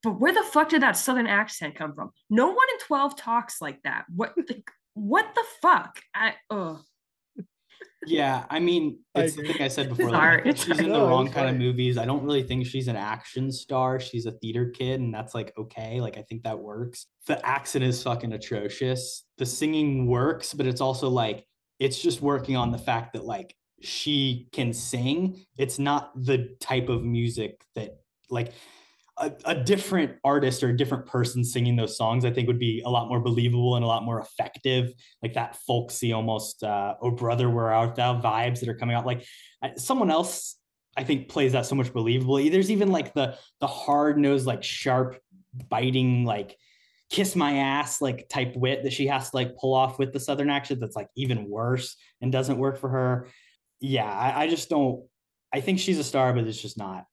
[0.03, 2.11] But where the fuck did that southern accent come from?
[2.29, 4.05] No one in 12 talks like that.
[4.13, 4.63] What the
[4.93, 5.99] what the fuck?
[6.15, 6.81] I oh
[8.05, 10.99] yeah i mean I it's the thing i said before like, I she's in the
[10.99, 14.31] it's wrong kind of movies i don't really think she's an action star she's a
[14.31, 18.33] theater kid and that's like okay like i think that works the accent is fucking
[18.33, 21.45] atrocious the singing works but it's also like
[21.79, 26.89] it's just working on the fact that like she can sing it's not the type
[26.89, 27.99] of music that
[28.29, 28.53] like
[29.17, 32.81] a, a different artist or a different person singing those songs, I think would be
[32.85, 34.93] a lot more believable and a lot more effective.
[35.21, 39.05] Like that folksy, almost uh, "Oh brother, where art thou" vibes that are coming out.
[39.05, 39.25] Like
[39.77, 40.55] someone else,
[40.95, 42.35] I think, plays that so much believable.
[42.35, 45.19] There's even like the the hard nosed, like sharp,
[45.69, 46.55] biting, like
[47.09, 50.19] kiss my ass like type wit that she has to like pull off with the
[50.19, 50.79] southern accent.
[50.79, 53.27] That's like even worse and doesn't work for her.
[53.79, 55.03] Yeah, I, I just don't.
[55.53, 57.05] I think she's a star, but it's just not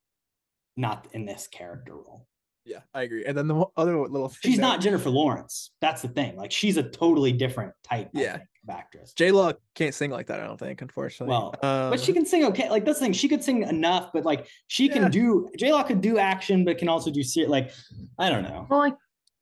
[0.77, 2.27] not in this character role.
[2.65, 3.23] Yeah, I agree.
[3.25, 5.71] And then the other little thing she's that- not Jennifer Lawrence.
[5.81, 6.35] That's the thing.
[6.35, 8.31] Like she's a totally different type I Yeah.
[8.37, 9.13] think, of actress.
[9.13, 11.29] J Law can't sing like that, I don't think, unfortunately.
[11.31, 12.69] Well, but she Um, can sing okay.
[12.69, 13.13] Like that's the thing.
[13.13, 14.93] She could sing enough, but like she Yeah.
[14.93, 17.71] can do J Law could do action, but can also do ser- like
[18.17, 18.65] I don't know.
[18.69, 18.95] Well, like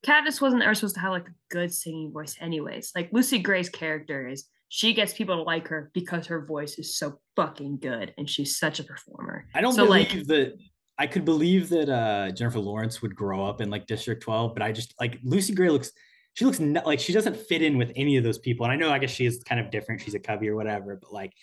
[0.05, 2.91] Katniss wasn't ever supposed to have like a good singing voice, anyways.
[2.93, 6.97] Like Lucy Gray's character is she gets people to like her because her voice is
[6.97, 9.45] so fucking good and she's such a performer.
[9.53, 10.53] I don't so believe like that
[10.97, 14.63] I could believe that uh Jennifer Lawrence would grow up in like District 12, but
[14.63, 15.91] I just like Lucy Gray looks
[16.33, 18.65] she looks no, like she doesn't fit in with any of those people.
[18.65, 20.01] And I know I guess she is kind of different.
[20.01, 21.33] She's a cubby or whatever, but like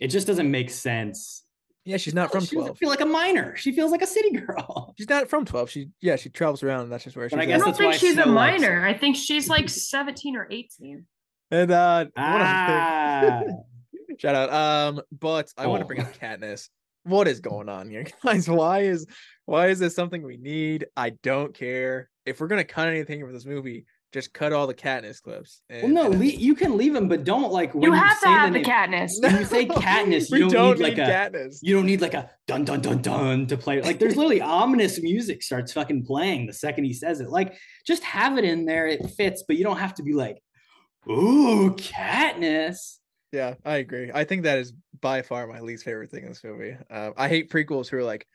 [0.00, 1.44] it just doesn't make sense.
[1.84, 2.78] yeah, she's not from she doesn't 12.
[2.78, 3.54] feel like a minor.
[3.54, 4.94] She feels like a city girl.
[4.98, 5.68] She's not from 12.
[5.68, 7.48] She yeah, she travels around and that's just where she's But I at.
[7.48, 8.80] guess I don't that's think why she's a minor.
[8.80, 8.86] her.
[8.86, 11.04] I think she's like 17 or 18.
[11.52, 13.42] And uh Ah,
[14.18, 14.52] shout out.
[14.52, 15.86] Um, but I want to Oh.
[15.86, 16.68] bring up Katniss.
[17.04, 18.48] What is going on here, guys?
[18.48, 19.06] Why is
[19.46, 20.86] why is this something we need?
[20.96, 22.08] I don't care.
[22.26, 25.60] If we're gonna cut anything from this movie, just cut all the Katniss clips.
[25.68, 28.20] well, no, and le- you can leave them, but don't like when You you, have
[28.20, 29.10] to have the the name- Katniss.
[29.20, 31.58] When you say Katniss, you don't, don't need like need a Katniss.
[31.62, 33.82] you don't need like a dun dun dun dun to play.
[33.82, 37.28] Like there's literally ominous music starts fucking playing the second he says it.
[37.28, 40.40] Like just have it in there, it fits, but you don't have to be like,
[41.08, 42.98] ooh, Katniss.
[43.32, 44.10] Yeah, I agree.
[44.12, 46.76] I think that is by far my least favorite thing in this movie.
[46.90, 48.26] Um, I hate prequels who are like,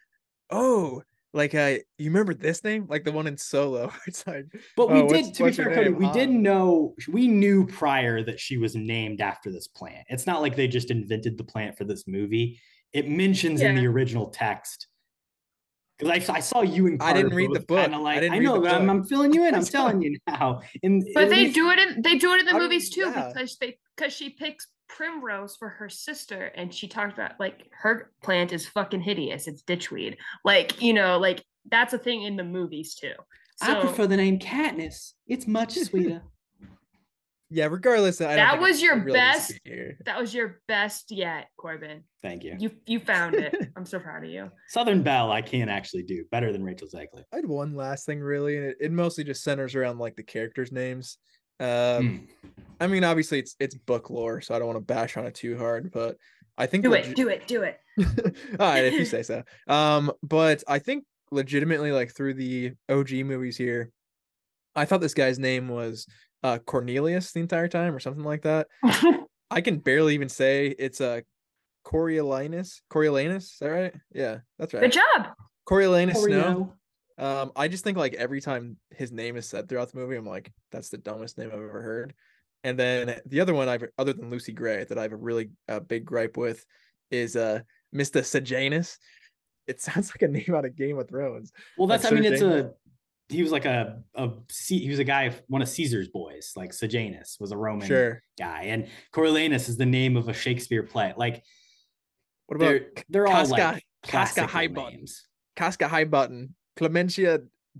[0.49, 1.03] "Oh,
[1.33, 2.87] like uh, you remember this name?
[2.89, 4.45] Like the one in Solo." It's like,
[4.75, 8.23] But we "Oh, did, to be fair, Kody, we Han?" did know, we knew prior
[8.23, 10.05] that she was named after this plant.
[10.09, 12.59] It's not like they just invented the plant for this movie.
[12.91, 14.87] It mentions in the original text.
[15.97, 17.79] Because I, I saw you and I didn't read the book.
[17.81, 18.89] kinda I Like, I, didn't read know, the but I'm, book.
[18.89, 19.55] I'm filling you in.
[19.55, 20.61] I'm telling you now.
[20.83, 22.63] In, But at they least- do it in they do it in the I mean,
[22.63, 23.31] movies too yeah.
[23.33, 28.11] because they because she picks Primrose for her sister and she talked about like her
[28.23, 29.47] plant is fucking hideous.
[29.47, 30.17] It's ditchweed.
[30.45, 33.13] Like, you know, like that's a thing in the movies too.
[33.61, 35.13] I prefer the name Katniss.
[35.27, 36.21] It's much sweeter.
[37.49, 39.97] Yeah, regardless, I don't that was it your really best needs to be here.
[40.05, 42.01] that was your best yet, Korbin.
[42.21, 42.55] Thank you.
[42.59, 43.55] You you found it.
[43.77, 44.51] I'm so proud of you.
[44.67, 47.23] Southern Belle, I can actually do better than Rachel Zegler.
[47.31, 50.23] I had one last thing really, and it, it mostly just centers around like the
[50.23, 51.17] characters' names.
[51.59, 52.49] Um, Hmm.
[52.81, 55.33] I mean, obviously it's it's book lore, so I don't want to bash on it
[55.33, 56.17] too hard, but
[56.57, 57.79] I think Do legi- it, do it, do it.
[58.59, 59.43] All right, if you say so.
[59.67, 63.89] Um, but I think legitimately, like through the OG movies here,
[64.75, 66.05] I thought this guy's name was
[66.43, 68.67] uh Cornelius the entire time or something like that.
[69.51, 71.21] I can barely even say it's a uh,
[71.85, 72.81] Coriolanus.
[72.91, 73.93] Coriolanus, is that right?
[74.13, 74.81] Yeah, that's right.
[74.81, 75.27] Good job.
[75.67, 76.73] Coriolanus Snow.
[77.17, 80.25] Um, I just think like every time his name is said throughout the movie, I'm
[80.25, 82.13] like, that's the dumbest name I've ever heard.
[82.63, 85.49] And then the other one I've other than Lucy Gray that I have a really
[85.69, 86.65] uh, big gripe with
[87.09, 87.61] is uh
[87.95, 88.23] Mr.
[88.23, 88.97] Sejanus.
[89.65, 91.51] It sounds like a name out of Game of Thrones.
[91.77, 92.65] Well, that's, I Sir mean, it's Janus.
[92.65, 92.73] a,
[93.29, 94.29] he was like a a
[94.67, 98.23] he was a guy, one of Caesar's boys, like Sejanus was a Roman Sure.
[98.39, 98.63] guy.
[98.65, 101.13] And Coriolanus is the name of a Shakespeare play.
[101.17, 101.43] Like,
[102.45, 103.61] What about they're, they're all Casca- like
[104.03, 105.05] Casca classical High Button.
[105.55, 107.39] Casca High Button, Clementia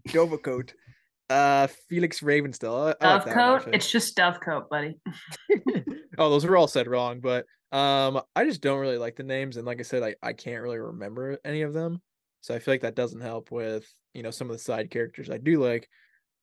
[0.10, 0.72] Dovercoat,
[1.30, 2.96] uh Felix Ravenstill.
[3.02, 3.56] I, I like that one, Dovecoat.
[3.58, 3.74] actually.
[3.76, 5.00] It's just Dovecoat, buddy.
[6.18, 9.58] oh, those were all said wrong, but um, I just don't really like the names,
[9.58, 12.02] and like I said, I, I can't really remember any of them,
[12.48, 15.30] so I feel like that doesn't help with you know some of the side characters
[15.30, 15.90] I do like.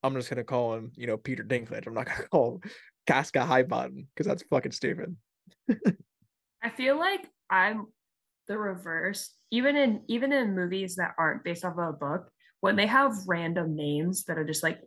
[0.03, 1.87] I'm just gonna call him you know Peter Dinklage.
[1.87, 2.71] I'm not gonna call him
[3.07, 5.17] Casca Highbottom because that's fucking stupid.
[6.63, 7.87] I feel like I'm
[8.49, 9.31] the reverse.
[9.51, 13.15] Even in even in movies that aren't based off of a book, when they have
[13.27, 14.81] random names that are just like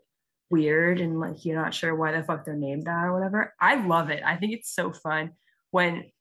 [0.52, 3.84] weird and like you're not sure why the fuck they're named that or whatever, I
[3.88, 4.22] love it.
[4.24, 5.32] I think it's so fun
[5.72, 6.12] when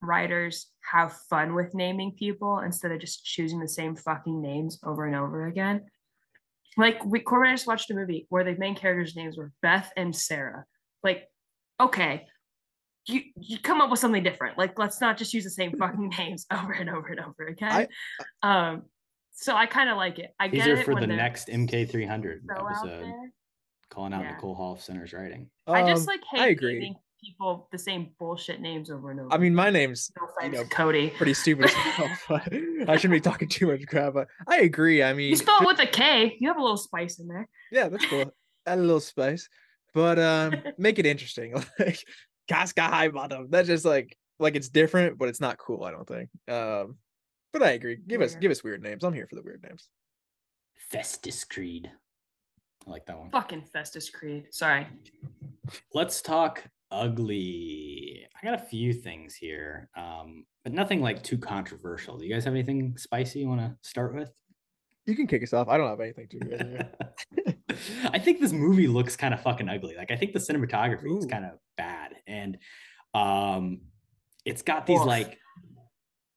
[0.00, 5.04] writers have fun with naming people instead of just choosing the same fucking names over
[5.06, 5.82] and over again.
[6.76, 9.90] Like we Korbin I just watched a movie where the main characters' names were Beth
[9.96, 10.64] and Sarah.
[11.02, 11.24] Like,
[11.80, 12.26] okay,
[13.06, 14.58] you you come up with something different.
[14.58, 17.88] Like, let's not just use the same fucking names over and over and over again.
[18.42, 18.82] um,
[19.32, 20.30] so I kind of like it.
[20.38, 23.14] I These get are it for when the next MK300 so out
[23.88, 24.32] calling out Yeah.
[24.32, 25.48] Nicole Holofcener's writing.
[25.66, 26.96] I just Um, like hate I agree.
[27.22, 29.32] Naming people the same bullshit names over and over.
[29.32, 31.14] I mean, my name's no you know Kody.
[31.14, 31.74] pretty stupid as
[32.28, 32.40] well,
[32.88, 34.14] I shouldn't be talking too much crap.
[34.14, 35.02] But I agree.
[35.02, 36.36] I mean, You spell it with a K.
[36.38, 37.48] You have a little spice in there.
[37.72, 38.32] yeah, that's cool.
[38.66, 39.48] Add a little spice,
[39.94, 41.54] but um, make it interesting.
[41.78, 41.98] Like
[42.48, 43.48] Casca High Bottom.
[43.50, 45.84] That's just like like it's different, but it's not cool.
[45.84, 46.30] I don't think.
[46.48, 46.96] Um,
[47.52, 47.98] but I agree.
[48.06, 49.04] Give us give us weird names.
[49.04, 49.88] I'm here for the weird names.
[50.90, 51.90] Festus Creed.
[52.86, 53.30] I like that one.
[53.30, 54.46] Fucking Festus Creed.
[54.50, 54.86] Sorry.
[55.92, 58.26] Let's talk ugly.
[58.36, 62.18] I got a few things here, um, but nothing like too controversial.
[62.18, 64.30] Do you guys have anything spicy you want to start with?
[65.06, 65.68] You can kick us off.
[65.68, 67.54] I don't have anything to do.
[68.12, 69.96] I think this movie looks kind of fucking ugly.
[69.96, 72.58] Like I think the cinematography is kind of bad, and
[73.14, 73.80] um,
[74.44, 75.06] it's got these Oof.
[75.06, 75.38] like.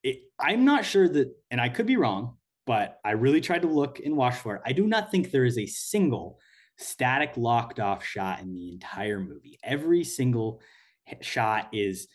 [0.04, 3.68] It, I'm not sure that, and I could be wrong, but I really tried to
[3.68, 4.62] look and watch for it.
[4.66, 6.40] I do not think there is a single
[6.82, 9.60] static locked off shot in the entire movie.
[9.64, 10.62] Every single
[11.22, 12.08] shot is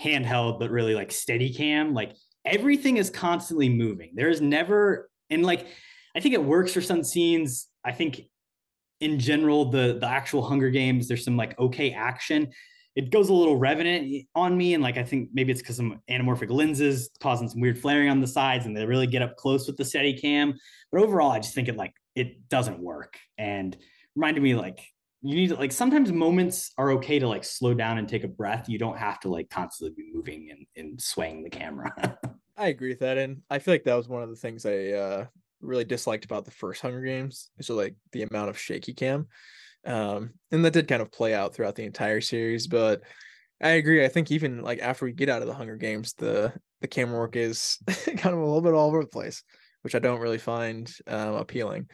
[0.00, 1.94] handheld, but really like steady cam.
[1.94, 4.12] Like everything is constantly moving.
[4.14, 5.66] There is never, and like,
[6.16, 7.68] I think it works for some scenes.
[7.84, 8.22] I think
[9.00, 12.50] in general, the the actual Hunger Games, there's some like okay action.
[12.96, 16.00] It goes a little revenant on me, and like I think maybe it's because some
[16.10, 19.66] anamorphic lenses causing some weird flaring on the sides, and they really get up close
[19.66, 20.54] with the steady cam.
[20.90, 23.76] But overall, I just think it like it doesn't work, and
[24.14, 24.80] reminded me like
[25.22, 28.28] you need to like sometimes moments are okay to like slow down and take a
[28.28, 28.68] breath.
[28.68, 32.18] You don't have to like constantly be moving and, and swaying the camera.
[32.56, 34.88] I agree with that, and I feel like that was one of the things I
[34.88, 35.26] uh,
[35.60, 37.50] really disliked about the first Hunger Games.
[37.60, 39.28] So like the amount of shaky cam,
[39.84, 42.66] um, and that did kind of play out throughout the entire series.
[42.66, 43.02] But
[43.60, 44.04] I agree.
[44.04, 47.18] I think even like after we get out of the Hunger Games, the the camera
[47.18, 49.42] work is kind of a little bit all over the place,
[49.82, 51.88] which I don't really find um, appealing.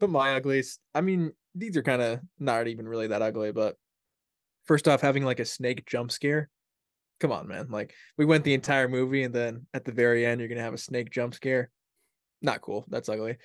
[0.00, 3.52] But my uglies, I mean, these are kind of not even really that ugly.
[3.52, 3.76] But
[4.64, 6.50] first off, having like a snake jump scare
[7.20, 7.68] come on, man.
[7.70, 10.74] Like we went the entire movie and then at the very end you're gonna have
[10.74, 11.70] a snake jump scare.
[12.42, 12.84] Not cool.
[12.88, 13.36] That's ugly.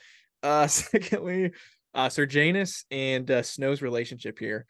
[0.44, 1.52] Uh secondly,
[1.94, 4.66] uh Sejanus and uh, Snow's relationship here.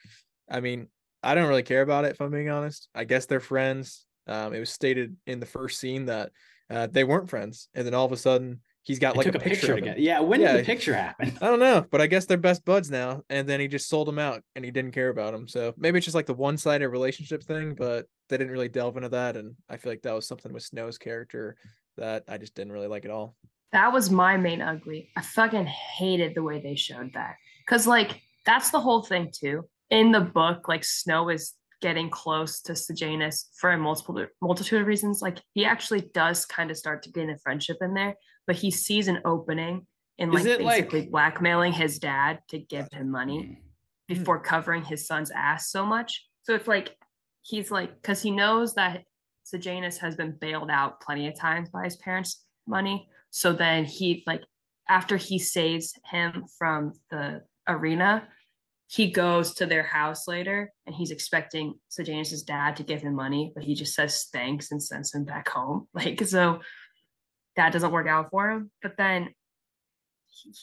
[0.50, 0.88] I mean,
[1.24, 2.88] I don't really care about it if I'm being honest.
[2.96, 4.06] I guess they're friends.
[4.28, 6.32] Um, it was stated in the first scene that
[6.70, 9.36] uh, they weren't friends, and then all of a sudden he's got They like took
[9.36, 9.96] a picture, of him.
[9.98, 10.54] Yeah, when Yeah.
[10.54, 11.38] did the picture happen?
[11.42, 13.24] I don't know, but I guess they're best buds now.
[13.30, 15.48] And then he just sold him out and he didn't care about him.
[15.48, 18.98] So maybe it's just like the one sided relationship thing, but they didn't really delve
[18.98, 19.38] into that.
[19.38, 21.56] And I feel like that was something with Snow's character
[21.98, 23.36] that I just didn't really like at all.
[23.72, 25.12] That was my main ugly.
[25.16, 27.36] I fucking hated the way they showed that.
[27.68, 29.66] Cause like that's the whole thing too.
[29.92, 34.88] In the book, like Snow is getting close to Sejanus for a multiple multitude of
[34.88, 35.22] reasons.
[35.22, 38.16] Like he actually does kind of start to gain a friendship in there,
[38.50, 39.86] but he sees an opening
[40.18, 43.62] in like it, like- basically blackmailing his dad to give him money mm-hmm.
[44.08, 46.26] before covering his son's ass so much.
[46.42, 46.98] So it's like
[47.44, 49.04] he's like because he knows that
[49.44, 53.08] Sejanus has been bailed out plenty of times by his parents' money.
[53.30, 54.42] So then he like
[54.90, 58.28] after he saves him from the arena,
[58.88, 63.52] he goes to their house later and he's expecting Sejanus's dad to give him money,
[63.54, 65.88] but he just says thanks and sends him back home.
[65.94, 66.62] Like so
[67.60, 68.72] that doesn't work out for him.
[68.82, 69.34] But then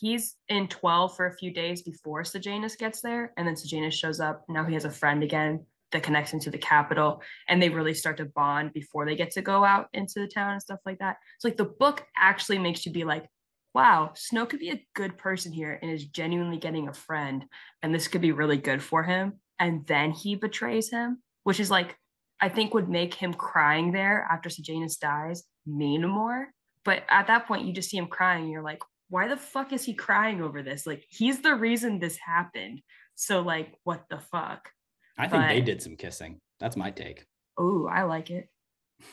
[0.01, 4.19] he's in 12 for a few days before Sejanus gets there, and then Sejanus shows
[4.19, 4.45] up.
[4.49, 7.93] Now he has a friend again that connects him to the capital, and they really
[7.93, 10.99] start to bond before they get to go out into the town and stuff like
[11.01, 11.19] that.
[11.39, 13.27] So like the book actually makes you be like,
[13.75, 17.45] wow, Snow could be a good person here and is genuinely getting a friend,
[17.83, 19.35] and this could be really good for him.
[19.59, 21.95] And then he betrays him, which is like
[22.41, 26.49] I think would make him crying there after Sejanus dies mean more.
[26.87, 28.49] But at that point, you just see him crying.
[28.49, 28.81] You're like,
[29.11, 30.87] why the fuck is he crying over this?
[30.87, 32.81] Like, he's the reason this happened.
[33.17, 34.71] So, like, what the fuck?
[35.19, 36.41] I think they did some kissing.
[36.61, 37.27] That's my take.
[37.59, 38.49] Oh, I like it.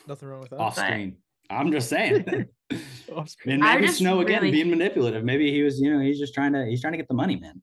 [0.07, 0.59] Nothing wrong with that.
[0.59, 1.17] Off But- screen.
[1.49, 2.45] I'm just saying.
[3.15, 3.55] Off screen.
[3.55, 5.23] and maybe Snow again really- being manipulative.
[5.25, 7.35] Maybe he was, you know, he's just trying to he's trying to get the money,
[7.35, 7.61] man.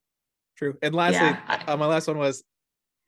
[0.57, 0.75] True.
[0.83, 2.45] And lastly, Yeah, I- uh, my last one was,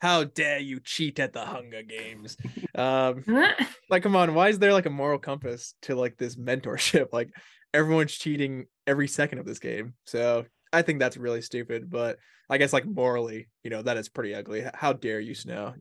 [0.03, 2.37] "How dare you cheat at the Hunger Games?"
[2.75, 3.23] um,
[3.89, 7.07] like, come on, why is there like a moral compass to like this mentorship?
[7.13, 7.31] Like,
[7.73, 9.95] everyone's cheating every second of this game.
[10.05, 11.89] So I think that's really stupid.
[11.89, 12.19] But
[12.51, 14.65] I guess like morally, you know, that is pretty ugly.
[14.75, 15.75] How dare you, Snow?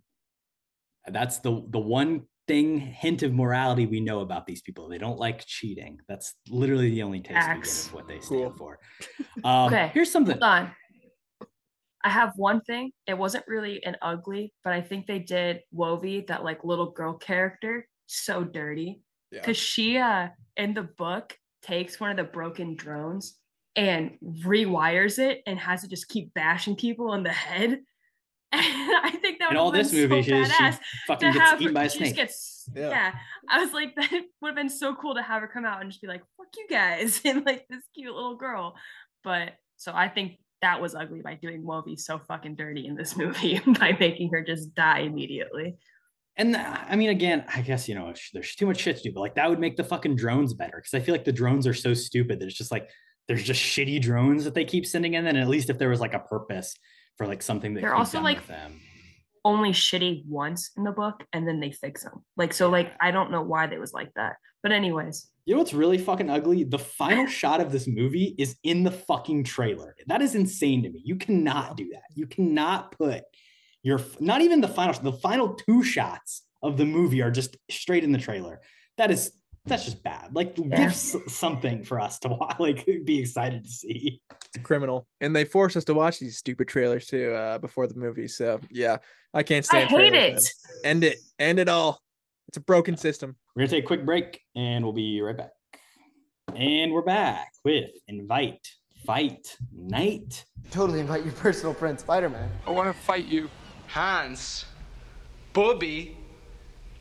[1.08, 4.88] That's the the one thing hint of morality we know about these people.
[4.88, 5.98] They don't like cheating.
[6.08, 8.56] That's literally the only taste we get of what they stand Cool.
[8.58, 8.80] for.
[9.44, 10.34] Um, Okay, Here's something.
[10.40, 10.72] Hold on.
[12.04, 12.92] I have one thing.
[13.08, 17.14] It wasn't really an ugly, but I think they did Wovey, that like little girl
[17.14, 19.02] character, so dirty.
[19.32, 19.40] Yeah.
[19.40, 23.38] Because she uh in the book takes one of the broken drones
[23.76, 27.80] and rewires it and has it just keep bashing people in the head.
[28.52, 28.62] And
[29.04, 31.40] I think that In would all have this been movie, so she, she fucking gets
[31.40, 32.16] have eaten by a snake.
[32.16, 32.90] gets Yeah.
[32.90, 33.12] yeah.
[33.50, 34.12] I was like that
[34.42, 36.48] would have been so cool to have her come out and just be like, fuck
[36.58, 38.76] you guys, and like this cute little girl.
[39.24, 43.18] But so I think that was ugly by doing Moby so fucking dirty in this
[43.18, 45.78] movie by making her just die immediately.
[46.38, 49.12] And uh, I mean, again, I guess you know there's too much shit to do,
[49.14, 51.68] but like that would make the fucking drones better because I feel like the drones
[51.68, 52.90] are so stupid that it's just like
[53.28, 55.28] there's just shitty drones that they keep sending in.
[55.28, 56.76] And at least if there was like a purpose
[57.18, 58.82] for like something that They're also, like, them.
[59.44, 62.24] Only shitty once in the book, and then they fix them.
[62.38, 64.36] Like so, like I don't know why they was like that.
[64.62, 66.64] But anyways, You know what's really fucking ugly?
[66.64, 69.96] The final shot of this movie is in the fucking trailer.
[70.06, 71.02] That is insane to me.
[71.04, 72.04] You cannot do that.
[72.14, 73.24] You cannot put
[73.84, 78.04] your not even the final the final two shots of the movie are just straight
[78.04, 78.62] in the trailer.
[78.98, 79.32] That is
[79.66, 80.30] that's just bad.
[80.34, 80.76] Like Yeah.
[80.78, 84.22] give s- something for us to watch, like be excited to see.
[84.54, 85.08] It's criminal.
[85.22, 88.28] And they force us to watch these stupid trailers too uh, before the movie.
[88.28, 88.98] So yeah,
[89.34, 89.86] I can't stand.
[89.86, 90.02] I stand.
[90.04, 90.54] hate trailers, it.
[90.84, 90.92] man.
[90.92, 91.18] End it.
[91.40, 92.00] End it all.
[92.48, 93.36] It's a broken system.
[93.56, 95.52] We're gonna take a quick break and we'll be right back.
[96.56, 98.68] And we're back with Invite
[99.06, 100.44] Fight Night.
[100.70, 102.50] Totally invite your personal friend Spider Man.
[102.68, 103.50] I want to fight you.
[103.88, 104.66] Hans,
[105.54, 106.18] Bobby,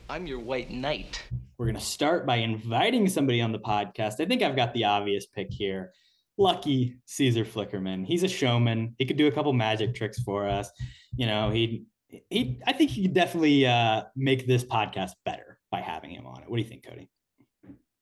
[0.09, 1.21] I'm your white knight.
[1.61, 4.19] We're going to start by inviting somebody on the podcast.
[4.19, 5.91] I think I've got the obvious pick here.
[6.39, 8.03] Lucky Caesar Flickerman.
[8.03, 8.95] He's a showman.
[8.97, 10.71] He could do a couple magic tricks for us.
[11.15, 11.83] You know, he
[12.31, 16.41] he I think he could definitely uh make this podcast better by having him on
[16.41, 16.49] it.
[16.49, 17.07] What do you think, Kody?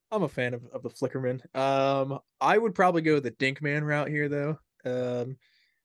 [0.09, 1.41] I'm a fan of, of the Flickerman.
[1.53, 4.57] Um, I would probably go the Dinkman route here though.
[4.85, 5.35] Um,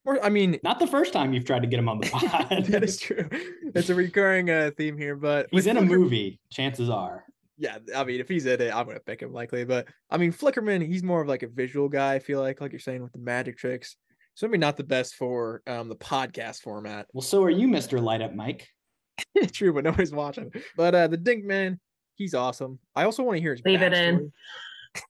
[0.04, 2.66] or I mean, Not the first time you've tried to get him on the pod.
[2.66, 3.28] that is true.
[3.74, 7.24] It's a recurring uh, theme here, but He's in a movie, chances are.
[7.56, 9.64] Yeah, I mean, if he's in it, I'm gonna pick him likely.
[9.64, 12.14] But I mean, Flickerman, he's more of like a visual guy.
[12.14, 13.96] I feel like, like you're saying with the magic tricks.
[14.34, 17.06] So maybe not the best for um the podcast format.
[17.12, 18.02] Well, so are you, Mr.
[18.02, 18.68] Light Up Mike.
[19.52, 20.50] True, but nobody's watching.
[20.76, 21.78] But uh the Dink Man,
[22.16, 22.80] he's awesome.
[22.96, 24.16] I also want to hear his Leave it in.
[24.18, 24.30] backstory.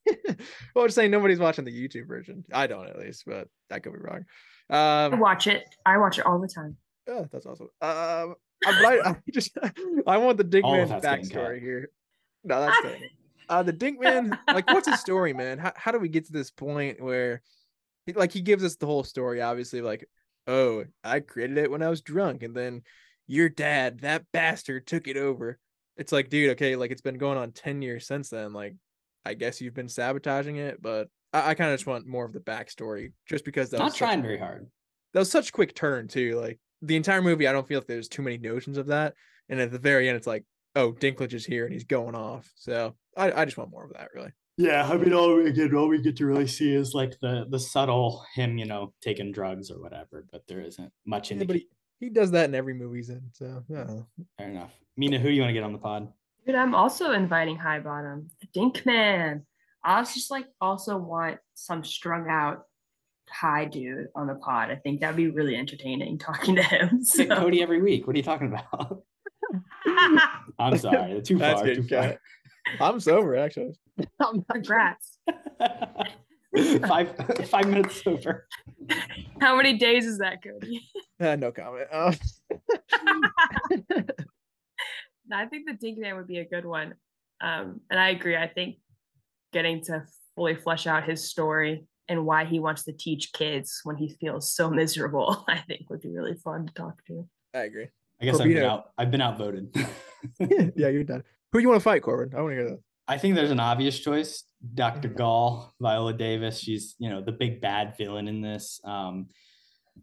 [0.75, 2.45] well, I'm just saying nobody's watching the YouTube version.
[2.53, 4.25] I don't at least, but that could be wrong.
[4.71, 5.65] I Um, watch it.
[5.87, 6.77] I watch it all the time.
[7.09, 7.69] oh, that's awesome.
[7.83, 8.35] Um,
[8.67, 9.57] I, but I, I just
[10.07, 11.39] I want the All Dinkman of that's getting cut.
[11.39, 11.91] backstory here.
[12.45, 13.11] No, that's good.
[13.49, 15.59] Uh, the Dinkman, like, what's his story, man?
[15.59, 17.43] How how do we get to this point where,
[18.07, 19.43] he, like, he gives us the whole story?
[19.43, 20.09] Obviously, like,
[20.47, 22.83] oh, I created it when I was drunk, and then
[23.27, 25.59] your dad, that bastard, took it over.
[25.97, 28.53] It's like, dude, okay, like it's been going on ten years since then.
[28.53, 28.75] Like,
[29.25, 32.33] I guess you've been sabotaging it, but I, I kind of just want more of
[32.33, 34.67] the backstory, just because that Not was such- trying very hard.
[35.13, 36.39] that was such a quick turn too.
[36.41, 39.15] Like the entire movie, I don't feel like there's too many notions of that.
[39.49, 40.45] And at the very end, it's like,
[40.77, 42.51] oh, Dinklage is here and he's going off.
[42.57, 44.33] So I, I just want more of that, really.
[44.57, 47.47] Yeah, I mean, all we get, all we get to really see is like the
[47.49, 50.27] the subtle him, you know, taking drugs or whatever.
[50.31, 51.67] But there isn't much Yeah, in but he,
[51.99, 53.23] he does that in every movie he's in.
[53.33, 53.87] So yeah.
[54.39, 54.73] Fair enough.
[54.97, 56.13] Mine, who do you want to get on the pod?
[56.47, 59.45] Dude, I'm also inviting High Bottom, the Dink Man.
[59.83, 62.63] I was just like also want some strung out
[63.29, 64.71] high dude on the pod.
[64.71, 67.01] I think that'd be really entertaining talking to him.
[67.05, 67.25] So.
[67.25, 68.07] Kody every week.
[68.07, 69.03] What are you talking about?
[70.59, 71.65] I'm sorry, too That's far.
[71.67, 72.19] good, Too far.
[72.81, 73.75] I'm sober actually.
[74.51, 75.19] Congrats.
[76.87, 77.15] five
[77.49, 78.47] five minutes sober.
[79.41, 80.79] How many days is that, Kody?
[81.21, 81.89] Uh, no comment.
[85.27, 86.95] No, I think the Dink Man would be a good one.
[87.41, 88.37] Um, and I agree.
[88.37, 88.77] I think
[89.53, 90.05] getting to
[90.37, 94.53] fully flesh out his story and why he wants to teach kids when he feels
[94.53, 97.27] so miserable, I think would be really fun to talk to.
[97.55, 97.89] I agree.
[98.21, 98.91] I guess I've been out.
[98.97, 99.75] I've been outvoted.
[100.39, 101.23] yeah, you're done.
[101.53, 102.35] Who do you want to fight, Korbin?
[102.35, 102.81] I want to hear that.
[103.07, 104.45] I think there's an obvious choice.
[104.75, 105.09] Dr.
[105.09, 106.59] Gaul, Viola Davis.
[106.59, 108.81] She's, you know, the big bad villain in this.
[108.85, 109.27] Um,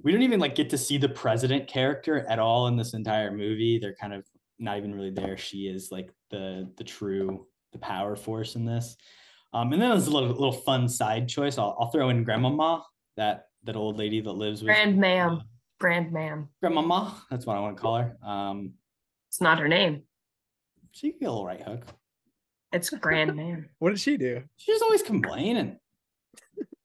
[0.04, 3.32] we don't even like get to see the president character at all in this entire
[3.32, 3.80] movie.
[3.80, 4.26] They're kind of
[4.60, 5.38] not even really there.
[5.38, 8.96] She is like the the true the power force in this.
[9.54, 11.58] Um, and then there's a little little fun side choice.
[11.58, 12.84] I'll, I'll throw in Grandmama,
[13.18, 15.42] that that old lady that lives with Grand ma'am.
[15.82, 16.48] Grand ma'am.
[16.62, 17.24] Grandmama.
[17.32, 18.16] That's what I want to call her.
[18.24, 18.74] Um,
[19.30, 20.04] It's not her name.
[20.92, 21.84] she can get a little right hook.
[22.72, 23.68] It's Grand ma'am.
[23.80, 24.44] What did she do?
[24.58, 25.78] She's always complaining.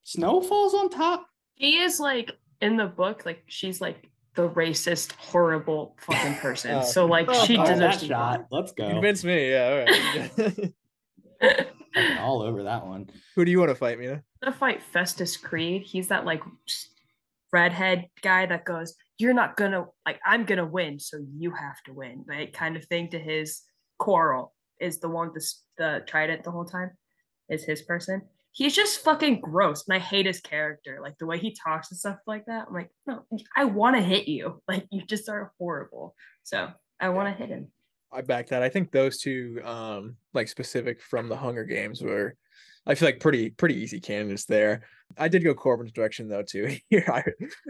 [0.02, 1.27] Snow falls on top.
[1.59, 2.32] She is like
[2.62, 6.70] in the book, like she's like the racist, horrible fucking person.
[6.77, 6.82] Oh.
[6.82, 8.35] so like Oh, she Oh, deserves that to shot.
[8.40, 8.47] shot.
[8.51, 8.89] Let's go.
[8.89, 9.51] Convince me.
[9.51, 9.85] Yeah.
[9.86, 10.73] All right.
[11.94, 13.09] Fucking all over that one.
[13.35, 14.23] Who do you want to fight, Mine?
[14.43, 15.82] gonna fight Festus Creed.
[15.82, 16.43] He's that like
[17.59, 21.93] redhead guy that goes, "You're not gonna like I'm gonna win, so you have to
[22.01, 23.62] win." Like kind of thing to his
[23.99, 25.45] Coral is the one with the
[25.83, 26.91] the trident the whole time
[27.49, 28.23] is his person.
[28.53, 31.99] he's just fucking gross and i hate his character like the way he talks and
[31.99, 33.15] stuff like that i'm like no
[33.61, 36.59] i want to hit you like you just are horrible so
[36.99, 37.69] i want to hit him
[38.12, 38.62] I back that.
[38.62, 42.37] I think those two, um, like specific from the Hunger Games, were
[42.87, 44.87] I feel like pretty pretty easy candidates there.
[45.18, 46.76] I did go Korbin's direction though too.
[46.90, 47.24] Here I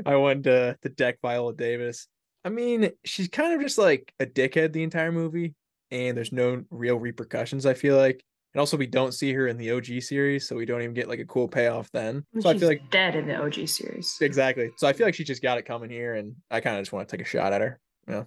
[0.05, 2.09] I went to the deck Viola Davis.
[2.45, 5.55] I mean, she's kind of just like a dickhead the entire movie,
[5.91, 7.67] and there's no real repercussions.
[7.67, 8.23] I feel like,
[8.55, 11.09] and also we don't see her in the OG series, so we don't even get
[11.09, 12.25] like a cool payoff then.
[12.39, 14.71] So I feel like dead in the og series exactly.
[14.77, 16.93] So I feel like she just got it coming here, and I kind of just
[16.93, 17.81] want to take a shot at her.
[18.09, 18.25] Yeah.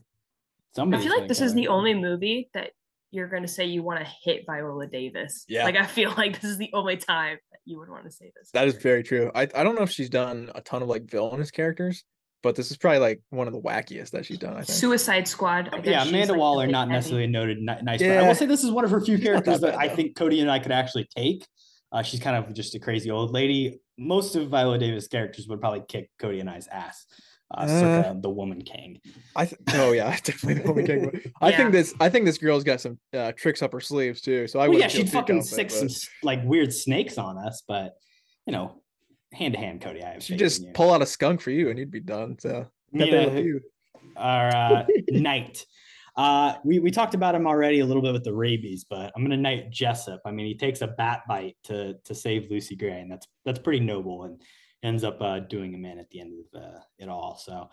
[0.78, 2.72] i feel like this is the only movie that
[3.12, 5.64] you're going to say you want to hit viola davis Yeah.
[5.64, 8.32] like i feel like this is the only time that you would want to say
[8.36, 9.32] this That is very true.
[9.36, 12.04] I, I don't know if she's done a ton of like villainous characters,
[12.42, 14.54] but this is probably like one of the wackiest that she's done.
[14.54, 14.70] I think.
[14.70, 16.94] suicide squad I guess yeah, she's, Amanda like, Waller, really not heavy.
[16.94, 18.00] necessarily noted ni- nice.
[18.00, 19.78] But I will say this is one of her few She's not that characters that
[19.78, 21.46] bad, I think Kody and I could actually take.
[21.92, 23.80] Uh, she's kind of just a crazy old lady.
[23.98, 27.06] Most of Viola Davis characters would probably kick Kody and I's ass.
[27.52, 29.00] Uh, circa the Woman King.
[29.36, 31.32] I th- oh yeah, definitely the woman king.
[31.42, 31.58] I Yeah.
[31.58, 34.48] think this I think this girl's got some uh, tricks up her sleeves too.
[34.48, 35.88] So I Well, would yeah, she'd fucking stick some
[36.24, 37.96] like weird snakes on us, but
[38.46, 38.82] you know,
[39.34, 40.72] hand to hand, Kody, I have she faith in just you.
[40.74, 42.38] pull out a skunk for you and you'd be done.
[42.40, 42.68] So
[44.16, 45.66] our uh, knight.
[46.16, 49.24] Uh, we, we talked about him already a little bit with the rabies, but I'm
[49.24, 50.22] gonna knight Jessup.
[50.26, 53.60] I mean, he takes a bat bite to to save Lucy Gray, and that's that's
[53.60, 54.42] pretty noble, and
[54.84, 57.38] ends up uh, doing him in at the end of uh, it all.
[57.38, 57.70] So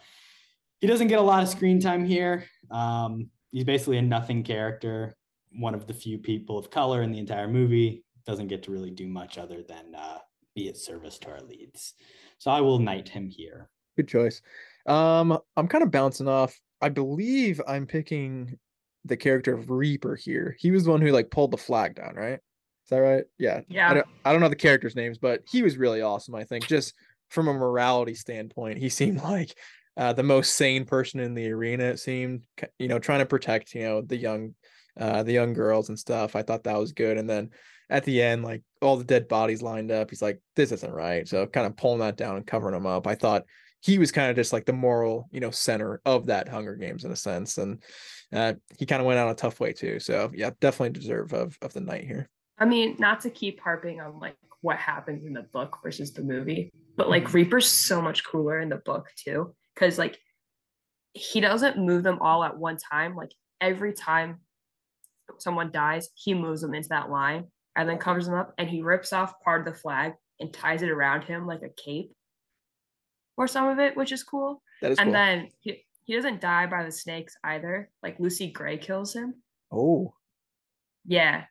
[0.80, 2.44] he doesn't get a lot of screen time here.
[2.70, 5.16] Um, he's basically a nothing character,
[5.52, 8.04] one of the few people of color in the entire movie.
[8.26, 10.18] Doesn't get to really do much other than uh,
[10.54, 11.94] be at service to our leads.
[12.38, 13.70] So I will knight him here.
[13.96, 14.42] Good choice.
[14.86, 16.58] Um, I'm kind of bouncing off.
[16.82, 18.58] I believe I'm picking
[19.04, 20.56] the character of Reaper here.
[20.58, 22.40] He was the one who like pulled the flag down, right?
[22.86, 23.24] Is that right?
[23.36, 23.62] Yeah.
[23.66, 23.90] Yeah.
[23.90, 26.36] I don't, I don't know the characters' names, but he was really awesome.
[26.36, 26.94] I think just
[27.28, 29.56] from a morality standpoint, he seemed like
[29.96, 31.84] uh, the most sane person in the arena.
[31.84, 32.44] It seemed,
[32.78, 34.54] you know, trying to protect, you know, the young,
[35.00, 36.36] uh, the young girls and stuff.
[36.36, 37.18] I thought that was good.
[37.18, 37.50] And then
[37.90, 41.26] at the end, like all the dead bodies lined up, he's like, "This isn't right."
[41.26, 43.06] So kind of pulling that down and covering them up.
[43.06, 43.44] I thought
[43.80, 47.04] he was kind of just like the moral, you know, center of that Hunger Games
[47.04, 47.82] in a sense, and
[48.32, 50.00] uh, he kind of went out a tough way too.
[50.00, 52.28] So yeah, definitely deserve of of the night here.
[52.58, 56.22] I mean, not to keep harping on like what happens in the book versus the
[56.22, 59.54] movie, but like Reaper's so much cooler in the book too.
[59.76, 60.18] Cause like
[61.12, 63.14] he doesn't move them all at one time.
[63.14, 63.30] Like
[63.60, 64.40] every time
[65.38, 67.44] someone dies, he moves them into that line
[67.76, 70.82] and then covers them up and he rips off part of the flag and ties
[70.82, 72.12] it around him like a cape
[73.36, 74.62] or some of it, which is cool.
[74.82, 75.12] That is and cool.
[75.12, 77.90] then he, he doesn't die by the snakes either.
[78.02, 79.34] Like Lucy Gray kills him.
[79.70, 80.14] Oh,
[81.04, 81.44] Yeah.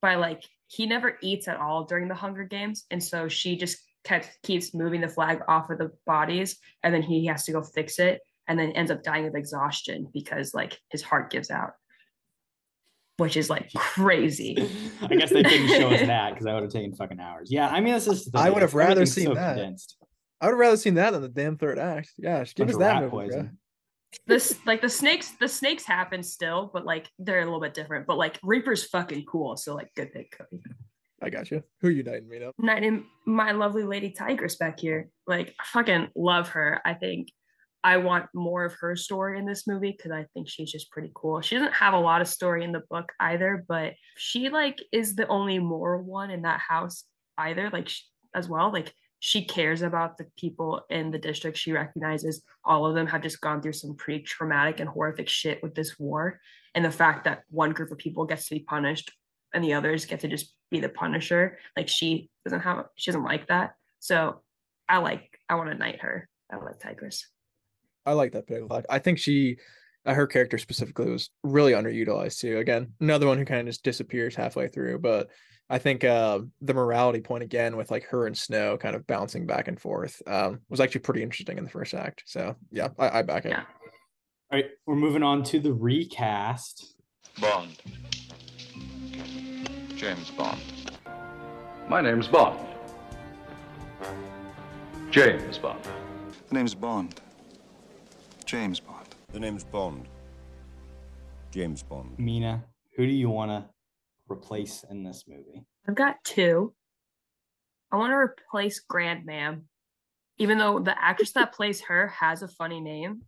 [0.00, 2.84] By like he never eats at all during the Hunger Games.
[2.90, 7.02] And so she just kept keeps moving the flag off of the bodies and then
[7.02, 10.78] he has to go fix it and then ends up dying of exhaustion because like
[10.90, 11.72] his heart gives out.
[13.18, 14.56] Which is like crazy.
[15.02, 17.48] I guess they didn't show us that because that would have taken fucking hours.
[17.50, 18.26] Yeah, I mean, this is.
[18.26, 19.56] the I would have rather seen so that.
[19.56, 19.96] condensed.
[20.40, 22.12] I would have rather seen that than the damn third act.
[22.16, 23.58] Yeah, give us that movie, poison.
[24.26, 28.06] This like the snakes the snakes happen still but like they're a little bit different
[28.06, 30.60] but like reaper's fucking cool so like good pick kody.
[31.20, 31.64] I got you.
[31.80, 32.54] Who you knighting me up?
[32.58, 35.10] knighting my lovely lady Tigris back here.
[35.26, 36.80] Like I fucking love her.
[36.84, 37.28] I think
[37.84, 41.12] i want more of her story in this movie because i think she's just pretty
[41.14, 41.40] cool.
[41.40, 45.14] She doesn't have a lot of story in the book either but she like is
[45.14, 47.04] the only moral one in that house
[47.38, 48.02] either like sh-
[48.34, 48.72] as well.
[48.72, 53.22] Like she cares about the people in the district she recognizes all of them have
[53.22, 56.40] just gone through some pretty traumatic and horrific shit with this war
[56.74, 59.12] and the fact that one group of people gets to be punished
[59.54, 63.24] and the others get to just be the punisher like she doesn't have she doesn't
[63.24, 64.40] like that so
[64.88, 67.26] i like i want to knight her i like Tigris
[68.08, 68.62] I like that pick.
[68.88, 69.58] I think she,
[70.06, 72.56] uh, her character specifically, was really underutilized too.
[72.56, 75.00] Again, another one who kind of just disappears halfway through.
[75.00, 75.28] But
[75.70, 79.46] I think uh, the morality point again with like her and Snow kind of bouncing
[79.46, 82.22] back and forth um, was actually pretty interesting in the first act.
[82.26, 83.50] So yeah, I, I back it.
[83.50, 83.64] Yeah.
[84.50, 86.94] All right, we're moving on to the recast.
[87.38, 87.76] Bond.
[89.94, 90.60] James Bond.
[91.86, 92.58] My name's Bond.
[95.10, 95.80] James Bond.
[96.48, 97.20] The name's Bond.
[98.46, 99.06] James Bond.
[99.32, 100.08] The name's Bond.
[101.50, 102.18] James Bond.
[102.18, 102.62] Mine,
[102.96, 103.64] who do you want to
[104.30, 105.64] replace in this movie?
[105.88, 106.72] i've got two
[107.92, 109.64] i want to replace grand ma'am
[110.38, 113.22] even though the actress that plays her has a funny name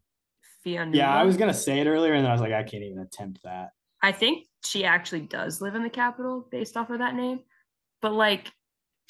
[0.63, 0.95] Fiona.
[0.95, 2.99] Yeah, I was gonna say it earlier, and then I was like, I can't even
[2.99, 3.71] attempt that.
[4.03, 7.41] I think she actually does live in the capital based off of that name.
[8.03, 8.53] But like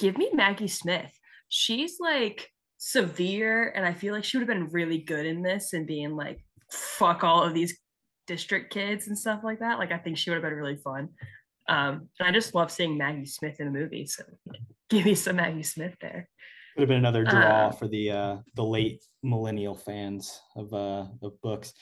[0.00, 1.12] give me Maggie Smith.
[1.48, 5.74] She's like severe, and I feel like she would have been really good in this
[5.74, 6.42] and being like,
[6.72, 7.78] fuck all of these
[8.26, 9.78] district kids and stuff like that.
[9.78, 11.10] Like, I think she would have been really fun.
[11.70, 14.04] Um, and I just love seeing Maggie Smith in a movie.
[14.06, 14.24] So
[14.90, 16.28] give me some Maggie Smith there.
[16.74, 21.06] Could have been another draw Uh, for the uh the late millennial fans of uh
[21.22, 21.72] of books.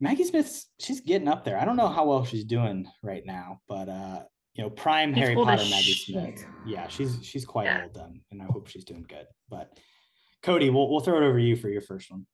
[0.00, 1.58] Maggie Smith's she's getting up there.
[1.58, 4.22] I don't know how well she's doing right now, but uh
[4.54, 6.14] you know, prime Harry Potter Maggie shit.
[6.14, 6.46] Smith.
[6.66, 7.82] Yeah, she's she's quite Yeah.
[7.84, 9.26] old then, and I hope she's doing good.
[9.48, 9.76] But
[10.44, 12.26] Kody, we'll we'll throw it over to you for your first one.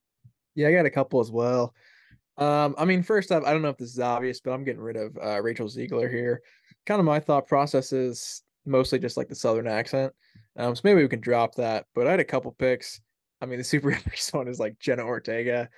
[0.54, 1.74] Yeah, I got a couple as well.
[2.36, 4.80] Um, I mean, first up, I don't know if this is obvious, but I'm getting
[4.80, 6.42] rid of uh, Rachel Zegler here.
[6.86, 10.12] Kind of my thought process is mostly just like the southern accent.
[10.56, 11.86] Um, so maybe we can drop that.
[11.94, 13.00] But I had a couple picks.
[13.40, 15.68] I mean, the super obvious one is like Jenna Ortega,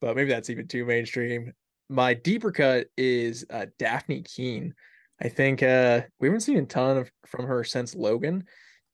[0.00, 1.52] but maybe that's even too mainstream.
[1.88, 4.74] My deeper cut is uh, Dafne Keen.
[5.20, 8.44] I think uh, we haven't seen a ton of from her since Logan,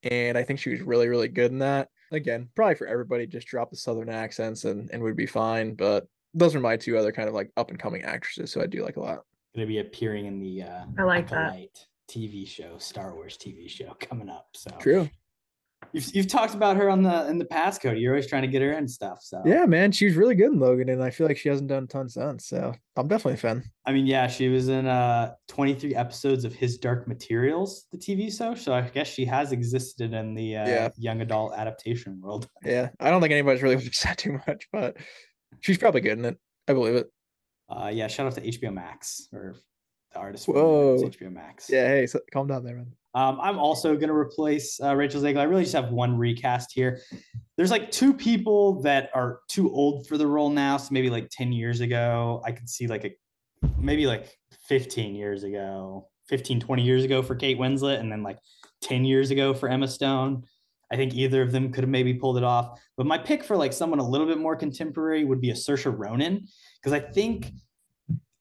[0.03, 1.89] and I think she was really, really good in that.
[2.11, 5.75] Again, probably for everybody, just drop the southern accents and and we'd be fine.
[5.75, 8.67] But those are my two other kind of like up and coming actresses who I
[8.67, 9.19] do like a lot.
[9.55, 11.47] Gonna be appearing in the uh I like that.
[11.53, 14.47] Acolyte TV show, Star Wars TV show coming up.
[14.53, 15.09] So True.
[15.93, 18.01] You've you've talked about her on the in the past, Kody.
[18.01, 19.19] You're always trying to get her in stuff.
[19.21, 21.69] So Yeah, man, she was really good in Logan, and I feel like she hasn't
[21.69, 22.47] done a ton since.
[22.47, 23.63] So I'm definitely a fan.
[23.85, 28.35] I mean, yeah, she was in uh 23 episodes of His Dark Materials, the TV
[28.35, 28.55] show.
[28.55, 30.89] So I guess she has existed in the uh, Yeah.
[30.97, 32.49] young adult adaptation world.
[32.63, 34.97] Yeah, I don't think anybody's really watched that too much, but
[35.61, 36.37] she's probably good in it.
[36.67, 37.07] I believe it.
[37.69, 39.55] Uh, yeah, shout out to HBO Max or
[40.13, 40.47] the artist.
[40.47, 40.97] Whoa.
[40.97, 41.69] HBO Max.
[41.69, 42.91] Yeah, hey, so, calm down there, man.
[43.13, 45.37] Um, I'm also going to replace uh, Rachel Zegler.
[45.37, 46.99] I really just have one recast here.
[47.55, 50.75] There's like two people that are too old for the role now.
[50.75, 53.15] So maybe like 10 years ago, I could see like a
[53.79, 54.37] maybe like
[54.67, 58.37] 15 years ago, 15, 20 years ago for Kate Winslet, and then like
[58.81, 60.43] 10 years ago for Emma Stone.
[60.91, 62.79] I think either of them could have maybe pulled it off.
[62.97, 65.93] But my pick for like someone a little bit more contemporary would be a Saoirse
[65.97, 66.47] Ronan
[66.79, 67.51] because I think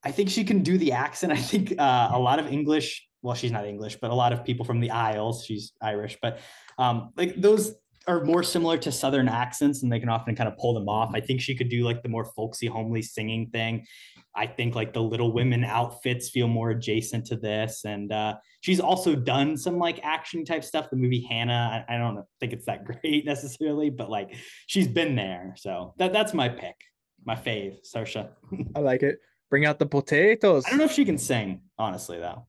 [0.05, 1.33] I think she can do the accent.
[1.33, 4.45] I think uh, a lot of English, well, she's not English, but a lot of
[4.45, 6.41] people from the Isles, she's Irish, but
[6.79, 7.75] um, like those
[8.07, 11.13] are more similar to Southern accents and they can often kind of pull them off.
[11.15, 13.87] I think she could do like the more folksy, homely singing thing.
[14.37, 17.85] I think like the Little Women outfits feel more adjacent to this.
[17.85, 20.91] And uh, she's also done some like action type stuff.
[20.91, 24.35] The movie Hanna, I, I don't think it's that great necessarily, but like
[24.67, 25.55] she's been there.
[25.57, 26.77] So that, that's my pick,
[27.25, 28.29] my fave, Saoirse.
[28.75, 29.19] I like it.
[29.51, 30.65] Bring out the potatoes.
[30.67, 32.47] I don't know if she can sing, honestly, though.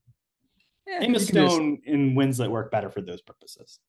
[0.88, 3.80] Yeah, Emma can just- Stone and Winslet work better for those purposes.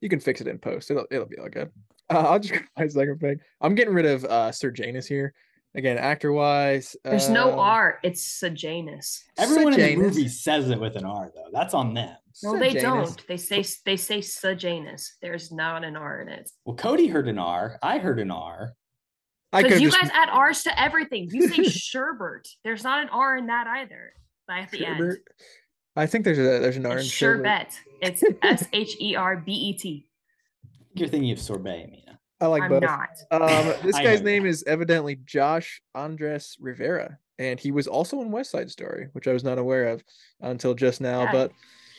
[0.00, 0.90] You can fix it in post.
[0.90, 1.70] It'll it'll be all good.
[2.10, 3.38] Uh, I'll just go my second pick.
[3.60, 5.34] I'm getting rid of uh Sir Janus here.
[5.76, 6.94] Again, actor wise.
[7.02, 7.98] There's no R.
[8.04, 9.24] It's Sejanus.
[9.36, 11.48] Everyone in the movie says it with an R, though.
[11.52, 12.16] That's on them.
[12.44, 13.26] No, they don't.
[13.26, 15.16] They say they say Sejanus.
[15.20, 16.48] There's not an R in it.
[16.64, 17.78] Well, Kody heard an R.
[17.82, 18.74] I heard an R.
[19.52, 21.28] I Because could you just guys add R's to everything.
[21.32, 22.48] You say Sherbert.
[22.62, 24.12] There's not an R in that either.
[24.46, 25.16] But at the end.
[25.96, 26.02] Sherbet.
[26.02, 27.72] I think there's a there's an R in sherbet.
[27.72, 28.20] sherbet.
[28.22, 30.06] It's S H E R B E T.
[30.94, 32.18] You're thinking of sorbet, Mine.
[32.40, 32.82] I like I'm both.
[32.82, 33.10] not.
[33.30, 38.50] Um, this guy's name is evidently Josh Andres Rivera, and he was also in West
[38.50, 40.04] Side Story, which I was not aware of
[40.40, 41.22] until just now.
[41.22, 41.32] Yeah.
[41.32, 41.52] But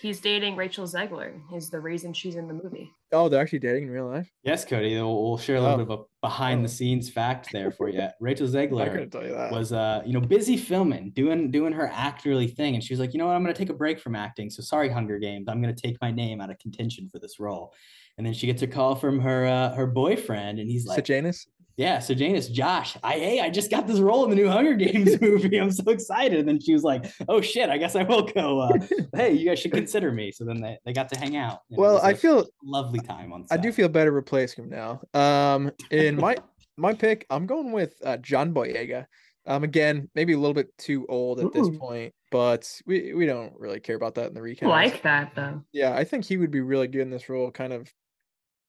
[0.05, 1.33] He's dating Rachel Zegler.
[1.51, 2.91] Is the reason she's in the movie.
[3.11, 4.29] oh, they're actually dating in real life.
[4.43, 4.91] Yes, Kody.
[4.93, 5.77] We'll, we'll share a little Oh.
[5.83, 8.07] bit of a behind the scenes fact there for you.
[8.19, 9.51] Rachel I Zegler tell you that.
[9.51, 13.13] was uh you know busy filming doing doing her actorly thing and she was like
[13.13, 15.45] you know what i'm going to take a break from acting so sorry hunger games
[15.47, 17.73] i'm going to take my name out of contention for this role
[18.17, 21.47] and then she gets a call from her uh, her boyfriend and he's like Sejanus.
[21.77, 24.73] Yeah so Janus Josh I hey I just got this role in the new Hunger
[24.73, 28.03] Games movie I'm so excited and then she was like oh shit I guess I
[28.03, 28.77] will go uh,
[29.15, 31.95] hey you guys should consider me so then they, they got to hang out Well,
[31.95, 35.01] was I a feel lovely time on I do feel better replacing him now.
[35.13, 36.37] Um, in my
[36.77, 39.05] my pick, I'm going with uh, John Boyega.
[39.47, 43.53] Um, again, maybe a little bit too old at this point, but we we don't
[43.57, 44.63] really care about that in the recap.
[44.63, 45.61] Like that though.
[45.71, 47.91] Yeah, I think he would be really good in this role, kind of,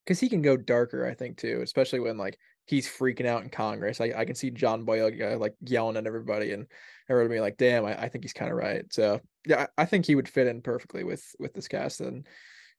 [0.04, 1.06] because he can go darker.
[1.06, 4.00] I think too, especially when like he's freaking out in Congress.
[4.00, 6.66] I, I can see John Boyega like yelling at everybody, and
[7.08, 9.84] everybody being like, "Damn, I, I think he's kind of right." So yeah, I, I
[9.86, 12.26] think he would fit in perfectly with with this cast and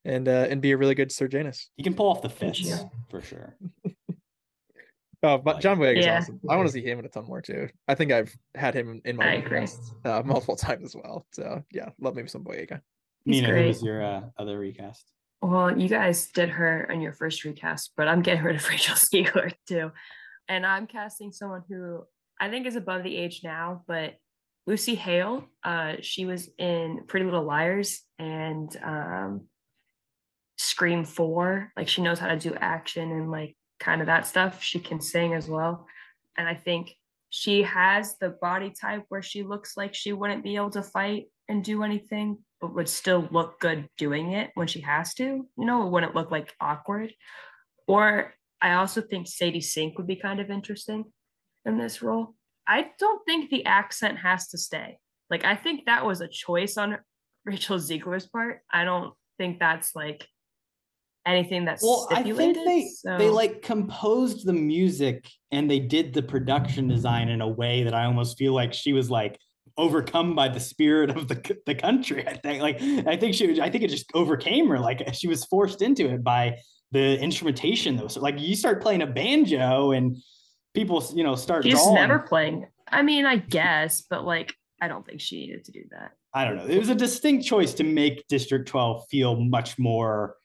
[0.04, 1.70] and uh, and be a really good Sir Janus.
[1.76, 2.84] he can pull off the fits Yeah.
[3.10, 3.56] for sure
[5.24, 6.18] Oh, but John Boyega's Yeah.
[6.18, 6.38] awesome.
[6.48, 7.68] I want to see him in a ton more too.
[7.88, 9.58] I think I've had him in my I agree.
[9.58, 11.26] podcast, uh, multiple times as well.
[11.32, 12.80] So yeah, love me some Boyega.
[13.24, 15.04] He's Nina who was your uh, other recast
[15.40, 18.96] Well, you guys did her on your first recast, but I'm getting rid of Rachel
[18.96, 19.92] Zegler too.
[20.48, 22.04] And I'm casting someone who
[22.40, 24.14] I think is above the age now, but
[24.66, 29.46] Lucy Hale, uh, she was in Pretty Little Liars and um,
[30.58, 31.72] Scream 4.
[31.76, 34.62] Like she knows how to do action and like kind of that stuff.
[34.62, 35.86] She can sing as well.
[36.36, 36.92] And I think
[37.30, 41.26] she has the body type where she looks like she wouldn't be able to fight
[41.48, 45.24] and do anything, but would still look good doing it when she has to.
[45.24, 47.12] You know, it wouldn't look like awkward.
[47.86, 51.04] Or I also think Sadie Sink would be kind of interesting
[51.64, 52.34] in this role.
[52.66, 54.98] I don't think the accent has to stay.
[55.30, 56.98] Like I think that was a choice on
[57.44, 58.60] Rachel Zegler's part.
[58.72, 60.26] I don't think that's like
[61.26, 63.18] anything that's well i think they so.
[63.18, 67.92] they like composed the music and they did the production design in a way that
[67.92, 69.38] i almost feel like she was like
[69.78, 72.60] overcome by the spirit of the, the country i think.
[72.60, 74.78] Like i think she i think it just overcame her.
[74.78, 76.58] Like she was forced into it by
[76.90, 78.08] the instrumentation though.
[78.08, 80.16] So like you start playing a banjo and
[80.74, 81.94] people you know start she's drawing.
[81.94, 85.84] never playing i mean i guess but like i don't think she needed to do
[85.90, 86.12] that.
[86.34, 86.66] I don't know.
[86.66, 90.36] It was a distinct choice to make district 12 feel much more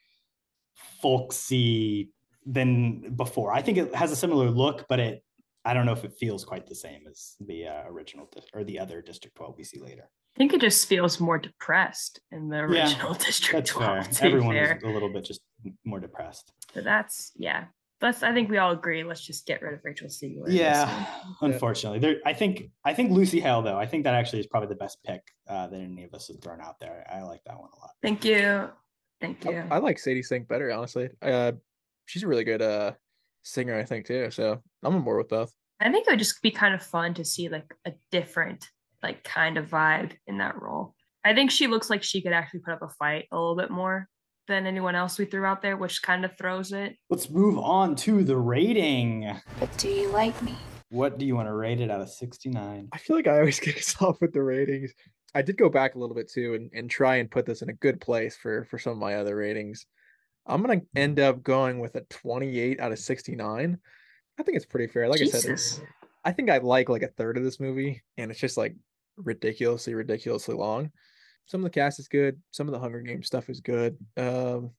[1.02, 2.10] folksy
[2.46, 3.52] than before.
[3.52, 5.23] I think it has a similar look, but it
[5.64, 8.64] I don't know if it feels quite the same as the uh, original di- or
[8.64, 10.08] the other District 12 we see later.
[10.36, 14.06] I think it just feels more depressed in the original Yeah, District 12.
[14.16, 14.26] fair.
[14.28, 14.76] Everyone fair.
[14.76, 15.40] is a little bit just
[15.84, 16.52] more depressed.
[16.74, 17.64] But that's yeah.
[18.00, 19.04] That's I think we all agree.
[19.04, 20.48] Let's just get rid of Rachel Zegler.
[20.48, 21.06] in Yeah,
[21.40, 22.16] unfortunately, there.
[22.26, 23.78] I think I think Lucy Hale though.
[23.78, 26.40] I think that actually is probably the best pick uh, that any of us have
[26.42, 27.06] thrown out there.
[27.10, 27.90] I like that one a lot.
[28.02, 28.68] Thank you.
[29.20, 29.62] Thank you.
[29.70, 31.08] I like Sadie Sink better, honestly.
[31.22, 31.52] Uh,
[32.06, 32.92] she's a really good uh
[33.44, 34.30] singer, I think too.
[34.30, 35.52] So I'm on board with both.
[35.80, 38.68] I think it would just be kind of fun to see like a different
[39.02, 40.94] like kind of vibe in that role.
[41.24, 43.70] I think she looks like she could actually put up a fight a little bit
[43.70, 44.08] more
[44.46, 46.96] than anyone else we threw out there, which kind of throws it.
[47.08, 49.34] Let's move on to the rating.
[49.58, 50.54] But do you like me?
[50.90, 52.88] What do you want to rate it out of 69?
[52.92, 54.92] I feel like I always get us off with the ratings.
[55.34, 57.68] I did go back a little bit too and, and try and put this in
[57.68, 59.86] a good place for for some of my other ratings.
[60.46, 63.78] I'm gonna end up going with a 28 out of 69.
[64.38, 65.08] I think it's pretty fair.
[65.08, 65.58] Like I said,
[66.24, 68.74] I think I like like a third of this movie, and it's just like
[69.16, 70.90] ridiculously, ridiculously long.
[71.46, 72.40] Some of the cast is good.
[72.50, 73.96] Some of the Hunger Games stuff is good.
[74.16, 74.70] Um,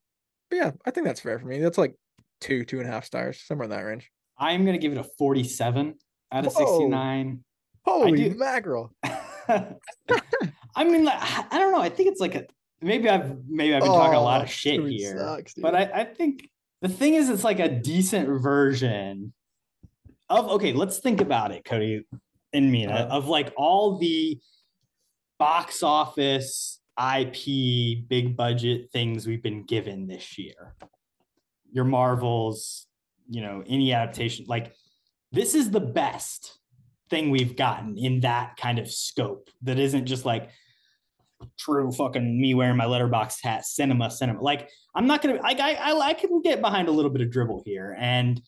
[0.50, 1.60] but yeah, I think that's fair for me.
[1.60, 1.96] That's like
[2.42, 4.10] two, two and a half stars, somewhere in that range.
[4.38, 5.96] I'm gonna give it a 47
[6.32, 6.80] out of Whoa.
[6.80, 7.44] 69.
[7.86, 8.92] Holy mackerel!
[9.48, 11.80] I mean, like, I don't know.
[11.80, 12.46] I think it's like a
[12.82, 16.02] maybe I've maybe I've been talking a lot Oh, of shit here, sucks, but I,
[16.02, 16.50] I think
[16.82, 19.34] the thing is, it's like a decent version
[20.30, 20.50] of.
[20.52, 22.04] Okay, let's think about it, Kody
[22.54, 23.18] and Mine, Uh-huh.
[23.18, 24.40] of like all the
[25.38, 30.76] box office IP big budget things we've been given this year.
[31.72, 32.88] Your Marvels,
[33.30, 34.74] you know, any adaptation like
[35.32, 36.58] this is the best
[37.10, 40.50] thing we've gotten in that kind of scope that isn't just like
[41.60, 45.74] true fucking me wearing my Letterboxd hat cinema cinema like i'm not gonna like I,
[45.74, 48.42] I i can get behind a little bit of dribble here and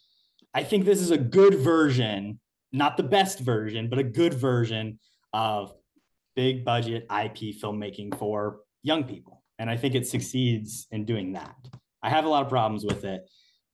[0.54, 2.40] i think this is a good version
[2.72, 5.00] not the best version but a good version
[5.34, 5.74] of
[6.36, 9.44] big budget ip filmmaking for young people.
[9.60, 11.56] And i think it succeeds in doing that.
[12.04, 13.28] I have a lot of problems with it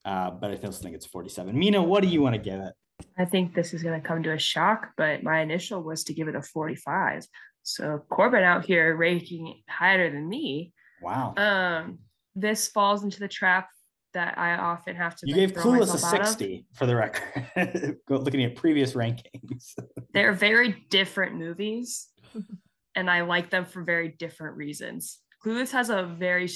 [0.06, 2.74] uh, but i still think it's 47 mine what do you want to give it?
[3.18, 6.14] I think this is going to come to a shock, but my initial was to
[6.14, 7.26] give it a 45.
[7.64, 10.74] So Korbin out here ranking higher than me.
[11.02, 11.34] wow.
[11.38, 12.00] Um,
[12.36, 13.70] this falls into the trap
[14.14, 15.28] that I often have to.
[15.28, 16.28] You like, gave Clueless a myself out of.
[16.28, 17.98] 60 for the record.
[18.10, 19.74] Looking at previous rankings.
[20.14, 22.08] They're very different movies,
[22.96, 25.20] and I like them for very different reasons.
[25.46, 26.50] Clueless has a very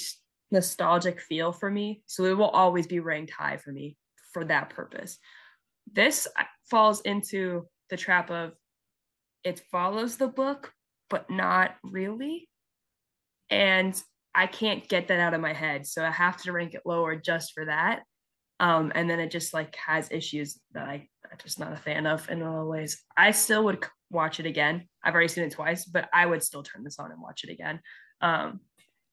[0.50, 3.96] nostalgic feel for me, so it will always be ranked high for me
[4.32, 5.18] for that purpose.
[5.92, 8.52] This uh, falls into the trap of
[9.44, 10.72] it follows the book,
[11.08, 12.48] but not really.
[13.50, 14.00] And
[14.34, 15.86] I can't get that out of my head.
[15.86, 18.02] So I have to rank it lower just for that.
[18.60, 22.06] Um, and then it just like has issues that I, I'm just not a fan
[22.06, 23.02] of in a lot of ways.
[23.16, 24.88] I still would watch it again.
[25.02, 27.50] I've already seen it twice, but I would still turn this on and watch it
[27.50, 27.80] again.
[28.20, 28.60] Um,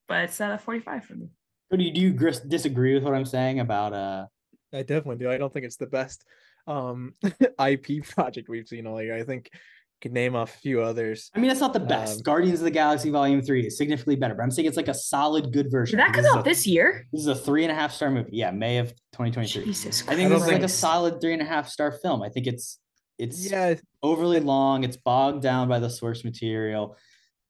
[0.08, 1.28] but it's at a 45 for me.
[1.72, 4.26] Kody, do you gris- disagree with what I'm saying about uh
[4.72, 5.30] I definitely do.
[5.30, 6.24] I don't think it's the best
[6.66, 7.14] um
[7.64, 9.16] IP project we've seen all year.
[9.16, 9.60] I think you
[10.06, 11.30] could name off a few others.
[11.34, 12.18] I mean it's not the best.
[12.18, 14.88] Um, Guardians of the Galaxy Volume 3 is significantly better, but I'm saying it's like
[14.88, 15.98] a solid good version.
[15.98, 17.06] Did that This come is out a- this year?
[17.12, 18.30] This is a three and a half star movie.
[18.32, 19.64] Yeah, May of 2023.
[19.64, 20.12] Jesus Christ.
[20.12, 22.22] I think I this is like a solid three and a half star film.
[22.22, 22.78] I think it's
[23.18, 24.84] it's Yeah, overly long.
[24.84, 26.96] It's bogged down by the source material,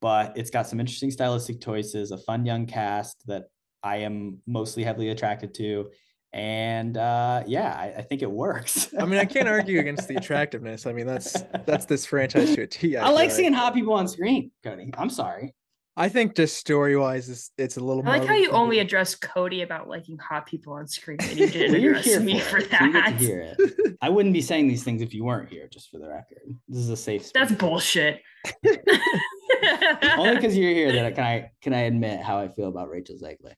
[0.01, 3.45] but it's got some interesting stylistic choices, a fun young cast that
[3.83, 5.91] I am mostly heavily attracted to.
[6.37, 8.95] And uh, yeah, I, I think it works.
[9.01, 10.85] I mean, I can't argue against the attractiveness.
[10.85, 11.33] I mean, that's
[11.67, 12.99] that's this franchise to a T.
[12.99, 14.95] I feel like seeing hot people on screen, Kody.
[14.99, 15.55] I'm sorry.
[15.97, 18.07] I think just story wise, it's, it's a little.
[18.07, 21.47] I like how you only address Kody about liking hot people on screen, and you
[21.47, 23.15] didn't Well, you're address here me for, for it, you get to that.
[23.15, 23.97] hear it.
[24.03, 26.43] I wouldn't be saying these things if you weren't here, just for the record.
[26.69, 27.33] This is a safe space.
[27.33, 28.21] That's bullshit.
[30.19, 32.91] Only because you're here that I, can I can I admit how I feel about
[32.91, 33.55] Rachel Zegler.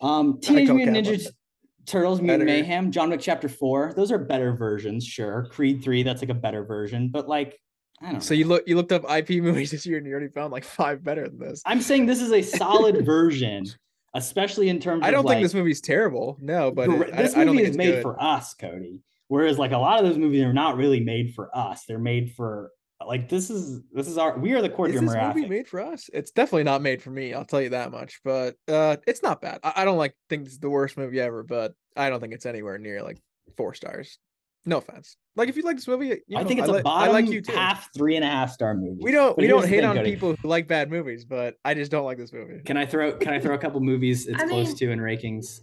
[0.00, 1.32] Um, Teenage Mutant Ninja about
[1.88, 2.60] Turtles, Mutant Better.
[2.60, 3.92] Mayhem, John Wick Chapter Four.
[3.96, 5.46] Those are better versions, sure.
[5.50, 7.58] Creed Three, that's like a better version, but like
[8.02, 8.20] I don't.
[8.20, 10.64] So you look you looked up IP movies this year and you already found like
[10.64, 11.62] five better than this.
[11.66, 13.66] I'm saying this is a solid version,
[14.14, 15.02] especially in terms.
[15.02, 15.08] Of.
[15.08, 16.38] I don't think like, this movie's terrible.
[16.40, 18.02] No, but it- I, this I don't movie think is it's made good.
[18.02, 19.00] for us, Kody.
[19.28, 21.84] Whereas like a lot of those movies are not really made for us.
[21.86, 22.70] They're made for
[23.06, 25.80] like this is this is our we are the core Is this movie made for
[25.80, 26.10] us?
[26.12, 27.32] It's definitely not made for me.
[27.32, 28.20] I'll tell you that much.
[28.24, 29.60] But uh, it's not bad.
[29.62, 32.46] I, I don't like think it's the worst movie ever, but I don't think it's
[32.46, 33.18] anywhere near like
[33.56, 34.18] four stars.
[34.66, 35.16] No offense.
[35.36, 37.28] Like if you like this movie, you I think it's a li- bottom I like
[37.30, 37.52] you too.
[37.52, 38.98] half three and a half star movie.
[39.00, 40.04] We don't But we don't hate thing, on Kody.
[40.04, 42.60] people who like bad movies, but I just don't like this movie.
[42.64, 44.98] Can I throw can I throw a couple movies it's I close mean- to in
[44.98, 45.60] rankings?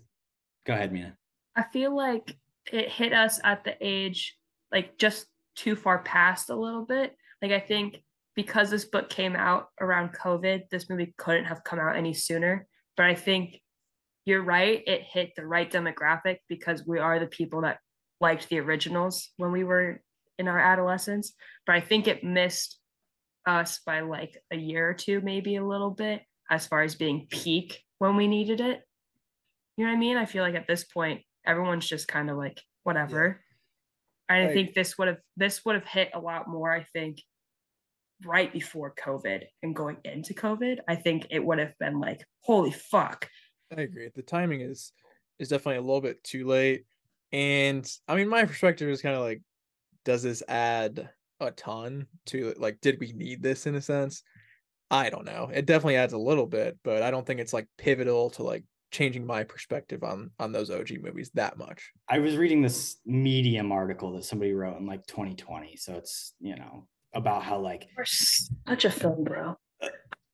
[0.65, 1.13] Go ahead, Mine.
[1.57, 2.35] I feel like
[2.71, 4.37] it hit us at the age
[4.71, 7.15] like just too far past a little bit.
[7.41, 8.01] Like I think
[8.35, 12.67] because this book came out around COVID, this movie couldn't have come out any sooner.
[12.97, 13.61] But I think
[14.25, 17.79] you're right, it hit the right demographic because we are the people that
[18.19, 20.01] liked the originals when we were
[20.37, 21.33] in our adolescence.
[21.65, 22.79] But I think it missed
[23.45, 27.27] us by like a year or two, maybe a little bit, as far as being
[27.29, 28.81] peak when we needed it.
[29.77, 30.17] You know what I mean?
[30.17, 33.41] I feel like at this point, everyone's just kind of like whatever.
[34.29, 36.71] And I Like- think this would have this would have hit a lot more.
[36.73, 37.21] I think
[38.23, 42.71] right before COVID and going into COVID, I think it would have been like, holy
[42.71, 43.29] fuck.
[43.75, 44.09] I agree.
[44.13, 44.93] The timing is
[45.39, 46.85] is definitely a little bit too late.
[47.31, 49.41] And I mean, my perspective is kind of like,
[50.05, 51.09] does this add
[51.41, 54.23] a ton to like, did we need this in a sense?
[54.89, 55.49] I don't know.
[55.53, 58.63] It definitely adds a little bit, but I don't think it's like pivotal to like
[58.95, 61.91] changing my perspective on on those OG movies that much.
[62.07, 65.75] I was reading this Medium article that somebody wrote in like 2020.
[65.75, 69.57] So it's, you know, about how like We're such a film bro.
[69.81, 69.89] Uh,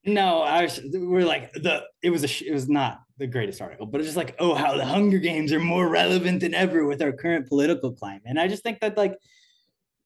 [0.05, 3.88] no, I was we're like the it was a it was not the greatest article,
[3.88, 7.01] but it's just like, oh, how the Hunger Games are more relevant than ever with
[7.01, 8.23] our current political climate.
[8.25, 9.15] And I just think that like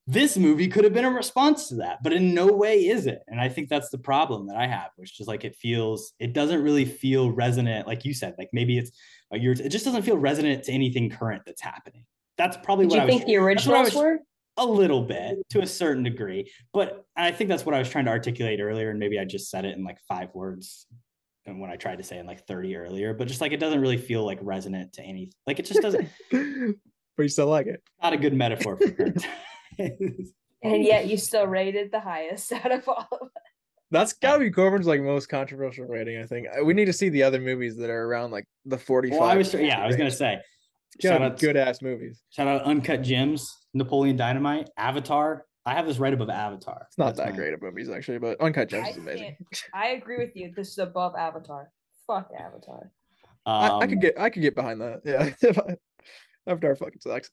[0.08, 3.22] this movie could have been a response to that, but in no way is it.
[3.28, 6.34] And I think that's the problem that I have, which is like it feels it
[6.34, 8.36] doesn't really feel resonant, like you said.
[8.38, 8.92] Like maybe it's
[9.32, 12.06] uh, a year, it just doesn't feel resonant to anything current that's happening.
[12.38, 14.20] That's probably Did what you I was, think the that's originals was- were?
[14.58, 18.06] a little bit to a certain degree, but I think that's what I was trying
[18.06, 20.86] to articulate earlier, and maybe I just said it in like five words
[21.46, 23.82] and when I tried to say in like 30 earlier, but just like it doesn't
[23.82, 27.82] really feel like resonant to any like it just doesn't But you still like it.
[28.02, 29.26] not a good metaphor for current.
[30.64, 33.30] And yet you still rated the highest out of all of them.
[33.92, 36.20] That's gotta be Korbin's like most controversial rating.
[36.20, 39.20] I think we need to see the other movies that are around like the forty-five.
[39.20, 40.40] Well, I was yeah, I was gonna say
[41.00, 42.20] shout out good ass movies.
[42.32, 45.46] shout out Uncut Gems, Napoleon Dynamite, Avatar.
[45.68, 46.86] I have this right above Avatar.
[46.88, 49.38] It's not that great of movies actually, but Uncut Gems I, is amazing.
[49.72, 50.52] I agree with you.
[50.56, 51.70] This is above Avatar.
[52.08, 52.92] Fuck Avatar.
[53.46, 55.02] I, I could Um, get I could get behind that.
[55.06, 55.76] Yeah,
[56.48, 57.30] Avatar fucking sucks.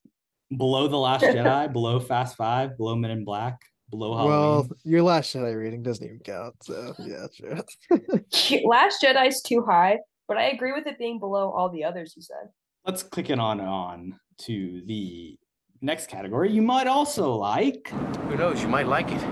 [0.57, 3.59] Below the Last Jedi, below Fast Five, below Men in Black,
[3.91, 4.31] below Halloween.
[4.39, 6.55] Well, your last Jedi reading doesn't even count.
[6.63, 7.59] So yeah, sure.
[8.65, 9.99] Last Jedi's too high,
[10.29, 12.49] but I agree with it being below all the others you said.
[12.87, 15.37] let's click it on on to the
[15.83, 17.89] next category you might also like
[18.29, 18.63] Who knows?
[18.63, 19.23] You might like it.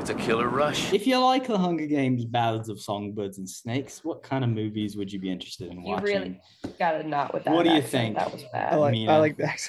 [0.00, 0.92] It's a killer rush.
[0.92, 4.96] if you like the hunger games ballads of songbirds and snakes what kind of movies
[4.98, 6.40] would you be interested in You watching really
[6.78, 7.54] got a knot with that.
[7.54, 8.16] What do you accent.
[8.16, 8.16] think?
[8.18, 8.72] That was bad.
[8.74, 9.60] I like I like that.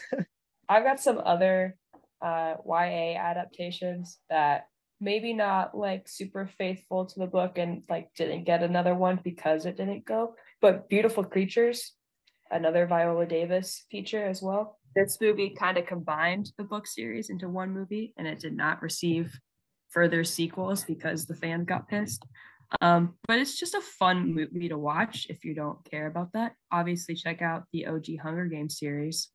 [0.68, 1.78] I've got some other
[2.22, 4.68] uh, YA adaptations that
[5.00, 9.66] maybe not like super faithful to the book and like didn't get another one because
[9.66, 10.36] it didn't go.
[10.62, 11.94] But Beautiful Creatures,
[12.50, 14.80] another Viola Davis feature as well.
[14.96, 18.82] This movie kind of combined the book series into one movie and it did not
[18.82, 19.38] receive
[19.90, 22.26] further sequels because the fans got pissed.
[22.82, 26.54] Um, but it's just a fun movie to watch if you don't care about that.
[26.72, 29.30] Obviously, check out the OG Hunger Games series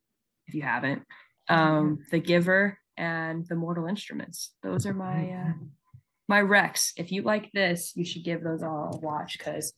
[0.51, 1.02] if you haven't.
[1.48, 4.52] Um, The Giver and The Mortal Instruments.
[4.62, 5.52] Those are my uh,
[6.28, 6.93] my recs.
[6.97, 9.72] If you like this, you should give those all a watch because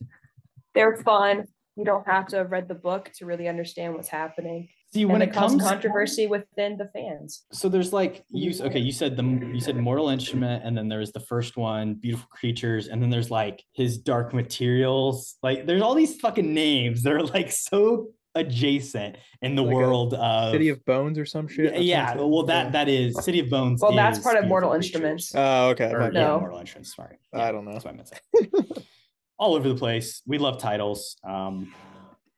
[0.73, 1.45] they're fun.
[1.75, 4.69] You don't have to have read the book to really understand what's happening.
[4.93, 7.45] See, when it comes- controversy within the fans.
[7.51, 11.11] so there's like you okay you said the you said mortal instrument and then there's
[11.11, 15.95] the first one beautiful creatures and then there's like his dark materials like there's all
[15.95, 20.83] these fucking names that are like so adjacent in the Like world of City of
[20.85, 21.73] Bones or some shit.
[21.81, 24.85] yeah, yeah well that that is city of bones Well, that's part of Mortal Creatures.
[24.87, 25.31] Instruments.
[25.35, 25.91] Oh, okay.
[25.91, 26.11] Or, my yeah.
[26.11, 26.39] No.
[26.39, 27.71] mortal instruments sorry I don't know.
[27.73, 28.83] that's what I meant to say
[29.39, 30.21] all over the place.
[30.25, 31.17] We love titles.
[31.23, 31.73] Um,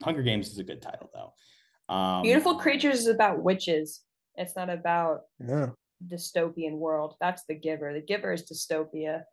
[0.03, 1.93] Hunger Games is a good title though.
[1.93, 4.01] Um, Beautiful Creatures is about witches.
[4.35, 5.69] It's not about Yeah.
[6.05, 7.15] dystopian world.
[7.21, 7.93] That's the Giver.
[7.93, 9.23] The Giver is dystopia.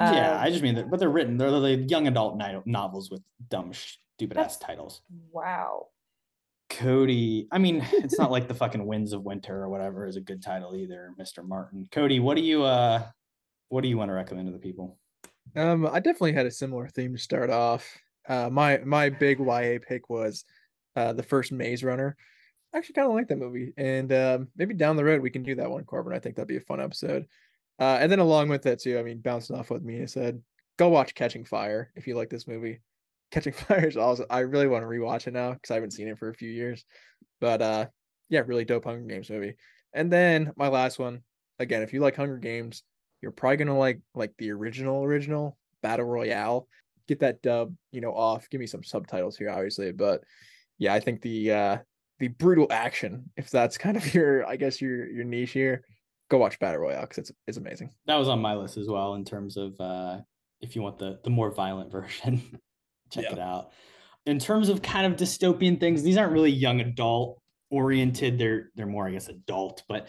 [0.00, 1.36] yeah, Um, I just mean that, but they're written.
[1.38, 2.36] They're the young adult
[2.66, 5.00] novels with dumb, stupid ass titles.
[5.30, 5.86] wow.
[6.72, 10.20] Kody, I mean, it's not like the fucking Winds of Winter or whatever is a
[10.20, 11.46] good title either, Mr.
[11.46, 11.88] Martin.
[11.90, 13.04] Kody, what do you uh,
[13.68, 14.98] what do you want to recommend to the people?
[15.54, 17.86] Um, I definitely had a similar theme to start off.
[18.28, 20.44] Uh, my my big YA pick was
[20.96, 22.16] uh the first Maze Runner.
[22.74, 25.42] I actually kind of like that movie, and um, maybe down the road we can
[25.42, 26.14] do that one, Korbin.
[26.14, 27.26] I think that'd be a fun episode.
[27.78, 30.40] Uh, and then along with that too, I mean, bouncing off what Mine said,
[30.78, 32.80] go watch Catching Fire if you like this movie.
[33.32, 36.08] Catching Fire is also I really want to rewatch it now because I haven't seen
[36.08, 36.84] it for a few years.
[37.40, 37.86] But uh,
[38.28, 39.54] yeah, really dope Hunger Games movie.
[39.92, 41.22] And then my last one,
[41.58, 42.84] again, if you like Hunger Games,
[43.20, 46.68] you're probably gonna like like the original original Battle Royale.
[47.08, 48.48] Get that dub, you know, off.
[48.48, 49.90] Give me some subtitles here, obviously.
[49.90, 50.22] But
[50.78, 51.78] yeah, I think the uh
[52.18, 55.84] the brutal action, if that's kind of your, I guess your your niche here,
[56.28, 57.90] go watch Battle Royale because it's it's amazing.
[58.06, 60.18] That was on my list as well in terms of uh,
[60.60, 62.58] if you want the the more violent version,
[63.12, 63.70] check it out.
[64.26, 67.40] In terms of kind of dystopian things, these aren't really young adult
[67.70, 68.38] oriented.
[68.38, 69.82] They're they're more, I guess, adult.
[69.88, 70.08] But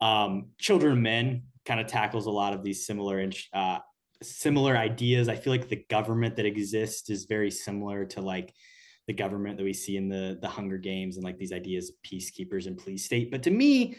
[0.00, 3.78] um, Children of Men kind of tackles a lot of these similar and uh,
[4.22, 5.28] similar ideas.
[5.28, 8.52] I feel like the government that exists is very similar to like
[9.06, 11.96] the government that we see in the the Hunger Games and like these ideas of
[12.02, 13.30] peacekeepers and police state.
[13.30, 13.96] But to me,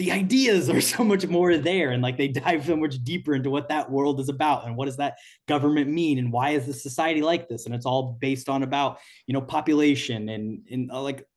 [0.00, 3.50] the ideas are so much more there and like they dive so much deeper into
[3.50, 6.72] what that world is about and what does that government mean and why is the
[6.72, 7.66] society like this?
[7.66, 11.28] And it's all based on about you know population and and uh, like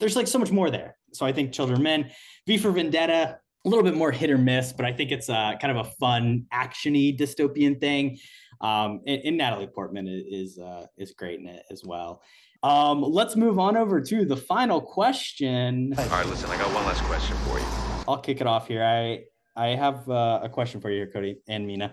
[0.00, 0.96] there's like so much more there.
[1.12, 2.10] So i think children men
[2.46, 5.52] v for vendetta a little bit more hit or miss but i think it's uh,
[5.60, 8.18] kind of a fun actiony dystopian thing.
[8.60, 12.22] Um and, and natalie portman is uh is great in it as well
[12.62, 16.84] um let's move on over to the final question All right, listen, I got one
[16.84, 17.64] last question for you.
[18.06, 18.84] I'll kick it off here.
[18.84, 19.24] I
[19.56, 21.90] I have uh, a question for you, here, Kody and Mine.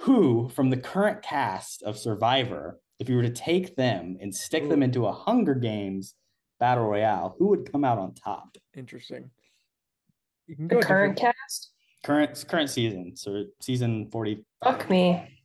[0.00, 4.68] Who from the current cast of Survivor, if you were to take them and stick
[4.68, 6.14] them into a Hunger Games
[6.58, 8.56] battle royale, who would come out on top?
[8.76, 9.30] Interesting.
[10.46, 11.70] You can The go current different- cast?
[12.02, 14.44] Current current season, so season forty.
[14.62, 15.36] Fuck me.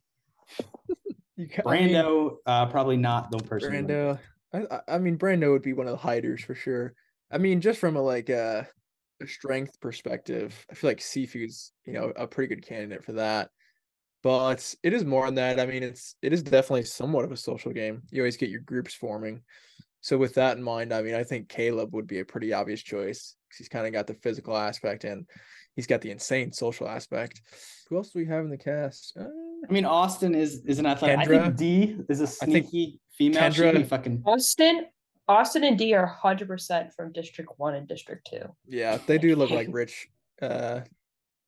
[1.38, 3.70] You ca- I mean- Brando, uh, probably not the person.
[3.86, 4.18] Brando.
[4.70, 6.94] I, I- mean, Brando would be one of the hiders for sure.
[7.30, 8.62] I mean, just from a like uh,
[9.20, 13.50] a strength perspective, I feel like Sifu's you know a pretty good candidate for that.
[14.22, 15.60] But it is more than that.
[15.60, 18.02] I mean, it's it is definitely somewhat of a social game.
[18.10, 19.42] You always get your groups forming.
[20.00, 22.80] So with that in mind, I mean, I think Kaleb would be a pretty obvious
[22.80, 25.26] choice because he's kind of got the physical aspect and
[25.74, 27.42] he's got the insane social aspect.
[27.88, 29.16] Who else do we have in the cast?
[29.18, 29.24] Uh,
[29.68, 31.18] I mean, Austin is is an athletic.
[31.18, 33.40] I think Dee is a sneaky female.
[33.42, 34.86] Kendra- be fucking Austin,
[35.28, 38.42] Austin and Dee are hundred percent from District One and District Two.
[38.66, 40.08] Yeah, they do look like rich
[40.42, 40.80] uh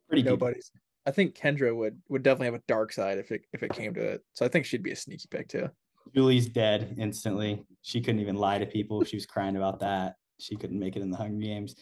[0.09, 0.39] Pretty people.
[0.39, 0.71] nobodies.
[1.07, 3.95] I think Kendra would would definitely have a dark side if it if it came
[3.95, 4.23] to it.
[4.35, 5.69] So I think she'd be a sneaky pick too.
[6.15, 7.65] Julie's dead instantly.
[7.83, 9.05] She couldn't even lie to people.
[9.05, 10.15] She was crying about that.
[10.39, 11.75] She couldn't make it in the Hunger Games.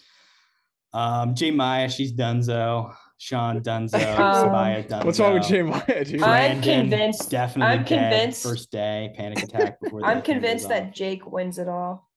[0.93, 2.95] Um, Jay Maya, she's done Dunzo.
[3.19, 3.95] Sean Dunzo.
[3.95, 5.05] Um, Sabiyah Dunzo.
[5.05, 6.23] What's wrong with Jay Maya, dude?
[6.23, 10.95] I'm convinced- Definitely I'm dead convinced- First day, panic attack before I'm convinced that.
[10.95, 12.09] Jake wins it all.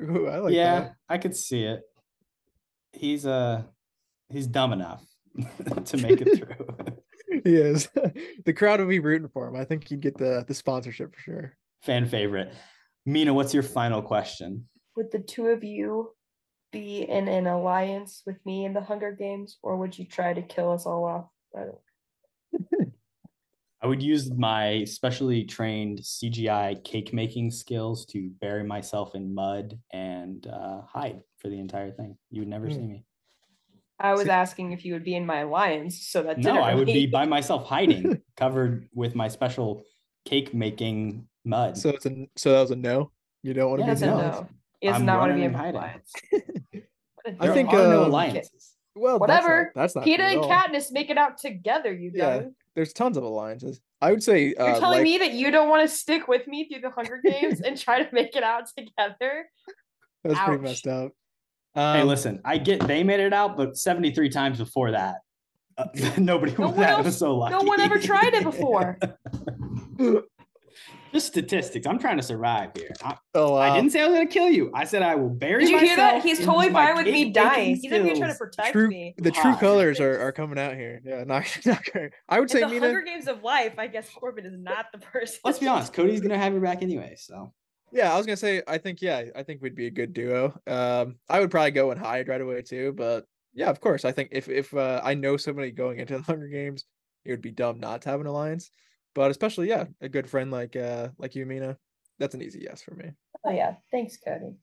[0.00, 0.92] Ooh, I like yeah, that.
[1.08, 1.80] I could see it.
[2.92, 3.62] He's uh
[4.30, 5.04] he's dumb enough
[5.86, 6.96] to make it through.
[7.44, 7.88] He is.
[8.44, 9.56] the crowd would be rooting for him.
[9.56, 11.56] I think he'd get the the sponsorship for sure.
[11.82, 12.52] Fan favorite.
[13.06, 14.68] Mine, what's your final question?
[14.96, 16.10] Would the two of you
[16.70, 20.42] be in an alliance with me in the Hunger Games, or would you try to
[20.42, 21.26] kill us all off?
[21.56, 21.64] I
[23.80, 29.78] I would use my specially trained CGI cake making skills to bury myself in mud
[29.92, 32.18] and uh, hide for the entire thing.
[32.30, 32.88] You would never see Hmm.
[32.88, 33.04] me.
[34.00, 36.86] I was asking if you would be in my alliance, so that No, I would
[36.86, 39.84] be by myself hiding, covered with my special
[40.24, 41.76] cake making mud.
[41.76, 43.10] So it's a so that was a no.
[43.42, 44.48] You don't want to Yeah, be in the no.
[44.82, 44.84] Alliance?
[44.84, 44.86] no.
[44.86, 45.76] He does I'm not want to be running in and hiding.
[45.76, 46.12] alliance.
[47.40, 48.74] I think are no um, alliances.
[48.94, 49.72] Well, Whatever.
[49.74, 50.50] That's not, that's not Peeta and all.
[50.50, 51.92] Katniss make it out together.
[51.92, 52.50] You Yeah, dummy.
[52.74, 53.80] there's tons of alliances.
[54.00, 56.46] I would say You're uh, telling like, me that you don't want to stick with
[56.48, 59.48] me through the Hunger Games and try to make it out together?
[60.24, 61.12] that's pretty messed up.
[61.74, 65.16] hey, Um, listen, I get they made it out, but 73 times before that,
[65.76, 65.86] uh,
[66.18, 67.52] nobody No was, one that else- was so lucky.
[67.54, 68.98] No one ever tried it before.
[71.12, 71.86] Just statistics.
[71.86, 72.92] I'm trying to survive here.
[73.02, 74.70] I, Oh, I didn't say I was going to kill you.
[74.74, 76.22] I said I will bury Did you hear that?
[76.22, 77.76] He's totally fine with me dying.
[77.76, 79.14] He's not even trying to protect True, me.
[79.18, 79.58] the true Wow.
[79.58, 81.00] colors are, are coming out here.
[81.04, 82.12] Yeah, not, not great.
[82.28, 82.80] I would In say the Mine.
[82.80, 85.38] Hunger Games of life, I guess Korbin is not the person.
[85.44, 85.92] Let's be honest.
[85.92, 87.14] Kody's going to have your back anyway.
[87.16, 87.52] So
[87.92, 90.58] Yeah, I was gonna say I think yeah, I think we'd be a good duo.
[90.66, 93.24] Um, I would probably go and hide right away too, but
[93.54, 94.04] yeah, of course.
[94.04, 96.84] I think if if uh, I know somebody going into the Hunger Games,
[97.24, 98.70] it would be dumb not to have an alliance.
[99.14, 101.76] But especially yeah, a good friend like uh like you, Mine,
[102.18, 103.10] that's an easy yes for me.
[103.44, 104.54] Oh yeah, thanks, Kody.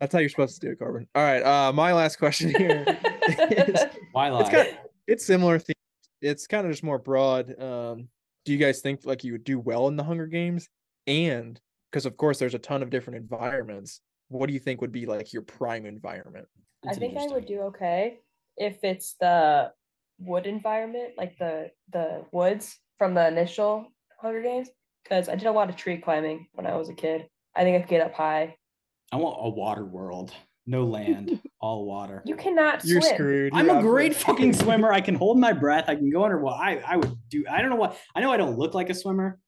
[0.00, 1.06] That's how you're supposed to do it, Korbin.
[1.14, 2.84] All right, uh, my last question here
[3.28, 3.80] is
[4.12, 4.40] why lie?
[4.40, 4.74] it's kind of,
[5.06, 5.74] it's similar theme.
[6.20, 7.60] It's kind of just more broad.
[7.60, 8.08] Um,
[8.44, 10.68] do you guys think like you would do well in the Hunger Games?
[11.06, 11.60] And
[11.90, 14.00] because of course there's a ton of different environments.
[14.28, 16.46] What do you think would be like your prime environment?
[16.86, 18.18] I think I would do okay
[18.56, 19.72] if it's the
[20.18, 24.68] wood environment, like the the woods from the initial Hunger Games,
[25.02, 27.26] because I did a lot of tree climbing when I was a kid.
[27.56, 28.56] I think I could get up high.
[29.12, 30.32] I want a water world.
[30.66, 32.22] No land, all water.
[32.26, 33.14] You cannot You're swim.
[33.14, 33.52] screwed.
[33.54, 34.92] I'm You're a great absolutely fucking swimmer.
[34.92, 35.84] I can hold my breath.
[35.88, 36.62] I can go underwater.
[36.62, 38.94] I, I would do, I don't know what, I know I don't look like a
[38.94, 39.38] swimmer,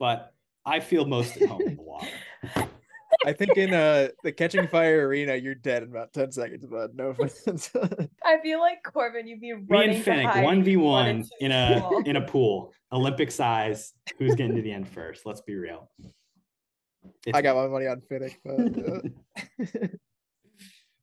[0.00, 0.32] but
[0.66, 2.08] I feel most at home in the water.
[3.24, 6.90] I think in uh the catching fire arena, you're dead in about 10 seconds, bud.
[6.94, 7.70] No offense.
[8.24, 9.90] I feel like Korbin, you'd be running.
[9.90, 12.02] Me and to Finnick, one v one in a fall.
[12.06, 13.92] in a pool, Olympic size.
[14.18, 15.26] Who's getting to the end first?
[15.26, 15.90] Let's be real.
[17.26, 19.88] It's I got my money on Finnick, but uh,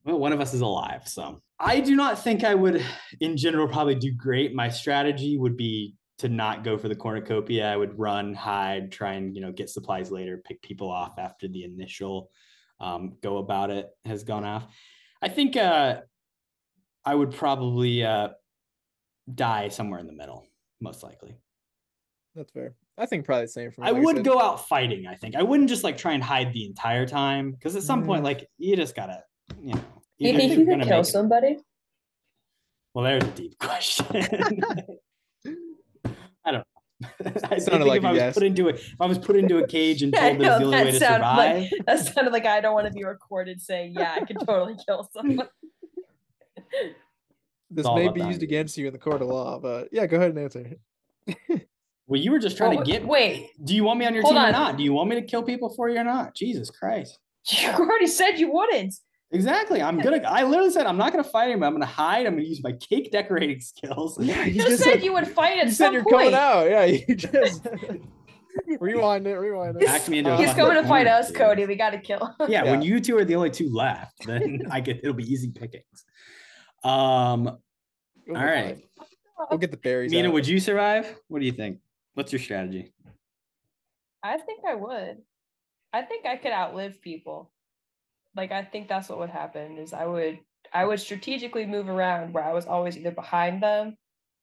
[0.04, 1.08] Well, one of us is alive.
[1.08, 2.84] So I do not think I would,
[3.20, 4.54] in general, probably do great.
[4.56, 7.72] My strategy would be to not go for the cornucopia.
[7.72, 11.48] I would run, hide, try and you know get supplies later, pick people off after
[11.48, 12.30] the initial
[12.80, 14.66] um, go about it has gone off.
[15.22, 16.02] I think uh,
[17.06, 18.30] I would probably uh,
[19.34, 20.46] die somewhere in the middle,
[20.80, 21.36] most likely.
[22.36, 22.76] that's fair.
[22.98, 23.88] I think probably the same for me.
[23.88, 24.26] I like would said.
[24.26, 25.08] go out fighting.
[25.08, 28.04] I think I wouldn't just like try and hide the entire time because at some
[28.06, 28.26] point, Mm.
[28.26, 29.24] like you just gotta,
[29.62, 29.82] you know.
[30.20, 31.58] Do you if think you're could gonna kill make it- somebody?
[32.94, 34.06] Well, there's a deep question.
[36.46, 36.66] I don't know.
[37.50, 38.34] I Sounded think like if a I was yes.
[38.36, 40.60] put into it, if I was put into a cage and Yeah, told that was
[40.60, 43.04] the only way to sounded survive, like that sounded like I don't want to be
[43.04, 45.48] recorded saying, "Yeah, I could totally kill someone."
[47.70, 48.28] This may be that.
[48.28, 50.76] used against you in the court of law, but yeah, go ahead and answer.
[52.08, 53.08] well, you were just trying Well, to oh, get.
[53.08, 53.50] wait.
[53.64, 54.78] do you want me on your Hold team or not?
[54.78, 56.36] Do you want me to kill people for you or not?
[56.36, 57.18] Jesus Christ!
[57.50, 58.94] You already said you wouldn't.
[59.34, 59.82] Exactly.
[59.82, 60.18] I'm gonna.
[60.28, 61.64] I literally said I'm not gonna fight him.
[61.64, 62.26] I'm gonna hide.
[62.26, 64.20] I'm gonna use my cake decorating skills.
[64.22, 66.34] Yeah, You just said you would fight at you some said you're point.
[66.34, 66.70] coming out.
[66.70, 67.66] Yeah, you just
[68.80, 69.86] rewind it, rewind it.
[69.86, 71.38] Back me into He's coming to fight us, dude.
[71.38, 71.68] Kody.
[71.68, 72.50] We got to kill him.
[72.52, 75.50] yeah, when you two are the only two left, then I get it'll be easy
[75.52, 75.86] pickings.
[76.84, 77.58] Um,
[78.26, 79.08] You'll all be right, fine.
[79.50, 80.12] We'll get the berries.
[80.14, 80.34] Mine, out.
[80.34, 81.16] would you survive?
[81.30, 81.80] What do you think?
[82.16, 82.94] What's your strategy?
[84.24, 85.18] I think I would.
[85.94, 87.52] I think I could outlive people.
[88.36, 90.40] Like I think that's what would happen is I would
[90.74, 93.98] I would strategically move around where I was always either behind them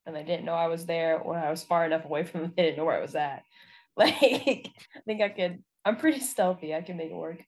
[0.05, 2.53] and they didn't know I was there or I was far enough away from them
[2.57, 3.43] they didn't know where I was at.
[3.99, 6.75] Like I think I could I'm pretty stealthy.
[6.75, 7.43] I can make it work.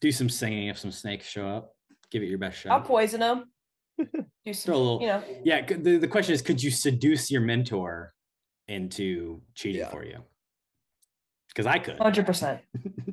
[0.00, 1.74] Do some singing if some snakes show up.
[2.10, 2.72] Give it your best shot.
[2.72, 3.44] I'll poison them.
[3.98, 5.00] Do some, Throw a little.
[5.00, 5.22] you know.
[5.44, 5.66] Yeah.
[5.66, 8.12] The, the question is, could you seduce your mentor
[8.68, 9.90] into cheating Yeah.
[9.90, 10.22] for you?
[11.54, 11.98] Because I could.
[11.98, 12.60] Hundred percent.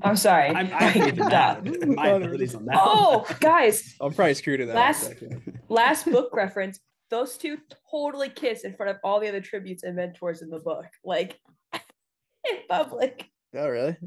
[0.01, 0.47] I'm sorry.
[0.55, 1.87] I'm, I have faith that.
[1.87, 2.77] My abilities on that.
[2.79, 4.75] Oh, guys, I'm probably screwed in that.
[4.75, 5.13] Last-
[5.69, 6.79] last book reference.
[7.09, 7.57] Those two
[7.91, 11.39] totally kiss in front of all the other tributes and mentors in the book, like
[11.73, 13.25] in public.
[13.55, 13.97] Oh, really?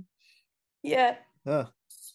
[0.84, 1.66] Yeah, Huh.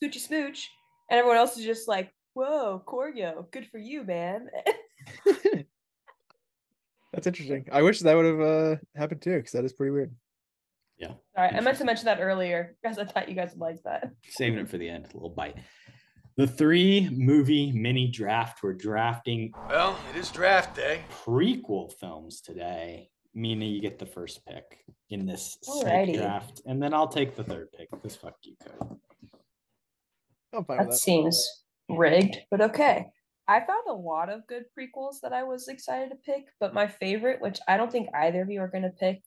[0.01, 0.69] smoochy smooch,
[1.11, 4.47] and everyone else is just like, "Whoa, Coryo, good for you, man."
[7.13, 7.67] That's interesting.
[7.71, 10.13] I wish that would have uh, happened too, because that is pretty weird.
[10.97, 11.13] Yeah.
[11.35, 14.11] Sorry, I meant to mention that earlier because I thought you guys would like that.
[14.29, 15.05] Saving it for the end.
[15.05, 15.57] A little bite.
[16.37, 18.61] The three movie mini draft.
[18.63, 21.01] We're drafting Well, it is draft day.
[21.23, 23.09] prequel films today.
[23.33, 25.57] Mine, you get the first pick in this
[26.13, 28.97] draft, and then I'll take the third pick because fuck you, Kody.
[30.67, 30.93] That that.
[30.93, 33.05] seems rigged, but okay.
[33.47, 36.87] I found a lot of good prequels that I was excited to pick, but my
[36.87, 39.21] favorite, which I don't think either of you are going to pick,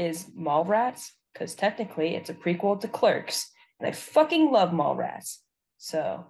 [0.00, 5.36] is Mallrats, because technically it's a prequel to Clerks, and I fucking love Mallrats.
[5.78, 6.26] So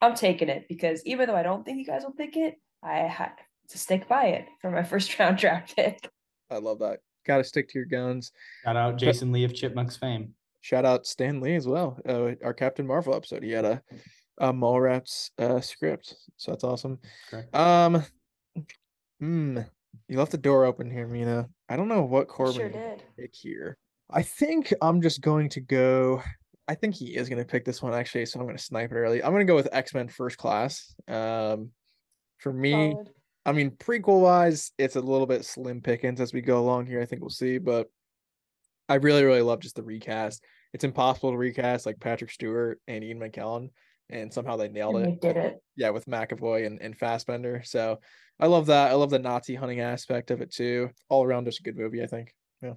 [0.00, 3.00] I'm taking it because even though I don't think you guys will pick it, I
[3.00, 3.32] had
[3.68, 6.08] to stick by it for my first round draft pick.
[6.50, 7.00] I love that.
[7.26, 8.32] Got to stick to your guns.
[8.64, 10.34] Shout out Jason Lee of Chipmunks fame.
[10.62, 11.98] Shout out Stan Lee as well.
[12.08, 13.42] Uh, our Captain Marvel episode.
[13.42, 13.82] He had a,
[14.38, 16.98] a Mallrats uh, script, so that's awesome.
[17.30, 17.54] Correct.
[17.54, 18.04] Um,
[19.20, 19.58] hmm,
[20.08, 21.46] you left the door open here, Mine.
[21.70, 23.02] I don't know what Korbin Sure did.
[23.18, 23.78] pick here.
[24.10, 26.20] I think I'm just going to go.
[26.66, 28.90] I think he is going to pick this one actually, so I'm going to snipe
[28.90, 29.22] it early.
[29.22, 30.94] I'm going to go with X Men First Class.
[31.08, 31.70] Um,
[32.38, 33.10] for me, Solid.
[33.46, 37.00] I mean, prequel wise, it's a little bit slim pickings as we go along here.
[37.00, 37.88] I think we'll see, but
[38.88, 40.44] I really, really love just the recast.
[40.72, 43.70] It's impossible to recast like Patrick Stewart and Ian McKellen,
[44.08, 45.20] and somehow they nailed And it.
[45.20, 45.56] they did it.
[45.76, 47.62] Yeah, with McAvoy and, and Fassbender.
[47.64, 48.00] So
[48.40, 48.90] I love that.
[48.90, 50.90] I love the Nazi hunting aspect of it too.
[51.08, 52.34] All around, just a good movie, I think.
[52.62, 52.74] Yeah.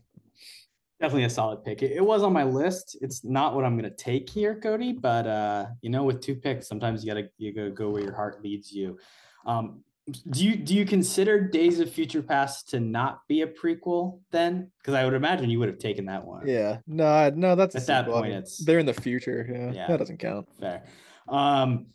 [0.99, 1.81] Definitely a solid pick.
[1.83, 2.97] It, it was on my list.
[3.01, 6.67] It's not what I'm gonna take here, Kody, but uh, you know, with two picks,
[6.67, 8.97] sometimes you gotta you gotta go where your heart leads you.
[9.45, 9.83] Um,
[10.31, 14.69] do you do you consider Days of Future Past to not be a prequel then?
[14.79, 16.45] Because I would imagine you would have taken that one.
[16.47, 16.79] Yeah.
[16.87, 18.05] No, no, that's a At that.
[18.05, 19.47] I point, mean, it's- they're in the future.
[19.49, 19.87] Yeah, Yeah.
[19.87, 20.47] that doesn't count.
[20.59, 20.83] Fair.
[21.29, 21.87] Um,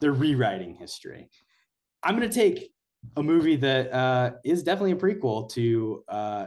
[0.00, 1.30] they're rewriting history.
[2.02, 2.70] I'm gonna take
[3.16, 6.46] a movie that uh, is definitely a prequel to uh,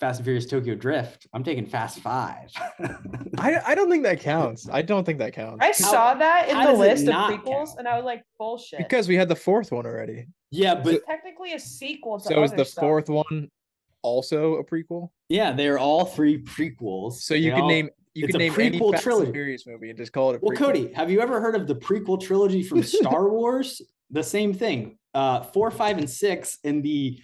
[0.00, 1.26] Fast and Furious Tokyo Drift.
[1.32, 2.50] I'm taking Fast Five.
[3.38, 4.68] I I don't think that counts.
[4.70, 7.76] I don't think that counts I saw that in how the list of not prequels,
[7.78, 8.78] and I was like, bullshit.
[8.78, 10.26] because we had the fourth one already.
[10.50, 12.82] yeah, but it's technically a sequel to So is the stuff.
[12.82, 13.50] fourth one
[14.02, 15.10] also a prequel?
[15.28, 17.14] yeah, they're all three prequels.
[17.14, 19.26] So you can all- name you it's can a name any prequel Fast trilogy.
[19.26, 20.74] and Furious movie and just call it a Well, prequel.
[20.90, 23.80] Kody, have you ever heard of the prequel trilogy from Star Wars?
[24.10, 24.97] The same thing.
[25.14, 27.18] Uh, four, five, and six in the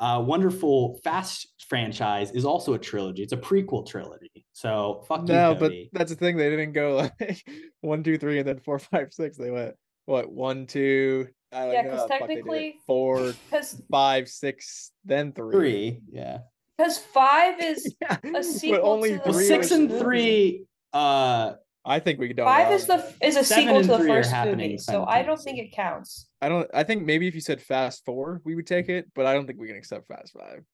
[0.00, 3.22] uh, wonderful Fast franchise is also a trilogy.
[3.22, 4.46] It's a prequel trilogy.
[4.52, 6.36] So fuck No, you, but that's the thing.
[6.36, 7.44] They didn't go like
[7.80, 9.36] one, two, three, and then four, five, six.
[9.36, 9.74] They went
[10.06, 11.28] what one, two.
[11.52, 12.34] I Yeah, know 'cause how the fuck they did it.
[12.46, 15.52] technically- four, Because five, six, then three.
[15.54, 16.38] three, yeah.
[16.76, 17.94] because five is
[18.34, 20.64] a sequel But only to the Well, three six and three.
[20.92, 22.46] Uh, I think we don't.
[22.46, 25.58] Five is the is a Seven sequel to the first movie, so I don't think
[25.58, 26.26] it counts.
[26.42, 26.68] I don't.
[26.74, 29.46] I think maybe if you said Fast Four, we would take it, but I don't
[29.46, 30.64] think we can accept Fast Five.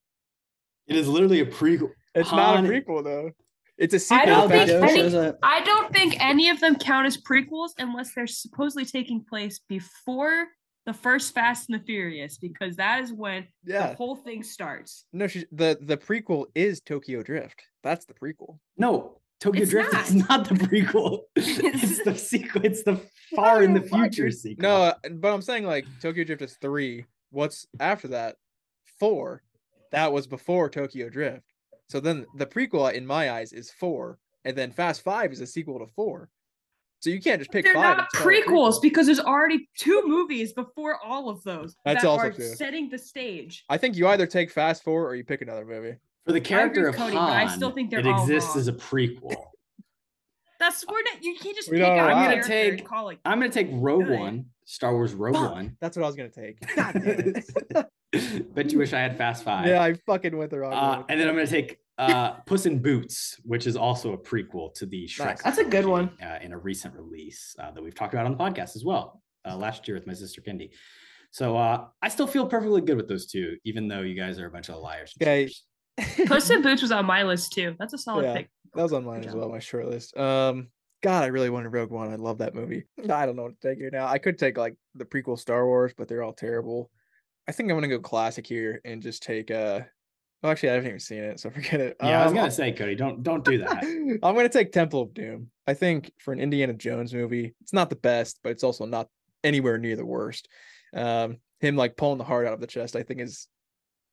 [0.86, 1.90] it is literally a prequel.
[2.14, 3.30] It's not a prequel though.
[3.76, 4.22] It's a sequel.
[4.22, 8.14] I don't think Fast any, I don't think any of them count as prequels unless
[8.14, 10.46] they're supposedly taking place before
[10.86, 13.90] the first Fast and the Furious, because that is when Yeah.
[13.90, 15.06] the whole thing starts.
[15.12, 17.62] No, she's, the the prequel is Tokyo Drift.
[17.82, 18.58] That's the prequel.
[18.76, 21.20] No, Tokyo It's Drift is not the prequel.
[21.36, 22.64] it's the sequel.
[22.64, 23.00] It's the
[23.34, 24.62] far in the future sequel.
[24.62, 27.04] No, but I'm saying like Tokyo Drift is three.
[27.30, 28.36] What's after that?
[28.98, 29.42] Four.
[29.92, 31.44] That was before Tokyo Drift.
[31.88, 35.46] So then the prequel, in my eyes, is four, and then Fast Five is a
[35.46, 36.30] sequel to four.
[37.00, 37.98] So you can't just pick They're five.
[37.98, 41.76] not and call it a prequels because there's already two movies before all of those
[41.84, 42.54] That's that also are true.
[42.54, 43.64] setting the stage.
[43.68, 45.96] I think you either take Fast Four or you pick another movie.
[46.26, 48.58] For the character of Kody, Han, but I still think they're it all exists wrong.
[48.60, 49.34] as a prequel.
[50.60, 51.22] That's we're not.
[51.22, 52.46] You can't just We pick don't out allow a I'm gonna it.
[52.46, 52.88] character and take.
[52.88, 53.18] call it.
[53.24, 54.18] I'm gonna take Rogue good.
[54.18, 55.76] One, Star Wars Rogue Fuck, One.
[55.80, 56.60] That's what I was gonna take.
[56.76, 57.34] God damn
[58.14, 58.54] it.
[58.54, 59.66] Bet you wish I had Fast Five.
[59.66, 61.04] yeah, I fucking went the wrong Uh, way.
[61.10, 64.86] and then I'm gonna take uh, Puss in Boots, which is also a prequel to
[64.86, 65.24] the Shrek.
[65.26, 65.42] Nice.
[65.42, 66.10] That's a good one.
[66.22, 69.20] Uh, in a recent release uh, that we've talked about on the podcast as well
[69.46, 70.70] uh, last year with my sister Kendi.
[71.30, 74.46] So uh, I still feel perfectly good with those two, even though you guys are
[74.46, 75.12] a bunch of liars.
[75.20, 75.42] and Okay.
[75.46, 75.64] cheaters.
[76.26, 77.76] Puss in Boots was on my list too.
[77.78, 78.34] That's a solid Yeah.
[78.36, 78.50] pick.
[78.74, 80.16] That was on mine as well, my short list.
[80.16, 80.68] Um,
[81.02, 82.10] God, I really wanted Rogue One.
[82.10, 82.84] I love that movie.
[83.10, 84.06] I don't know what to take here now.
[84.06, 86.90] I could take like the prequel Star Wars, but they're all terrible.
[87.46, 89.80] I think I'm gonna go classic here and just take uh
[90.42, 91.96] well, actually I haven't even seen it, so forget it.
[92.02, 93.84] Yeah, I was Um, gonna say, Kody, don't don't do that.
[94.22, 95.50] I'm gonna take Temple of Doom.
[95.66, 99.08] I think for an Indiana Jones movie, it's not the best, but it's also not
[99.44, 100.48] anywhere near the worst.
[100.94, 103.46] Um, him like pulling the heart out of the chest, I think is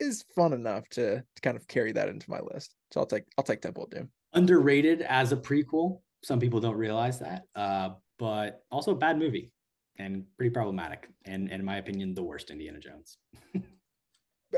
[0.01, 2.75] is fun enough to to kind of carry that into my list.
[2.91, 4.09] So I'll take I'll take Temple of Doom.
[4.33, 5.99] Underrated as a prequel.
[6.23, 9.51] Some people don't realize that, uh, but also a bad movie
[9.97, 11.07] and pretty problematic.
[11.25, 13.17] And, and in my opinion, the worst Indiana Jones.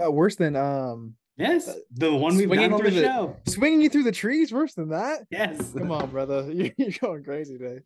[0.03, 3.35] Uh, worse than um Yes, the one we've done on the, through the- show.
[3.47, 4.51] swinging you through the trees.
[4.53, 5.21] Worse than that.
[5.31, 6.47] Yes, Come on, brother.
[6.51, 7.79] You- You're going crazy today.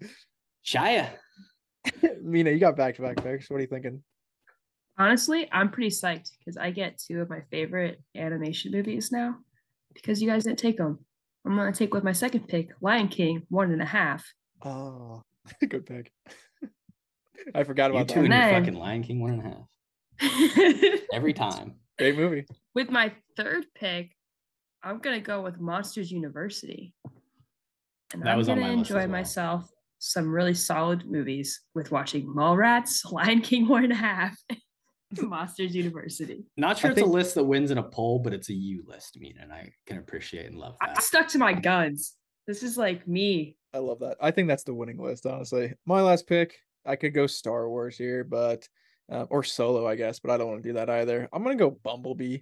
[0.65, 1.09] Shia.
[2.23, 3.49] Mine, you got back to back picks.
[3.49, 4.03] What are you thinking?
[4.97, 9.35] Honestly, I'm pretty psyched because I get two of my favorite animation movies now
[9.93, 10.99] because you guys didn't take them.
[11.45, 14.25] I'm gonna take with my second pick, Lion King, one and a half.
[14.65, 15.21] Oh,
[15.69, 16.11] good pick.
[17.55, 18.25] I forgot You about two that.
[18.25, 21.75] and your then- fucking Lion King one and a half every time.
[21.99, 22.45] Great movie.
[22.73, 24.11] With my third pick,
[24.83, 26.93] I'm gonna go with Monsters University.
[28.13, 29.07] And That I'm was on gonna my enjoy well.
[29.09, 29.69] myself
[29.99, 34.37] some really solid movies with watching Mallrats, Lion King one and a half,
[35.21, 36.45] Monsters University.
[36.57, 38.53] Not sure I it's think- a list that wins in a poll, but it's a
[38.53, 41.03] you list, Mine, and I can appreciate and love I that.
[41.03, 42.13] stuck to my guns.
[42.47, 43.57] This is like me.
[43.73, 44.17] I love that.
[44.21, 45.73] I think that's the winning list, honestly.
[45.85, 46.55] My last pick,
[46.85, 48.67] I could go Star Wars here, but
[49.11, 51.27] uh, or Solo, I guess, but I don't want to do that either.
[51.31, 52.39] I'm gonna go Bumblebee.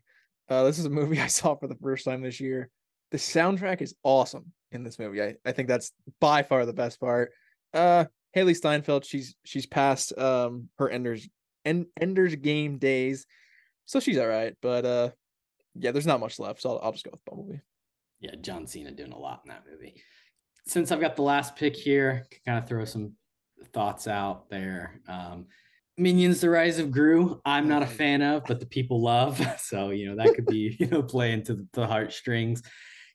[0.50, 2.70] Uh, this is a movie I saw for the first time this year.
[3.12, 5.22] the soundtrack is awesome in this movie.
[5.22, 7.32] I, I think that's by far the best part.
[7.74, 8.06] Uh
[8.36, 11.28] Hailee Steinfeld, she's she's past um her Ender's
[11.66, 13.26] End, Ender's Game days,
[13.86, 14.56] so she's all right.
[14.62, 15.10] But uh,
[15.76, 17.60] yeah, there's not much left, so I'll, I'll just go with Bumblebee.
[18.20, 20.02] Yeah, John Cena doing a lot in that movie.
[20.68, 23.14] Since I've got the last pick here, can kind of throw some
[23.74, 25.02] thoughts out there.
[25.08, 25.48] Um,
[25.98, 27.40] Minions: The Rise of Gru.
[27.46, 29.40] I'm not a fan of, but the people love.
[29.60, 32.62] So you know that could be you know play into the, the heartstrings.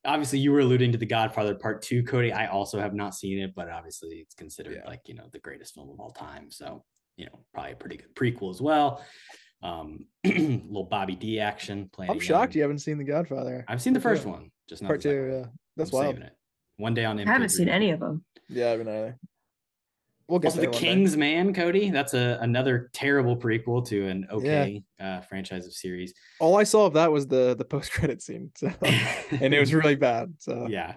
[0.04, 2.34] Obviously, you were alluding to The Godfather Part Two, Kody.
[2.34, 4.88] I also have not seen it, but obviously it's considered yeah.
[4.88, 6.50] like you know the greatest film of all time.
[6.50, 6.84] So
[7.20, 9.04] you know probably a pretty good prequel as well.
[9.62, 11.90] Um, little Bobby D action.
[11.92, 12.10] Playing.
[12.10, 13.64] I'm shocked you haven't seen The Godfather.
[13.68, 14.32] I've seen the first yeah.
[14.32, 15.42] one, just not part two.
[15.42, 16.18] Yeah, that's I'm wild.
[16.18, 16.36] It.
[16.78, 17.18] One day on.
[17.18, 17.28] MP3.
[17.28, 18.24] I haven't seen any of them.
[18.48, 19.18] Yeah, I haven't either.
[20.28, 21.18] We'll also, the King's day.
[21.18, 21.92] Man, Kody.
[21.92, 25.18] That's a another terrible prequel to an okay yeah.
[25.18, 26.14] uh, franchise of series.
[26.38, 29.74] All I saw of that was the the post credit scene, so, and it was
[29.74, 30.32] really bad.
[30.38, 30.94] So yeah.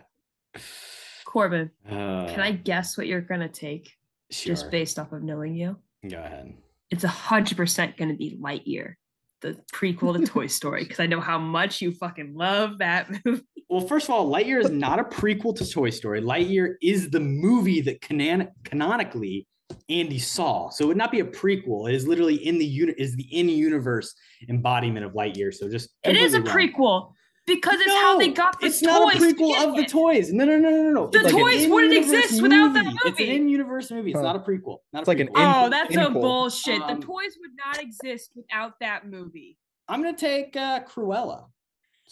[1.25, 3.91] Korbin, uh, can I guess what you're gonna take
[4.29, 4.53] sure.
[4.53, 5.77] just based off of knowing you?
[6.07, 6.53] Go ahead.
[6.89, 8.95] It's a hundred percent gonna be Lightyear
[9.43, 13.43] the prequel to Toy Story because I know how much you fucking love that movie.
[13.69, 16.21] Well, first of all, Lightyear is not a prequel to Toy Story.
[16.21, 19.47] Lightyear is the movie that canon- canonically
[19.89, 20.69] Andy saw.
[20.69, 21.89] So it would not be a prequel.
[21.89, 24.13] It is literally in the unit is the in universe
[24.49, 25.53] embodiment of Lightyear.
[25.53, 26.55] So just it is a wrong.
[26.55, 27.11] prequel
[27.45, 28.81] because it's no, how they got the toys.
[28.81, 28.87] it's toys.
[28.87, 30.31] not a prequel of the toys.
[30.31, 31.07] No, no, no, no, no.
[31.07, 32.43] The it's toys wouldn't exist movie.
[32.43, 32.99] without that movie.
[33.05, 34.11] It's an in-universe movie.
[34.11, 34.23] It's huh.
[34.23, 34.77] not a prequel.
[34.93, 36.81] Not it's a like an oh, that's a bullshit.
[36.81, 39.57] Um, the toys would not exist without that movie.
[39.87, 41.45] I'm gonna take uh, Cruella.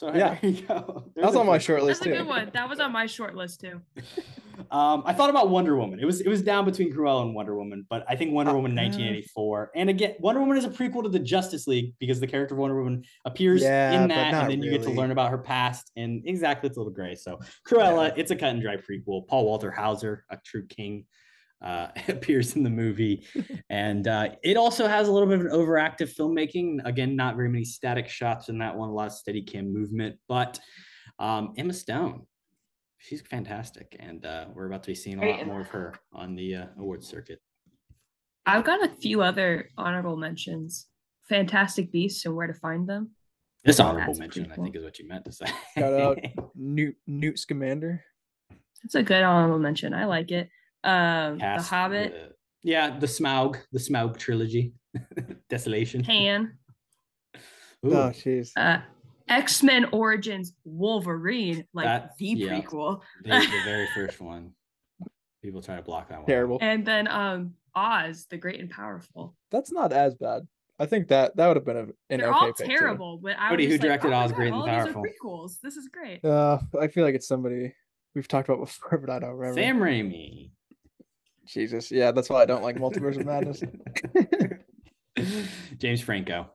[0.01, 1.03] So yeah, there you go.
[1.15, 2.15] There's That's on my short list That's too.
[2.15, 2.49] a good one.
[2.55, 3.81] That was on my short list too.
[4.71, 5.99] um, I thought about Wonder Woman.
[5.99, 8.55] It was it was down between Cruella and Wonder Woman, but I think Wonder uh,
[8.55, 9.73] Woman 1984.
[9.75, 12.59] And again, Wonder Woman is a prequel to the Justice League because the character of
[12.59, 14.71] Wonder Woman appears yeah, in that, and then really.
[14.71, 15.91] you get to learn about her past.
[15.95, 17.13] And exactly, it's a little gray.
[17.13, 17.37] So
[17.67, 18.13] Cruella, yeah.
[18.17, 19.27] it's a cut and dry prequel.
[19.27, 21.05] Paul Walter Hauser, a true king
[21.61, 23.25] uh, appears in the movie.
[23.69, 26.85] and uh, it also has a little bit of an overactive filmmaking.
[26.85, 30.17] Again, not very many static shots in that one, a lot of steady cam movement.
[30.27, 30.59] But
[31.19, 32.25] um, Emma Stone,
[32.97, 33.95] she's fantastic.
[33.99, 36.65] And uh, we're about to be seeing a lot more of her on the uh,
[36.77, 37.39] awards circuit.
[38.45, 40.88] I've got a few other honorable mentions
[41.29, 43.11] Fantastic Beasts and Where to Find Them.
[43.63, 45.45] Dishonorable That's mention, I think, is what you meant to say.
[45.77, 46.19] Shout out
[46.55, 48.03] Newt, Newt Scamander.
[48.83, 49.93] That's a good honorable mention.
[49.93, 50.49] I like it.
[50.83, 52.13] Um, Cast, The Hobbit.
[52.13, 54.73] The, yeah, the Smaug, the Smaug trilogy,
[55.49, 56.03] Desolation.
[56.03, 56.57] Pan.
[57.85, 57.93] Ooh.
[57.93, 58.51] Oh, jeez.
[58.55, 58.79] Uh,
[59.27, 63.01] X Men Origins Wolverine, like that, the yeah, prequel.
[63.23, 64.51] the, the very first one.
[65.41, 66.27] People try to block that one.
[66.27, 66.59] Terrible.
[66.61, 69.35] And then um Oz, the Great and Powerful.
[69.49, 70.47] That's not as bad.
[70.77, 73.23] I think that that would have been a, an They're okay all terrible, too.
[73.23, 75.03] but I Cody, who directed like, Oz, oh, Great and Powerful?
[75.03, 75.59] These are prequels.
[75.61, 76.25] This is great.
[76.25, 77.73] Uh, I feel like it's somebody
[78.15, 79.61] we've talked about before, but I don't remember.
[79.61, 80.51] Sam Raimi.
[81.51, 83.61] Jesus, yeah, that's why I don't like Multiverse of Madness.
[85.77, 86.49] James Franco,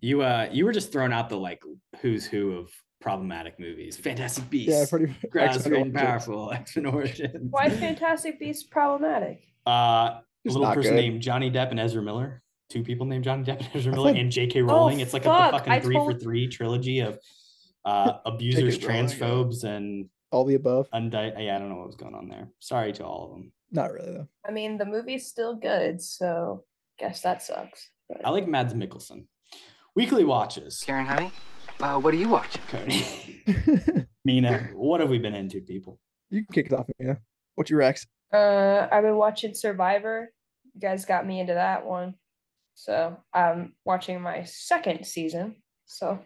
[0.00, 1.62] you uh, you were just throwing out the like
[2.00, 3.96] who's who of problematic movies.
[3.96, 7.46] Fantastic Beasts, yeah, pretty Grass, and Powerful, X Men Origins.
[7.50, 9.40] Why is Fantastic Beasts problematic?
[9.64, 11.00] Uh, a little person good.
[11.00, 12.42] named Johnny Depp and Ezra Miller.
[12.70, 14.62] Two people named Johnny Depp and Ezra Miller, and J.K.
[14.62, 14.98] Rowling.
[14.98, 15.54] Oh, it's like fuck.
[15.54, 16.12] a fucking I three told...
[16.12, 17.20] for three trilogy of
[17.84, 20.88] uh, abusers, transphobes, and all the above.
[20.92, 22.48] Undi- yeah, I don't know what was going on there.
[22.58, 23.52] Sorry to all of them.
[23.70, 24.28] Not really though.
[24.46, 26.64] I mean, the movie's still good, so
[26.98, 27.90] guess that sucks.
[28.08, 28.24] But...
[28.24, 29.26] I like Mads Mikkelsen.
[29.94, 30.82] Weekly watches.
[30.84, 31.32] Karen, honey,
[31.80, 32.62] uh, what are you watching?
[32.70, 34.06] Kody.
[34.24, 35.98] Mine, what have we been into, people?
[36.30, 37.18] You can kick it off, Mine.
[37.54, 38.06] What's your Rex?
[38.32, 40.32] Uh, I've been watching Survivor.
[40.74, 42.14] You guys got me into that one,
[42.74, 45.56] so I'm watching my second season.
[45.86, 46.20] So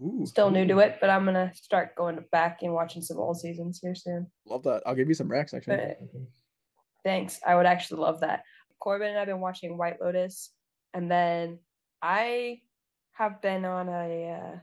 [0.00, 3.40] Ooh, Still new to it, but I'm gonna start going back and watching some old
[3.40, 4.30] seasons here soon.
[4.46, 4.82] Love that.
[4.86, 5.76] I'll give you some Rex actually.
[5.76, 5.98] But,
[7.04, 7.40] thanks.
[7.46, 8.44] I would actually love that.
[8.82, 10.50] Korbin and I've been watching White Lotus,
[10.94, 11.58] and then
[12.00, 12.60] I
[13.12, 14.58] have been on a uh,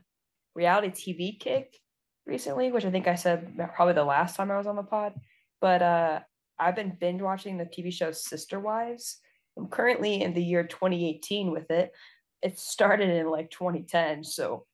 [0.54, 1.78] reality TV kick
[2.26, 5.14] recently, which I think I said probably the last time I was on the pod.
[5.60, 6.20] But uh,
[6.58, 9.18] I've been binge watching the TV show Sister Wives.
[9.58, 11.92] I'm currently in the year 2018 with it.
[12.42, 14.66] It started in like 2010, so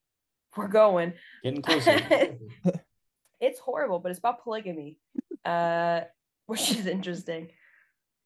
[0.57, 1.15] we're going.
[1.43, 2.01] Getting closer.
[3.41, 4.99] it's horrible, but it's about polygamy,
[5.45, 6.03] uh,
[6.53, 7.49] which is interesting.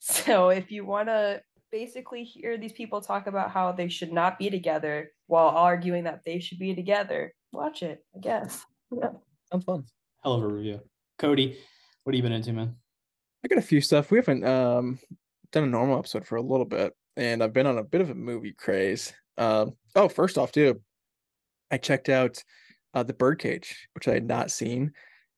[0.01, 4.37] So if you want to basically hear these people talk about how they should not
[4.37, 8.05] be together while arguing that they should be together, watch it.
[8.17, 8.65] I guess.
[8.91, 9.11] Yeah.
[9.53, 9.85] Sounds fun.
[10.25, 10.81] Hell of a review.
[11.21, 11.55] Kody,
[12.03, 12.75] what have you been into, man?
[13.45, 14.11] I got a few stuff.
[14.11, 14.99] We haven't um
[15.53, 18.11] done a normal episode for a little bit, and I've been on a bit of
[18.11, 19.13] a movie craze.
[19.39, 20.81] Um, oh, first off, too,
[21.71, 22.43] I checked out
[22.93, 24.93] uh, The Birdcage, which I had not seen.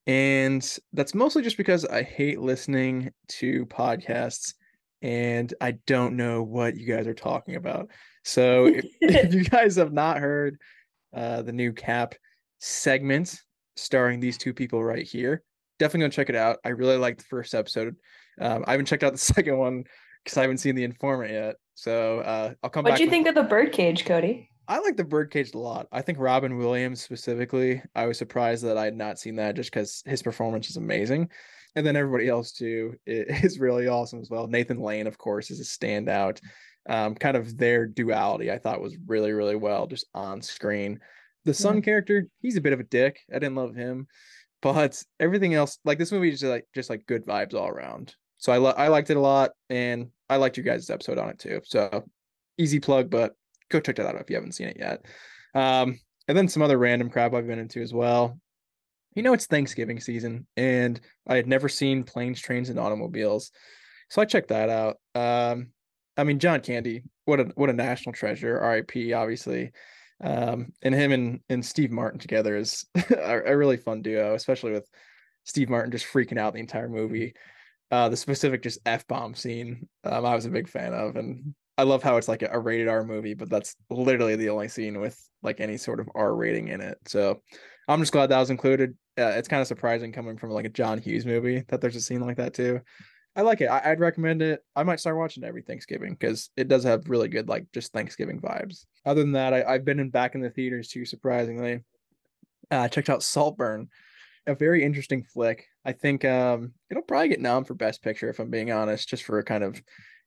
[0.09, 4.55] And that's mostly just because I hate listening to podcasts
[5.03, 7.91] and I don't know what you guys are talking about.
[8.23, 10.57] So if, if you guys have not heard
[11.15, 12.15] uh, the new KHAP
[12.59, 13.39] segment
[13.75, 15.43] starring these two people right here,
[15.77, 16.57] definitely go check it out.
[16.65, 17.95] I really liked the first episode.
[18.41, 19.83] Um, I haven't checked out the second one
[20.23, 21.57] because I haven't seen the informant yet.
[21.75, 22.97] So uh, I'll come What back.
[22.97, 24.47] do you think of the birdcage, Kody?
[24.69, 25.87] I like the Birdcage a lot.
[25.91, 27.81] I think Robin Williams specifically.
[27.95, 31.31] I was surprised that I had not seen that just because his performance is amazing,
[31.75, 34.45] and then everybody else too is really awesome as well.
[34.45, 36.39] Nathan Lane, of course, is a standout.
[36.87, 40.99] Um, kind of their duality, I thought was really, really well just on screen.
[41.45, 43.19] The son character, he's a bit of a dick.
[43.31, 44.07] I didn't love him,
[44.61, 48.13] but everything else, like this movie, is just like just like good vibes all around.
[48.37, 51.29] So I li- I liked it a lot, and I liked you guys' episode on
[51.29, 51.61] it too.
[51.63, 52.05] So
[52.59, 53.33] easy plug, but
[53.69, 55.05] go check that out if you haven't seen it yet.
[55.55, 58.39] Um, and then some other random crap I've been into as well.
[59.15, 63.51] You know, it's Thanksgiving season, and I had never seen planes, trains, and automobiles,
[64.09, 64.97] so I checked that out.
[65.15, 65.69] Um,
[66.17, 68.59] I mean, John Candy, what a what a national treasure.
[68.59, 69.13] R.I.P.
[69.13, 69.71] Obviously,
[70.21, 74.71] um, and him and and Steve Martin together is a, a really fun duo, especially
[74.71, 74.87] with
[75.45, 77.33] Steve Martin just freaking out the entire movie.
[77.91, 81.55] Uh, the specific just f bomb scene, um, I was a big fan of, and
[81.79, 84.99] I love how it's like a, rated R movie, but that's literally the only scene
[84.99, 86.97] with like any sort of R rating in it.
[87.07, 87.41] So
[87.87, 88.97] I'm just glad that was included.
[89.17, 92.01] Uh, it's kind of surprising coming from like a John Hughes movie that there's a
[92.01, 92.81] scene like that too.
[93.33, 93.67] I like it.
[93.67, 94.61] I, I'd recommend it.
[94.75, 98.41] I might start watching every Thanksgiving because it does have really good like just Thanksgiving
[98.41, 98.85] vibes.
[99.05, 101.05] Other than that, I, I've been in back in the theaters too.
[101.05, 101.85] Surprisingly,
[102.71, 103.87] uh, I checked out Saltburn,
[104.45, 105.65] a very interesting flick.
[105.85, 109.23] I think um, it'll probably get nom for Best Picture if I'm being honest, just
[109.23, 109.81] for a kind of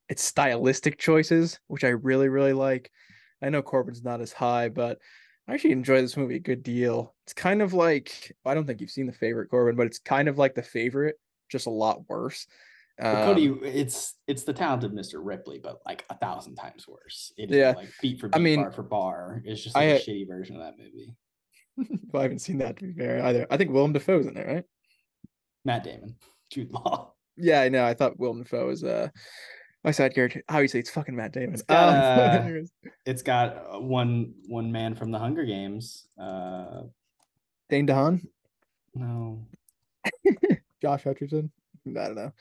[0.09, 2.91] its stylistic choices, which I really really like.
[3.41, 4.99] I know Korbin's not as high, but
[5.47, 7.13] I actually enjoy this movie a good deal.
[7.25, 10.27] It's kind of like I don't think you've seen the favorite Korbin, but it's kind
[10.27, 11.15] of like the favorite,
[11.49, 12.47] just a lot worse.
[12.97, 15.15] But Kody, Um, it's it's the talented Mr.
[15.15, 17.33] Ripley, but like a thousand times worse.
[17.37, 17.73] It is Yeah.
[17.75, 19.41] like beat for beat, I mean, bar for bar.
[19.45, 21.15] It's just like a shitty version of that movie.
[22.11, 23.47] well, I haven't seen that to be fair either.
[23.49, 24.63] I think Willem Dafoe's in it, right?
[25.65, 26.15] Matt Damon,
[26.51, 27.13] Jude Law.
[27.35, 27.83] Yeah, I know.
[27.83, 29.09] I thought Willem Dafoe was uh
[29.83, 30.43] my side character.
[30.49, 31.53] Obviously, it's fucking Matt Damon.
[31.53, 36.07] It's got, Um, uh, it's got one one man from the Hunger Games.
[36.19, 36.83] Uh,
[37.69, 38.25] Dane DeHaan,
[38.95, 39.45] no,
[40.81, 41.49] Josh Hutcherson.
[41.87, 42.31] I don't know.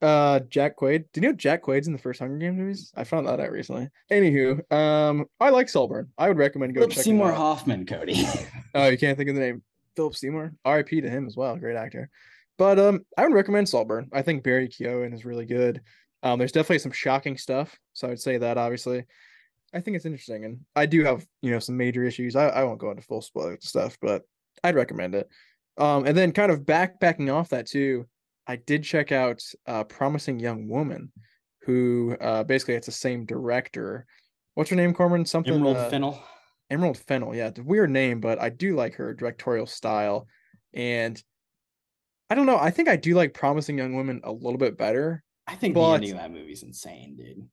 [0.00, 1.04] Uh, Jack Quaid.
[1.12, 2.92] Did you know Jack Quaid's in the first Hunger Games movies?
[2.96, 3.88] I found that out recently.
[4.10, 6.08] Anywho, um, I like Saltburn.
[6.18, 7.32] I would recommend go Philip Seymour.
[7.32, 8.46] Hoffman, Kody.
[8.74, 9.62] Oh, you can't think of the name.
[9.96, 10.54] Philip Seymour.
[10.64, 11.02] R.I.P.
[11.02, 11.56] to him as well.
[11.56, 12.08] Great actor.
[12.56, 14.08] But um, I would recommend Saltburn.
[14.12, 15.82] I think Barry Keoghan is really good.
[16.22, 19.04] Um, there's definitely some shocking stuff, so I would say that obviously.
[19.74, 22.36] I think it's interesting, and I do have you know some major issues.
[22.36, 24.22] I, I won't go into full spoiler stuff, but
[24.62, 25.28] I'd recommend it.
[25.78, 28.06] Um, and then kind of backpacking off that too,
[28.46, 31.10] I did check out uh, Promising Young Woman,
[31.62, 34.06] who uh, basically it's the same director.
[34.54, 35.24] What's her name, Corman?
[35.24, 36.22] Something Emerald uh, Fennell.
[36.70, 40.26] Emerald Fennell, yeah, it's a weird name, but I do like her directorial style.
[40.74, 41.22] And
[42.30, 45.22] I don't know, I think I do like Promising Young Women a little bit better.
[45.46, 47.48] I think but- the ending of that movie's insane, dude.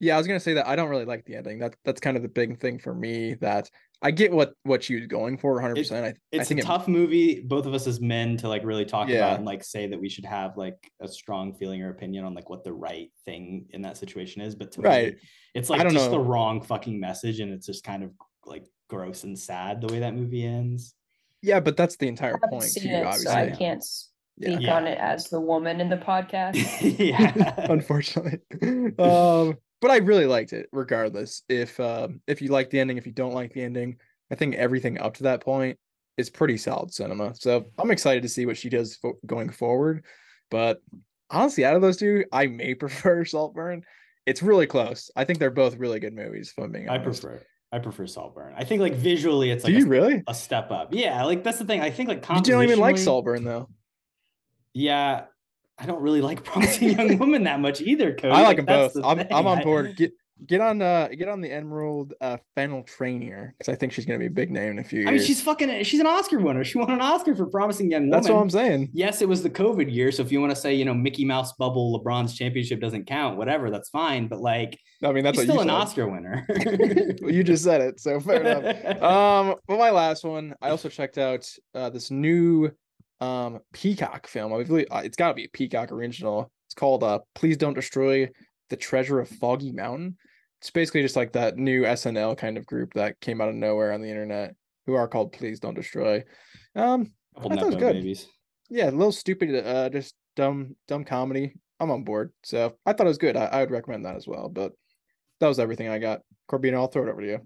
[0.00, 1.58] Yeah, I was gonna say that I don't really like the ending.
[1.58, 3.34] That that's kind of the big thing for me.
[3.34, 3.68] That
[4.00, 5.74] I get what what she was going for 100.
[5.74, 7.40] percent I I It's a think it- tough movie.
[7.40, 9.16] Both of us as men to like really talk Yeah.
[9.16, 12.32] about and like say that we should have like a strong feeling or opinion on
[12.32, 14.54] like what the right thing in that situation is.
[14.54, 15.14] But to Right.
[15.14, 15.20] me,
[15.56, 16.18] it's I like don't just know.
[16.18, 18.12] the wrong fucking message, and it's just kind of
[18.46, 20.94] like gross and sad the way that movie ends.
[21.42, 22.88] yeah, but that's the entire I point seen too.
[22.90, 23.82] it, Obviously, so I can't
[24.42, 24.76] speak Yeah.
[24.76, 26.54] on it as the woman in the podcast.
[26.98, 27.54] yeah.
[27.70, 28.40] unfortunately.
[28.98, 31.42] um, but I really liked it, regardless.
[31.48, 33.96] If um, if you like the ending, if you don't like the ending,
[34.30, 35.78] I think everything up to that point
[36.16, 37.34] is pretty solid cinema.
[37.36, 40.04] So I'm excited to see what she does fo- going forward.
[40.50, 40.80] But
[41.30, 43.82] honestly, out of those two, I may prefer Saltburn.
[44.26, 45.10] It's really close.
[45.16, 46.52] I think they're both really good movies.
[46.56, 47.40] If I'm being I prefer
[47.70, 48.54] I prefer Saltburn.
[48.56, 50.22] I think like visually it's Do like you a, really?
[50.26, 50.88] a step up.
[50.92, 51.80] Yeah, like that's the thing.
[51.82, 53.68] I think like You don't even like compositionally- Saltburn though.
[54.74, 55.24] Yeah,
[55.78, 58.32] I don't really like Promising Young Woman that much either, Kody.
[58.32, 58.94] I like them both.
[58.94, 59.20] the I'm.
[59.30, 59.96] I'm on board.
[59.96, 60.12] Get
[60.46, 64.04] get on uh get on the Emerald uh Fennell train here because I think she's
[64.06, 65.08] gonna be a big name in a few years.
[65.08, 65.82] I mean, she's fucking.
[65.84, 66.64] She's an Oscar winner.
[66.64, 68.10] She won an Oscar for Promising Young Woman.
[68.10, 68.90] That's what I'm saying.
[68.92, 71.24] Yes, it was the COVID year, so if you want to say, you know, Mickey
[71.24, 74.28] Mouse bubble, LeBron's championship doesn't count, whatever, that's fine.
[74.28, 75.70] But like, I mean, that's still an.
[75.70, 76.46] Oscar winner.
[77.20, 79.02] well, you just said it, so fair enough.
[79.02, 82.70] Um, but my last one, I also checked out uh, this new
[83.20, 84.52] um Peacock film.
[84.52, 86.50] I believe uh, it's got to be a Peacock original.
[86.66, 88.28] It's called uh "Please Don't Destroy
[88.70, 90.16] the Treasure of Foggy Mountain."
[90.60, 93.92] It's basically just like that new SNL kind of group that came out of nowhere
[93.92, 94.54] on the internet.
[94.86, 96.24] who are called Please Don't Destroy.
[96.74, 97.92] Um, I thought it was good.
[97.94, 98.26] babies.
[98.70, 101.54] Yeah, a little stupid, uh, just dumb, dumb comedy.
[101.78, 102.32] I'm on board.
[102.42, 103.36] So I thought it was good.
[103.36, 104.48] I, I would recommend that as well.
[104.48, 104.72] But
[105.40, 106.20] that was everything I got.
[106.48, 107.38] Corbino, I'll throw it over to you.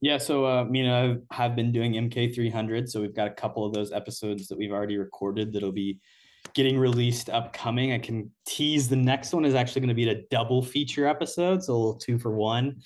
[0.00, 2.88] Yeah, so uh, me and I have been doing MK300.
[2.90, 5.98] So we've got a couple of those episodes that we've already recorded that'll be
[6.52, 7.92] getting released upcoming.
[7.92, 11.62] I can tease the next one is actually going to be a double feature episode,
[11.62, 12.76] so a little two for one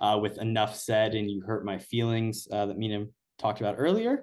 [0.00, 4.22] uh, with Enough Said and You Hurt My Feelings uh, that Mine talked about earlier.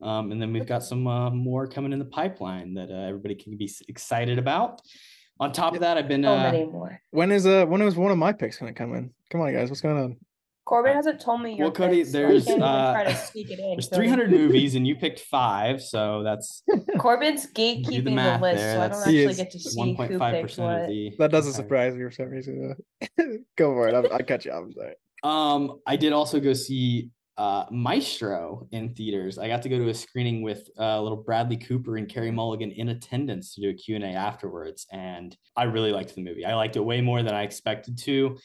[0.00, 3.36] Um, and then we've got some uh, more coming in the pipeline that uh, everybody
[3.36, 4.82] can be excited about.
[5.38, 7.00] On top of that, I've been So uh, many more.
[7.10, 9.10] When is uh when is one of my picks gonna come in?
[9.30, 10.16] Come on, guys, what's going on?
[10.66, 13.16] Korbin hasn't told me your well, Kody, picks, so I there's can't uh, try to
[13.16, 13.70] sneak it in.
[13.72, 13.96] there's Kody.
[13.96, 16.62] 300 movies and you picked five, so that's
[16.96, 18.74] Korbin's do the gatekeeping the, list, there.
[18.76, 20.80] so I don't actually get to see who 1.5 picked percent what.
[20.82, 21.12] of the.
[21.18, 22.76] That doesn't surprise me for some reason.
[23.02, 23.24] uh,
[23.56, 23.94] Go for it.
[23.94, 24.64] I'm, I cut you off.
[24.64, 24.94] I'm sorry.
[25.24, 29.38] Um, I did also go see uh Maestro in theaters.
[29.38, 32.70] I got to go to a screening with uh, little Bradley Cooper and Carey Mulligan
[32.72, 36.44] in attendance to do a Q&A afterwards and I really liked the movie.
[36.44, 38.36] I liked it way more than I expected to.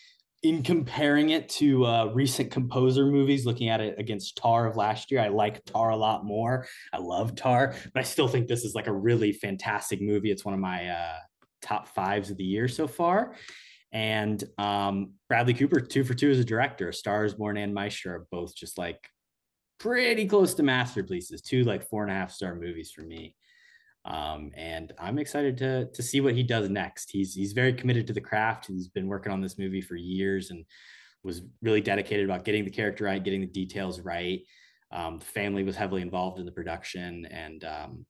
[0.44, 5.10] In comparing it to uh, recent composer movies, looking at it against Tar of last
[5.10, 6.68] year, I like Tar a lot more.
[6.94, 10.30] I love Tar, but I still think this is like a really fantastic movie.
[10.30, 11.18] It's one of my uh,
[11.62, 13.36] top fives of the year so far.
[13.92, 18.28] And um, Bradley Cooper, two for two as a director, Stars Born and Maestro are
[18.32, 19.00] both just like
[19.80, 23.36] pretty close to masterpieces, two like four and a half star movies for me.
[24.08, 27.12] Um, and I'm excited to to see what he does next.
[27.12, 28.68] He's he's very committed to the craft.
[28.68, 30.66] He's been working on this movie for years and
[31.24, 34.42] was really dedicated about getting the character right, getting the details right.
[34.92, 38.06] Um, the family was heavily involved in the production, and um,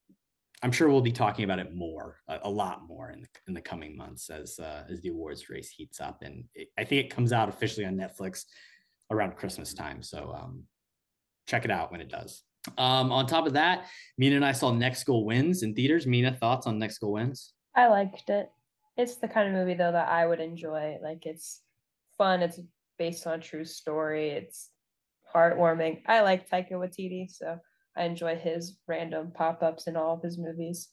[0.61, 3.55] I'm sure we'll be talking about it more, a, a lot more in the in
[3.55, 6.21] the coming months as uh, as the awards race heats up.
[6.21, 8.45] And it, I think it comes out officially on Netflix
[9.09, 10.03] around Christmas time.
[10.03, 10.63] So um,
[11.47, 12.43] check it out when it does.
[12.77, 13.87] Um, on top of that,
[14.17, 16.05] Mine and I saw Next Goal Wins in theaters.
[16.05, 17.53] Mine, thoughts on Next Goal Wins?
[17.75, 18.51] I liked it.
[18.97, 20.97] It's the kind of movie though that I would enjoy.
[21.01, 21.61] Like it's
[22.17, 22.41] fun.
[22.41, 22.59] It's
[22.97, 24.29] based on a true story.
[24.29, 24.69] It's
[25.33, 26.01] heartwarming.
[26.07, 27.59] I like Taika Waititi, so
[27.95, 30.89] I enjoy his random pop-ups in all of his movies.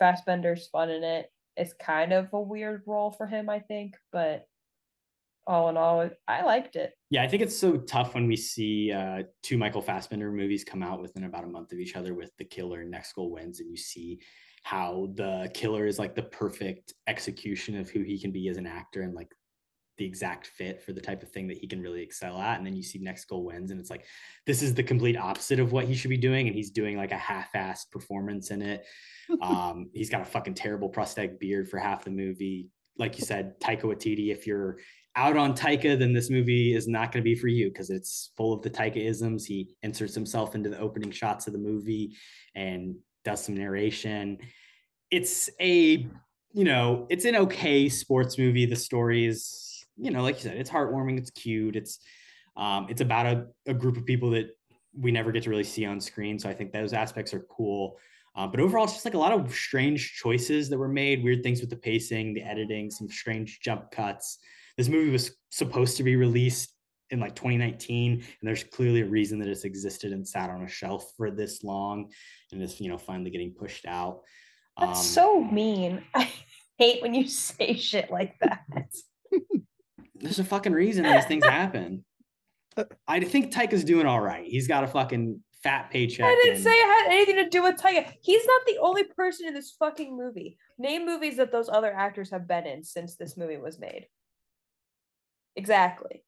[0.00, 1.30] Fassbender's fun in it.
[1.56, 4.46] It's kind of a weird role for him, I think, but
[5.46, 6.92] all in all, I liked it.
[7.10, 10.82] Yeah, I think it's so tough when we see uh, two Michael Fassbender movies come
[10.82, 13.60] out within about a month of each other with The Killer and Next Goal Wins,
[13.60, 14.20] and you see
[14.62, 18.66] how The Killer is like the perfect execution of who he can be as an
[18.66, 19.28] actor and like
[19.96, 22.58] the exact fit for the type of thing that he can really excel at.
[22.58, 24.04] And then you see Next Goal Wins, and it's like
[24.46, 27.12] this is the complete opposite of what he should be doing, and he's doing like
[27.12, 28.84] a half-assed performance in it.
[29.42, 32.70] um, he's got a fucking terrible prosthetic beard for half the movie.
[32.98, 34.78] Like you said, Taika Waititi, if you're
[35.16, 38.30] out on Taika, then this movie is not going to be for you because it's
[38.36, 39.46] full of the Taika isms.
[39.46, 42.16] He inserts himself into the opening shots of the movie
[42.54, 44.38] and does some narration.
[45.10, 46.06] It's a,
[46.52, 48.66] you know, it's an okay sports movie.
[48.66, 52.00] The story is, you know, like you said, it's heartwarming, it's cute, it's
[52.56, 54.56] um, it's about a, a group of people that
[54.96, 56.38] we never get to really see on screen.
[56.38, 57.98] So I think those aspects are cool.
[58.36, 61.42] Uh, but overall, it's just like a lot of strange choices that were made, weird
[61.42, 64.38] things with the pacing, the editing, some strange jump cuts.
[64.76, 66.72] This movie was supposed to be released
[67.10, 70.68] in like 2019, and there's clearly a reason that it's existed and sat on a
[70.68, 72.10] shelf for this long,
[72.52, 74.20] and is you know finally getting pushed out.
[74.78, 76.02] That's Um, so mean.
[76.14, 76.30] I
[76.78, 78.60] hate when you say shit like that.
[80.16, 82.04] there's a fucking reason these things happen.
[83.06, 84.44] I think Taika's doing all right.
[84.44, 86.26] He's got a fucking fat paycheck.
[86.26, 88.12] I didn't and- say it had anything to do with Taika.
[88.22, 90.58] He's not the only person in this fucking movie.
[90.78, 94.06] Name movies that those other actors have been in since this movie was made.
[95.56, 96.22] Exactly.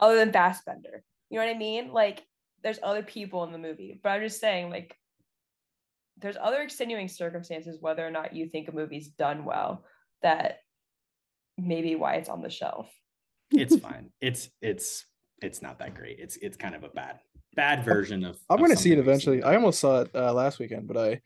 [0.00, 1.02] Other than Fassbender.
[1.30, 1.92] You know what I mean?
[1.92, 2.24] Like,
[2.62, 3.98] there's other people in the movie.
[4.02, 4.96] But I'm just saying, like,
[6.18, 9.84] there's other extenuating circumstances, whether or not you think a movie's done well,
[10.22, 10.58] that
[11.58, 12.88] maybe why it's on the shelf.
[13.50, 14.10] it's fine.
[14.20, 15.06] It's it's
[15.42, 16.18] it's not that great.
[16.20, 17.18] It's it's kind of a bad
[17.56, 18.38] bad version of.
[18.48, 19.34] I'm of gonna see it something we've seen.
[19.34, 19.42] eventually.
[19.42, 21.20] I almost saw it uh, last weekend, but I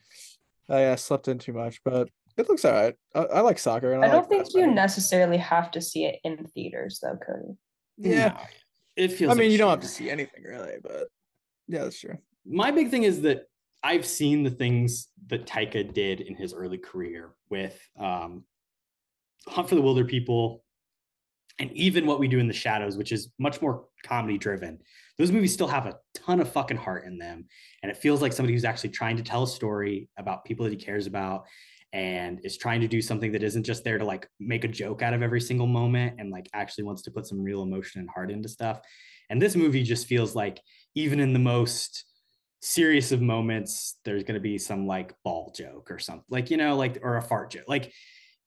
[0.69, 1.81] I uh, slept in too much.
[1.85, 2.95] But it looks alright.
[3.15, 3.93] I, I like soccer.
[3.93, 7.17] And I I, don't like think you necessarily have to see it in theaters, though,
[7.17, 7.57] Kody.
[7.97, 8.29] Yeah.
[8.29, 8.39] No,
[8.97, 9.33] it feels.
[9.33, 11.09] I mean, like you don't have to see anything really, but
[11.67, 12.17] yeah, that's true.
[12.47, 13.43] my big thing is that
[13.83, 18.45] I've seen the things that Taika did in his early career with um,
[19.47, 20.61] Hunt for the Wilderpeople,
[21.59, 24.79] and even what we do in the shadows, which is much more comedy driven.
[25.17, 27.47] Those movies still have a ton of fucking heart in them,
[27.83, 30.73] and it feels like somebody who's actually trying to tell a story about people that
[30.73, 31.47] he cares about
[31.93, 35.03] and is trying to do something that isn't just there to like make a joke
[35.03, 38.11] out of every single moment and like actually wants to put some real emotion and
[38.11, 38.81] heart into stuff.
[39.31, 40.61] And this movie just feels like
[40.95, 42.05] even in the most
[42.61, 46.57] serious of moments, there's going to be some like ball joke or something, like, you
[46.57, 47.65] know, like, or a fart joke.
[47.69, 47.93] Like,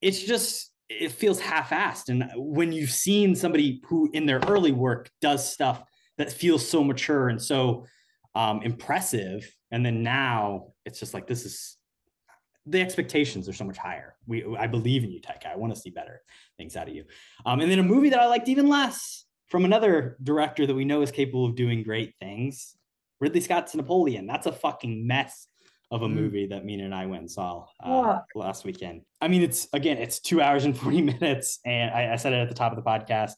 [0.02, 2.10] it's just, it feels half assed.
[2.10, 5.82] And when you've seen somebody who in their early work does stuff
[6.18, 7.86] that feels so mature and so
[8.36, 11.78] um, impressive, and then now it's just like, this is,
[12.66, 14.16] the expectations are so much higher.
[14.28, 15.52] We, I believe in you, Taika.
[15.52, 16.22] I want to see better
[16.58, 17.06] things out of you.
[17.46, 20.86] Um, and then a movie that I liked even less from another director that we
[20.86, 22.76] know is capable of doing great things.
[23.20, 24.28] Ridley Scott's Napoleon.
[24.28, 25.48] That's a fucking mess
[25.92, 26.14] of a Mm.
[26.14, 29.02] movie that Mine and I went and saw uh, last weekend.
[29.20, 31.60] I mean, it's again, it's two hours and 40 minutes.
[31.66, 33.34] And I, I said it at the top of the podcast.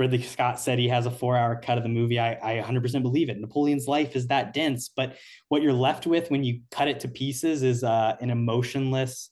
[0.00, 2.18] Ridley Scott said he has a four hour cut of the movie.
[2.18, 3.38] I, I 100% believe it.
[3.38, 5.16] Napoleon's life is that dense, but
[5.48, 9.30] what you're left with when you cut it to pieces is uh, an emotionless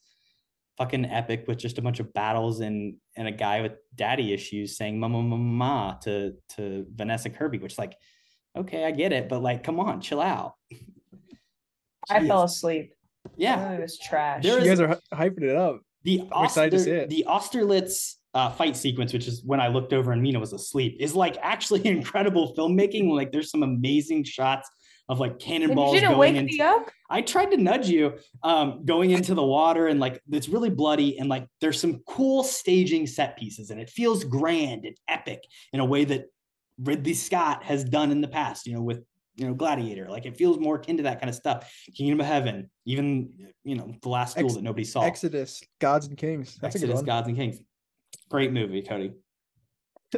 [0.77, 4.77] fucking epic with just a bunch of battles and and a guy with daddy issues
[4.77, 7.95] saying mama mama ma to to Vanessa Kirby, which is like,
[8.55, 10.53] okay, I get it, but like, come on, chill out.
[12.09, 12.93] I fell asleep.
[13.35, 13.71] Yeah.
[13.73, 14.43] it was trash.
[14.43, 15.81] There You is- guys are hyping it up.
[16.03, 17.09] The I'm to Oster- see it.
[17.09, 20.97] The Austerlitz uh, fight sequence, which is when I looked over and Mine was asleep,
[20.99, 23.09] is like actually incredible filmmaking.
[23.11, 24.69] Like there's some amazing shots
[25.07, 26.53] of like cannonballs you going wake into.
[26.53, 26.89] me up?
[27.09, 31.17] I tried to nudge you, um, going into the water and like it's really bloody
[31.17, 35.43] and like there's some cool staging set pieces and it feels grand and epic
[35.73, 36.25] in a way that
[36.81, 38.67] Ridley Scott has done in the past.
[38.67, 39.03] You know, with
[39.35, 41.71] you know Gladiator, like it feels more akin to that kind of stuff.
[41.95, 43.29] Kingdom of Heaven, even
[43.63, 45.01] you know the Last Duel Ex- that nobody saw.
[45.01, 46.57] Exodus, Gods and Kings.
[46.61, 47.05] That's a good Exodus.
[47.05, 47.59] Gods and Kings.
[48.29, 49.13] Great movie, Kody.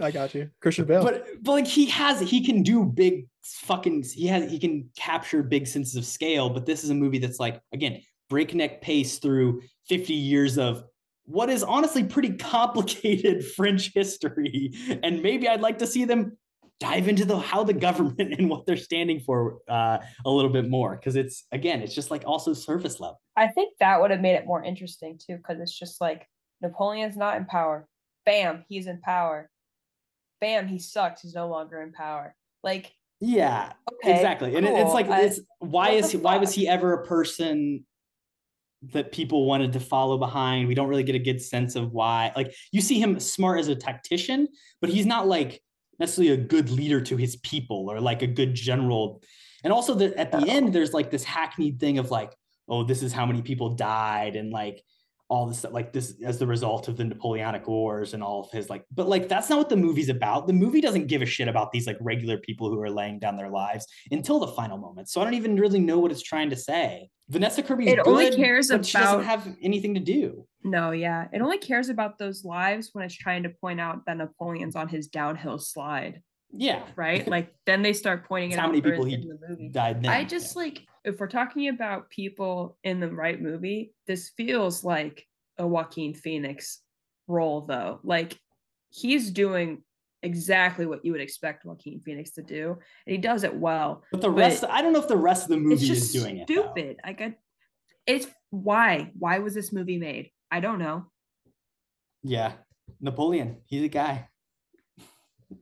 [0.02, 0.50] I got you.
[0.62, 1.04] Christian Bale.
[1.04, 5.44] But but like he has he can do big fucking he has he can capture
[5.44, 9.62] big senses of scale, but this is a movie that's like again breakneck pace through
[9.90, 10.86] 50 years of
[11.26, 14.72] what is honestly pretty complicated French history.
[15.04, 16.38] And maybe I'd like to see them
[16.80, 20.70] dive into the how the government and what they're standing for uh, a little bit
[20.70, 20.98] more.
[20.98, 23.20] Cause it's again, it's just like also surface level.
[23.36, 26.28] I think that would have made it more interesting too, because it's just like
[26.62, 27.88] Napoleon's not in power.
[28.26, 29.50] Bam, he's in power.
[30.40, 31.22] Bam, he sucks.
[31.22, 32.36] He's no longer in power.
[32.64, 34.56] Like, Yeah, Okay, exactly.
[34.56, 37.86] And it- it's like it's why is he why was he ever a person
[38.94, 40.68] that people wanted to follow behind?
[40.68, 42.32] We don't really get a good sense of why.
[42.36, 44.48] Like you see him smart as a tactician,
[44.82, 45.62] but he's not like
[46.00, 49.22] necessarily a good leader to his people or like a good general.
[49.64, 52.34] And also the, at the end, there's like this hackneyed thing of like,
[52.68, 54.84] oh, this is how many people died and like
[55.32, 58.52] all this stuff like this as the result of the Napoleonic Wars and all of
[58.52, 60.46] his like, but like that's not what the movie's about.
[60.46, 63.38] The movie doesn't give a shit about these like regular people who are laying down
[63.38, 65.08] their lives until the final moment.
[65.08, 67.10] So I don't even really know what it's trying to say.
[67.30, 70.46] Vanessa Kirby It only good, cares but she doesn't have anything to do.
[70.66, 71.28] no, yeah.
[71.32, 74.90] It only cares about those lives when it's trying to point out that Napoleon's on
[74.90, 76.22] his downhill slide.
[76.52, 76.84] Yeah.
[76.98, 77.26] Right?
[77.26, 79.70] Like then they start pointing it how out many people he in the movie.
[79.70, 80.12] died then.
[80.12, 85.28] I just like if we're talking about people in the right movie, this feels like
[85.58, 86.80] a Joaquin Phoenix
[87.28, 88.00] role though.
[88.04, 88.38] Like
[88.90, 89.84] he's doing
[90.24, 94.04] exactly what you would expect Joaquin Phoenix to do, and he does it well.
[94.12, 96.48] But the rest, I don't know if the rest of the movie is doing it.
[96.48, 96.54] though.
[96.54, 96.98] stupid.
[97.04, 97.32] I got
[98.06, 99.12] it's why?
[99.18, 100.32] Why was this movie made?
[100.50, 101.06] I don't know.
[102.24, 102.54] Yeah.
[103.00, 104.28] Napoleon, he's a guy.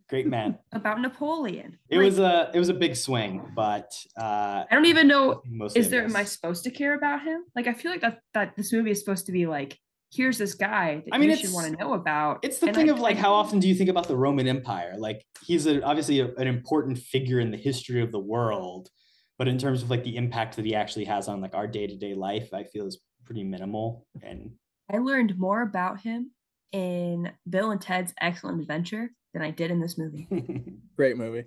[0.10, 0.58] Great man.
[0.74, 1.78] About Napoleon.
[1.90, 5.42] It Like, was a it was a big swing, but uh I don't even know.
[5.76, 6.04] Is there?
[6.04, 7.44] Am I supposed to care about him?
[7.56, 9.78] Like, I feel like that that this movie is supposed to be like,
[10.12, 12.40] here's this guy that I mean, you should want to know about.
[12.44, 14.16] It's the And thing I- of like I- how often do you think about the
[14.18, 14.96] Roman Empire?
[14.98, 18.90] Like he's a, obviously a- an important figure in the history of the world,
[19.38, 21.86] but in terms of like the impact that he actually has on like our day
[21.88, 24.06] to day life, I feel is pretty minimal.
[24.24, 24.52] And
[24.92, 26.32] I learned more about him
[26.72, 30.28] in Bill and Ted's Excellent Adventure than I did in this movie.
[30.96, 31.46] Great movie.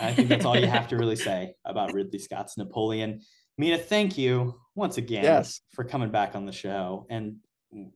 [0.00, 3.20] I think that's all you have to really say about Ridley Scott's Napoleon.
[3.58, 5.60] Mine, thank you once again Yes.
[5.74, 7.06] for coming back on the show.
[7.10, 7.36] And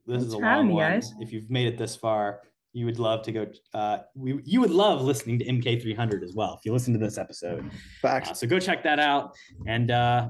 [0.05, 0.93] this is a long one.
[0.93, 1.13] guys.
[1.19, 2.41] If you've made it this far,
[2.73, 3.47] you would love to go.
[3.73, 7.17] Uh, we, you would love listening to MK300 as well if you listen to this
[7.17, 7.69] episode.
[8.01, 8.29] Facts.
[8.29, 9.35] Uh, so go check that out.
[9.67, 10.29] And uh,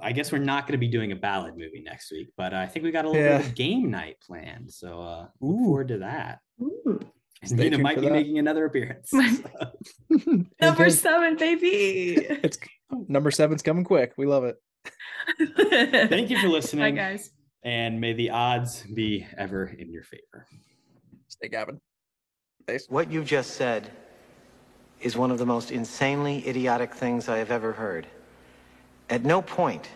[0.00, 2.66] I guess we're not going to be doing a ballad movie next week, but I
[2.66, 4.72] think we got a little bit of game night planned.
[4.72, 6.38] So uh, look forward to that.
[6.60, 7.04] And
[7.42, 8.12] Stay Mine might be that.
[8.12, 9.12] making another appearance.
[10.60, 12.14] Number seven, baby.
[12.16, 12.58] It's
[13.08, 14.14] number seven's coming quick.
[14.16, 14.56] We love it.
[16.10, 16.94] Thank you for listening.
[16.94, 17.30] Bye, guys.
[17.62, 20.46] And may the odds be ever in your favor.
[21.28, 21.80] Stay Gavin.
[22.66, 22.86] Thanks.
[22.88, 23.90] What you just said
[25.00, 28.06] is one of the most insanely idiotic things I have ever heard.
[29.10, 29.88] At no point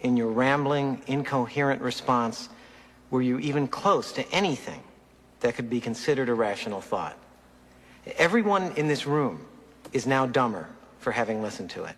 [0.00, 2.48] in your rambling, incoherent response
[3.10, 4.82] were you even close to anything
[5.40, 7.16] that could be considered a rational thought.
[8.16, 9.44] Everyone in this room
[9.92, 11.96] is now dumber for having listened to it.